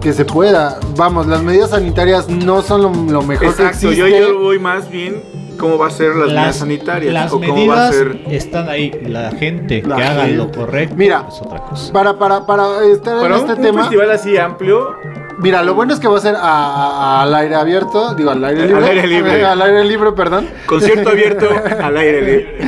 que 0.00 0.12
se 0.12 0.24
pueda. 0.24 0.78
Vamos, 0.96 1.26
las 1.26 1.42
medidas 1.42 1.70
sanitarias 1.70 2.28
no 2.28 2.62
son 2.62 2.82
lo, 2.82 2.88
lo 3.12 3.22
mejor 3.22 3.46
Exacto, 3.48 3.88
que 3.90 3.96
yo, 3.96 4.06
existe. 4.06 4.32
yo 4.32 4.38
voy 4.38 4.58
más 4.58 4.90
bien 4.90 5.22
cómo 5.58 5.76
va 5.76 5.88
a 5.88 5.90
ser 5.90 6.16
las, 6.16 6.28
medidas 6.28 6.56
sanitarias 6.56 7.12
las 7.12 7.32
o 7.32 7.40
cómo 7.40 7.48
va 7.66 7.86
a 7.88 7.90
medidas 7.90 7.94
ser. 7.94 8.20
están 8.30 8.68
ahí. 8.70 8.90
La 9.06 9.30
gente 9.32 9.82
La 9.86 9.96
que 9.96 10.02
haga 10.04 10.26
lo 10.28 10.50
correcto 10.50 10.94
Mira, 10.96 11.26
es 11.28 11.40
otra 11.42 11.58
cosa. 11.60 11.92
Para, 11.92 12.18
para, 12.18 12.46
para 12.46 12.82
estar 12.86 13.20
Para 13.20 13.26
en 13.26 13.32
un, 13.44 13.50
este 13.50 13.52
un 13.60 13.62
tema, 13.62 13.80
festival 13.82 14.10
así 14.10 14.38
amplio, 14.38 14.96
mira, 15.40 15.62
lo 15.62 15.74
bueno 15.74 15.92
es 15.92 16.00
que 16.00 16.08
va 16.08 16.18
a 16.18 16.20
ser 16.20 16.34
a- 16.36 16.40
a- 16.42 17.22
al 17.22 17.34
aire 17.34 17.54
abierto, 17.56 18.14
digo, 18.14 18.30
al 18.30 18.44
aire 18.44 18.62
Al 18.62 18.68
libre. 18.68 18.86
aire 18.86 19.06
libre. 19.06 19.44
al 19.46 19.62
aire 19.62 19.84
libre, 19.84 20.12
perdón. 20.12 20.48
concierto 20.66 21.10
abierto 21.10 21.48
al 21.82 21.96
aire 21.96 22.20
libre. 22.22 22.58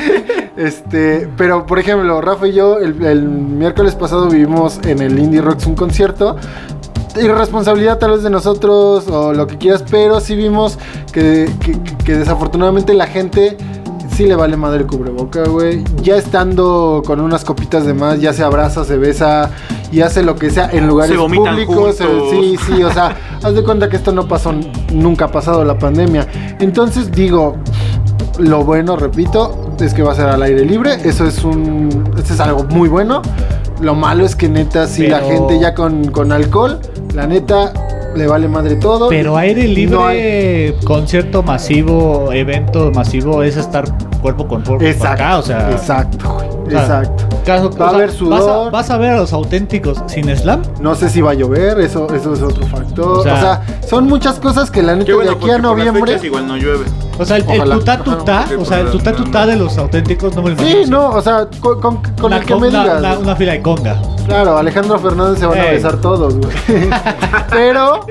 Este, 0.56 1.28
pero 1.38 1.64
por 1.64 1.78
ejemplo, 1.78 2.20
Rafa 2.20 2.46
y 2.46 2.52
yo 2.52 2.78
el, 2.78 3.02
el 3.04 3.22
miércoles 3.22 3.94
pasado 3.94 4.28
vivimos 4.28 4.78
en 4.84 5.00
el 5.00 5.18
Indie 5.18 5.40
Rocks 5.40 5.64
un 5.66 5.74
concierto. 5.74 6.36
Irresponsabilidad 7.20 7.98
tal 7.98 8.12
vez 8.12 8.22
de 8.22 8.30
nosotros 8.30 9.06
o 9.08 9.32
lo 9.32 9.46
que 9.46 9.58
quieras, 9.58 9.84
pero 9.90 10.20
sí 10.20 10.34
vimos 10.34 10.78
que, 11.12 11.50
que- 11.60 11.78
que 12.04 12.16
desafortunadamente 12.16 12.94
la 12.94 13.06
gente 13.06 13.56
sí 14.14 14.26
le 14.26 14.34
vale 14.36 14.56
madre 14.56 14.80
el 14.80 14.86
cubreboca, 14.86 15.44
güey. 15.44 15.82
Ya 16.02 16.16
estando 16.16 17.02
con 17.06 17.20
unas 17.20 17.44
copitas 17.44 17.84
de 17.86 17.94
más, 17.94 18.20
ya 18.20 18.32
se 18.32 18.42
abraza, 18.42 18.84
se 18.84 18.96
besa 18.96 19.50
y 19.90 20.00
hace 20.00 20.22
lo 20.22 20.36
que 20.36 20.50
sea 20.50 20.68
en 20.72 20.86
lugares 20.86 21.12
Se 21.16 21.18
públicos. 21.18 21.96
se- 21.96 22.04
juntos. 22.04 22.30
sí, 22.30 22.56
sí, 22.66 22.82
o 22.82 22.90
sea, 22.92 23.16
haz 23.42 23.54
de 23.54 23.62
cuenta 23.62 23.88
que 23.88 23.96
esto 23.96 24.12
no 24.12 24.26
pasó, 24.28 24.52
nunca 24.92 25.26
ha 25.26 25.30
pasado 25.32 25.64
la 25.64 25.78
pandemia. 25.78 26.26
Entonces 26.60 27.10
digo, 27.12 27.56
lo 28.38 28.64
bueno, 28.64 28.96
repito, 28.96 29.74
es 29.80 29.92
que 29.94 30.02
va 30.02 30.12
a 30.12 30.14
ser 30.14 30.26
al 30.28 30.42
aire 30.42 30.64
libre. 30.64 30.96
Eso 31.04 31.26
es 31.26 31.44
un. 31.44 31.88
Eso 32.16 32.34
es 32.34 32.40
algo 32.40 32.64
muy 32.64 32.88
bueno. 32.88 33.20
Lo 33.80 33.94
malo 33.94 34.24
es 34.24 34.36
que 34.36 34.48
neta, 34.48 34.86
si 34.86 35.08
la 35.08 35.18
gente 35.20 35.58
ya 35.58 35.74
con, 35.74 36.04
con 36.12 36.30
alcohol, 36.30 36.78
la 37.14 37.26
neta, 37.26 37.72
le 38.14 38.26
vale 38.26 38.48
madre 38.48 38.76
todo. 38.76 39.08
Pero 39.08 39.36
aire 39.36 39.64
libre, 39.68 39.96
No 39.96 40.06
hay- 40.06 40.74
concierto 40.84 41.42
masivo, 41.42 42.30
evento 42.32 42.90
masivo, 42.94 43.42
es 43.42 43.56
estar 43.56 43.84
cuerpo 44.20 44.46
con 44.46 44.62
cuerpo 44.62 44.84
Exacto. 44.84 45.22
acá, 45.24 45.38
o 45.38 45.42
sea. 45.42 45.70
exacto, 45.72 46.32
güey, 46.34 46.48
sea, 46.70 46.80
exacto. 47.02 47.26
Va 47.48 47.54
a 47.54 47.66
o 47.66 47.72
sea, 47.72 47.88
haber 47.88 48.06
¿vas 48.08 48.14
a, 48.14 48.18
sudor. 48.18 48.72
vas 48.72 48.90
a 48.90 48.96
ver 48.98 49.10
a 49.12 49.16
los 49.16 49.32
auténticos 49.32 50.02
sin 50.06 50.34
slam? 50.36 50.62
No 50.80 50.94
sé 50.94 51.08
si 51.08 51.20
va 51.20 51.32
a 51.32 51.34
llover, 51.34 51.80
eso, 51.80 52.06
eso 52.14 52.32
es 52.34 52.42
otro 52.42 52.64
factor. 52.66 53.08
O 53.08 53.20
O 53.20 53.22
sea, 53.22 53.62
son 53.88 54.06
muchas 54.06 54.38
cosas 54.38 54.70
que 54.70 54.82
la 54.82 54.94
neta 54.94 55.12
bueno, 55.14 55.30
de 55.32 55.36
aquí 55.36 55.50
a 55.50 55.58
noviembre. 55.58 56.18
igual 56.22 56.46
no 56.46 56.56
llueve. 56.56 56.84
O 57.22 57.24
sea, 57.24 57.36
el, 57.38 57.48
el 57.50 57.70
tutá 57.70 57.98
tutá, 58.02 58.46
o 58.58 58.64
sea, 58.64 58.80
el 58.80 58.90
tutá 58.90 59.12
tutá 59.12 59.46
de 59.46 59.56
los 59.56 59.76
auténticos 59.78 60.34
no 60.36 60.42
me 60.42 60.50
lo 60.50 60.58
Sí, 60.58 60.70
imagino. 60.70 60.98
no, 60.98 61.08
o 61.10 61.22
sea, 61.22 61.46
con, 61.60 61.80
con- 61.80 62.02
con 62.02 62.24
Una, 62.26 62.36
el 62.38 62.44
que 62.44 62.54
me 62.56 62.66
digas. 62.68 62.98
una- 62.98 63.18
una 63.18 63.36
fila 63.36 63.52
de 63.52 63.62
conga. 63.62 63.96
Claro, 64.26 64.56
Alejandro 64.56 64.98
Fernández 65.00 65.40
se 65.40 65.46
van 65.46 65.58
a 65.58 65.66
Ey. 65.68 65.74
besar 65.76 66.00
todos, 66.00 66.36
güey. 66.36 66.52
Pero, 67.50 68.06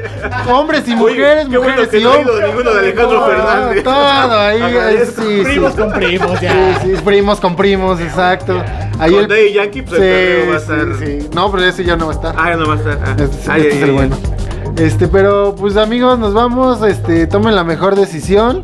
hombres 0.52 0.88
y 0.88 0.96
mujeres, 0.96 1.48
qué 1.50 1.58
bueno 1.58 1.72
mujeres 1.74 1.88
que 1.90 2.00
y 2.00 2.04
no 2.04 2.12
ha 2.12 2.22
ido 2.22 2.32
hombres. 2.32 2.50
ninguno 2.50 2.72
de 2.74 2.80
Alejandro 2.80 3.26
Fernández. 3.26 3.84
Todo 3.84 4.40
ahí, 4.40 4.62
Agradezco. 4.62 5.22
sí, 5.22 5.38
sí. 5.38 5.44
Primos 5.44 5.74
con 5.74 5.92
primos, 5.94 6.40
Sí, 6.40 6.46
ya. 6.46 6.80
sí, 6.82 6.94
primos 7.04 7.40
con 7.40 7.56
primos, 7.56 8.00
exacto. 8.02 8.62
Ahí 9.00 9.12
Con 9.12 9.22
el 9.22 9.28
Daddy 9.28 9.54
Yankee, 9.54 9.82
pues, 9.84 10.02
el 10.02 10.08
perreo 10.08 10.50
va 10.50 10.56
a 10.56 10.58
estar- 10.60 11.00
sí, 11.00 11.22
sí. 11.22 11.30
No, 11.34 11.52
pero 11.52 11.64
ese 11.64 11.84
ya 11.84 11.96
no 11.96 12.06
va 12.08 12.12
a 12.12 12.16
estar. 12.16 12.36
Ah, 12.38 12.50
ya 12.52 12.56
no 12.58 12.68
va 12.68 12.74
a 12.74 12.78
estar. 12.78 13.00
Ah. 13.06 13.16
Este, 13.18 13.28
sí, 13.38 13.50
Ay, 13.50 13.62
este 13.62 13.72
ay, 13.74 13.78
es 13.78 13.84
el 13.84 13.90
ay, 13.90 13.96
bueno. 13.96 14.18
Este, 14.78 15.08
pero 15.08 15.56
pues 15.58 15.76
amigos, 15.78 16.18
nos 16.20 16.34
vamos, 16.34 16.82
este, 16.84 17.28
tomen 17.28 17.56
la 17.56 17.64
mejor 17.64 17.96
decisión 17.96 18.62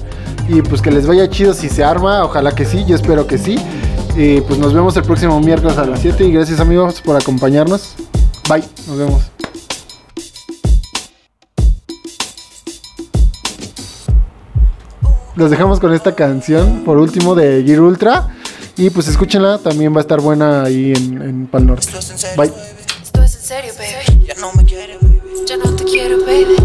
y 0.48 0.62
pues 0.62 0.82
que 0.82 0.92
les 0.92 1.06
vaya 1.06 1.30
chido 1.30 1.54
si 1.54 1.70
se 1.70 1.84
arma, 1.84 2.24
ojalá 2.24 2.54
que 2.54 2.66
sí, 2.66 2.86
yo 2.86 2.96
espero 2.96 3.28
que 3.28 3.38
sí. 3.38 3.58
Y 4.16 4.42
pues 4.42 4.58
nos 4.58 4.74
vemos 4.74 4.96
el 4.98 5.04
próximo 5.04 5.40
miércoles 5.40 5.78
a 5.78 5.86
las 5.86 6.00
7 6.00 6.26
y 6.26 6.32
gracias 6.32 6.60
amigos 6.60 7.02
por 7.02 7.16
acompañarnos. 7.16 7.96
Bye, 8.50 8.64
nos 8.88 8.98
vemos. 8.98 9.22
Los 15.36 15.52
dejamos 15.52 15.80
con 15.80 15.94
esta 15.94 16.16
canción, 16.16 16.84
por 16.84 16.98
último, 16.98 17.36
de 17.36 17.64
Gear 17.64 17.82
Ultra. 17.82 18.30
Y 18.76 18.90
pues 18.90 19.08
escúchenla, 19.08 19.60
también 19.60 19.94
va 19.94 19.98
a 19.98 20.02
estar 20.02 20.20
buena 20.20 20.64
ahí 20.64 20.94
en, 20.96 21.22
en 21.22 21.48
Pal 21.48 21.68
Norte. 21.68 21.88
Bye. 22.36 22.52
Esto 23.04 23.22
es 23.22 23.36
en 23.36 23.42
serio, 23.42 23.74
baby. 23.78 24.26
Ya 24.26 24.34
no 24.42 24.52
me 24.54 24.64
quiere, 24.64 24.98
baby. 24.98 25.22
Ya 25.48 25.58
no 25.58 25.76
te 25.76 25.84
quiero, 25.84 26.18
baby. 26.22 26.56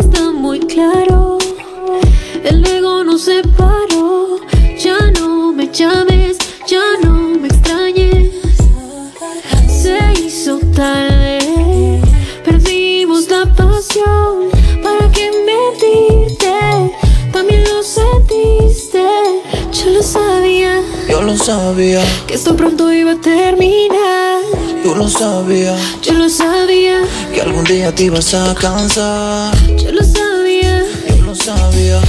Está 0.00 0.30
muy 0.32 0.60
claro. 0.60 1.38
El 2.44 2.62
nos 3.12 3.22
separó. 3.24 4.38
Ya 4.82 4.96
no 5.20 5.52
me 5.52 5.68
llames, 5.70 6.38
ya 6.66 6.80
no 7.02 7.38
me 7.38 7.48
extrañes. 7.48 8.30
Se 9.68 9.98
hizo 10.18 10.58
tarde. 10.74 12.00
Perdimos 12.42 13.28
la 13.28 13.44
pasión. 13.54 14.48
¿Para 14.82 15.10
qué 15.12 15.30
mentirte? 15.50 16.96
También 17.32 17.62
lo 17.64 17.82
sentiste. 17.82 19.04
Yo 19.72 19.90
lo 19.90 20.02
sabía 20.02 20.80
Yo 21.08 21.22
lo 21.22 21.36
sabía, 21.36 22.02
que 22.26 22.34
esto 22.34 22.56
pronto 22.56 22.90
iba 22.92 23.12
a 23.12 23.20
terminar. 23.20 24.40
tú 24.82 24.94
lo 24.94 25.08
sabías, 25.08 25.78
Yo 26.02 26.14
lo 26.14 26.28
sabía, 26.30 27.02
que 27.34 27.42
algún 27.42 27.64
día 27.64 27.94
te 27.94 28.04
ibas 28.04 28.32
a 28.32 28.54
cansar. 28.54 29.54
yo 29.76 29.92
lo 29.92 30.02
sabía. 30.02 30.84
Yo 31.08 31.24
lo 31.26 31.34
sabía, 31.34 32.00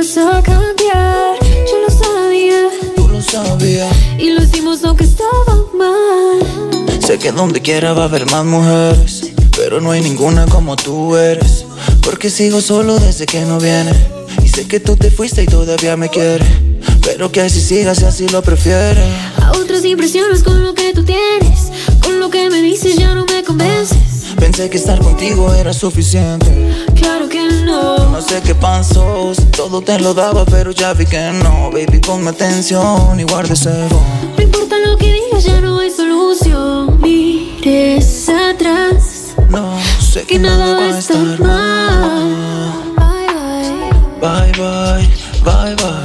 ibas 0.00 0.16
a 0.16 0.42
cambiar. 0.42 1.36
Yo 1.70 1.80
lo 1.82 1.90
sabía. 1.90 2.68
tú 2.96 3.08
lo 3.08 3.20
sabías. 3.20 3.94
Y 4.18 4.30
lo 4.30 4.42
hicimos 4.42 4.82
aunque 4.84 5.04
estaba 5.04 5.56
mal. 5.76 7.00
Sé 7.00 7.18
que 7.18 7.32
donde 7.32 7.60
quiera 7.60 7.92
va 7.92 8.02
a 8.02 8.04
haber 8.06 8.30
más 8.30 8.44
mujeres, 8.44 9.30
pero 9.56 9.80
no 9.80 9.90
hay 9.90 10.00
ninguna 10.00 10.46
como 10.46 10.76
tú 10.76 11.16
eres. 11.16 11.66
Porque 12.02 12.30
sigo 12.30 12.60
solo 12.60 12.98
desde 12.98 13.26
que 13.26 13.40
no 13.42 13.58
viene. 13.58 13.92
Y 14.42 14.48
sé 14.48 14.66
que 14.66 14.80
tú 14.80 14.96
te 14.96 15.10
fuiste 15.10 15.42
y 15.42 15.46
todavía 15.46 15.96
me 15.96 16.08
quieres. 16.08 16.48
Pero 17.02 17.30
que 17.30 17.42
así 17.42 17.60
sigas 17.60 18.00
y 18.00 18.04
así 18.04 18.28
lo 18.28 18.42
prefieres. 18.42 19.04
A 19.42 19.52
otras 19.52 19.84
impresiones 19.84 20.42
con 20.42 20.62
lo 20.62 20.74
que 20.74 20.94
tú 20.94 21.04
tienes. 21.04 21.70
Con 22.02 22.20
lo 22.20 22.30
que 22.30 22.48
me 22.48 22.62
dices 22.62 22.96
ya 22.96 23.14
no 23.14 23.26
me 23.26 23.42
convences. 23.42 23.98
Pensé 24.38 24.70
que 24.70 24.78
estar 24.78 24.98
contigo 25.00 25.52
era 25.52 25.74
suficiente. 25.74 26.46
Que 28.20 28.26
no. 28.26 28.28
Sé 28.28 28.42
qué 28.42 28.54
pasó, 28.54 29.34
si 29.34 29.44
todo 29.46 29.80
te 29.80 29.98
lo 29.98 30.12
daba, 30.14 30.44
pero 30.44 30.72
ya 30.72 30.92
vi 30.92 31.06
que 31.06 31.30
no. 31.42 31.70
Baby, 31.70 31.98
ponme 32.00 32.30
atención 32.30 33.18
y 33.18 33.22
guarda 33.24 33.54
ese. 33.54 33.70
No 33.70 34.42
importa 34.42 34.76
lo 34.78 34.96
que 34.96 35.12
digas, 35.12 35.44
ya 35.44 35.60
no 35.60 35.78
hay 35.78 35.90
solución. 35.90 37.00
Mires 37.00 38.28
atrás. 38.28 39.34
No 39.48 39.76
sé 40.00 40.24
Que 40.24 40.38
nada 40.38 40.74
va 40.74 40.94
a 40.94 40.98
estar 40.98 41.40
mal. 41.40 42.74
Bye 44.20 44.52
bye. 44.52 44.52
Bye, 44.52 44.52
bye, 44.52 45.08
bye, 45.44 45.74
bye. 45.76 45.99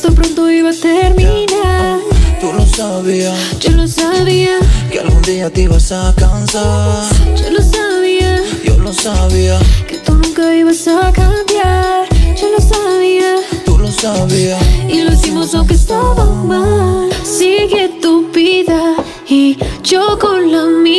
Esto 0.00 0.14
pronto 0.14 0.50
iba 0.50 0.70
a 0.70 0.72
terminar. 0.72 1.98
tú 2.40 2.54
lo 2.54 2.64
sabías. 2.64 3.36
Yo 3.58 3.72
lo 3.72 3.86
sabía, 3.86 4.58
Que 4.90 5.00
algún 5.00 5.20
día 5.20 5.50
te 5.50 5.62
ibas 5.64 5.92
a 5.92 6.14
cansar. 6.16 7.04
yo 7.36 7.50
lo 7.50 7.60
sabía, 7.60 8.40
Yo 8.64 8.78
lo 8.78 8.94
sabía, 8.94 9.58
que 9.86 9.98
tú 9.98 10.14
nunca 10.14 10.56
ibas 10.56 10.88
a 10.88 11.12
cambiar. 11.12 12.08
Yo 12.40 12.48
lo 12.50 12.60
sabía, 12.62 13.36
tú 13.66 13.76
lo 13.76 13.92
sabías. 13.92 14.62
y 14.88 15.02
lo 15.02 15.12
hicimos 15.12 15.54
aunque 15.54 15.74
estaba 15.74 16.24
mal. 16.24 17.10
Sigue 17.22 17.90
tu 18.00 18.30
vida 18.32 18.94
y 19.28 19.58
yo 19.82 20.18
con 20.18 20.50
la 20.50 20.64
mía, 20.64 20.89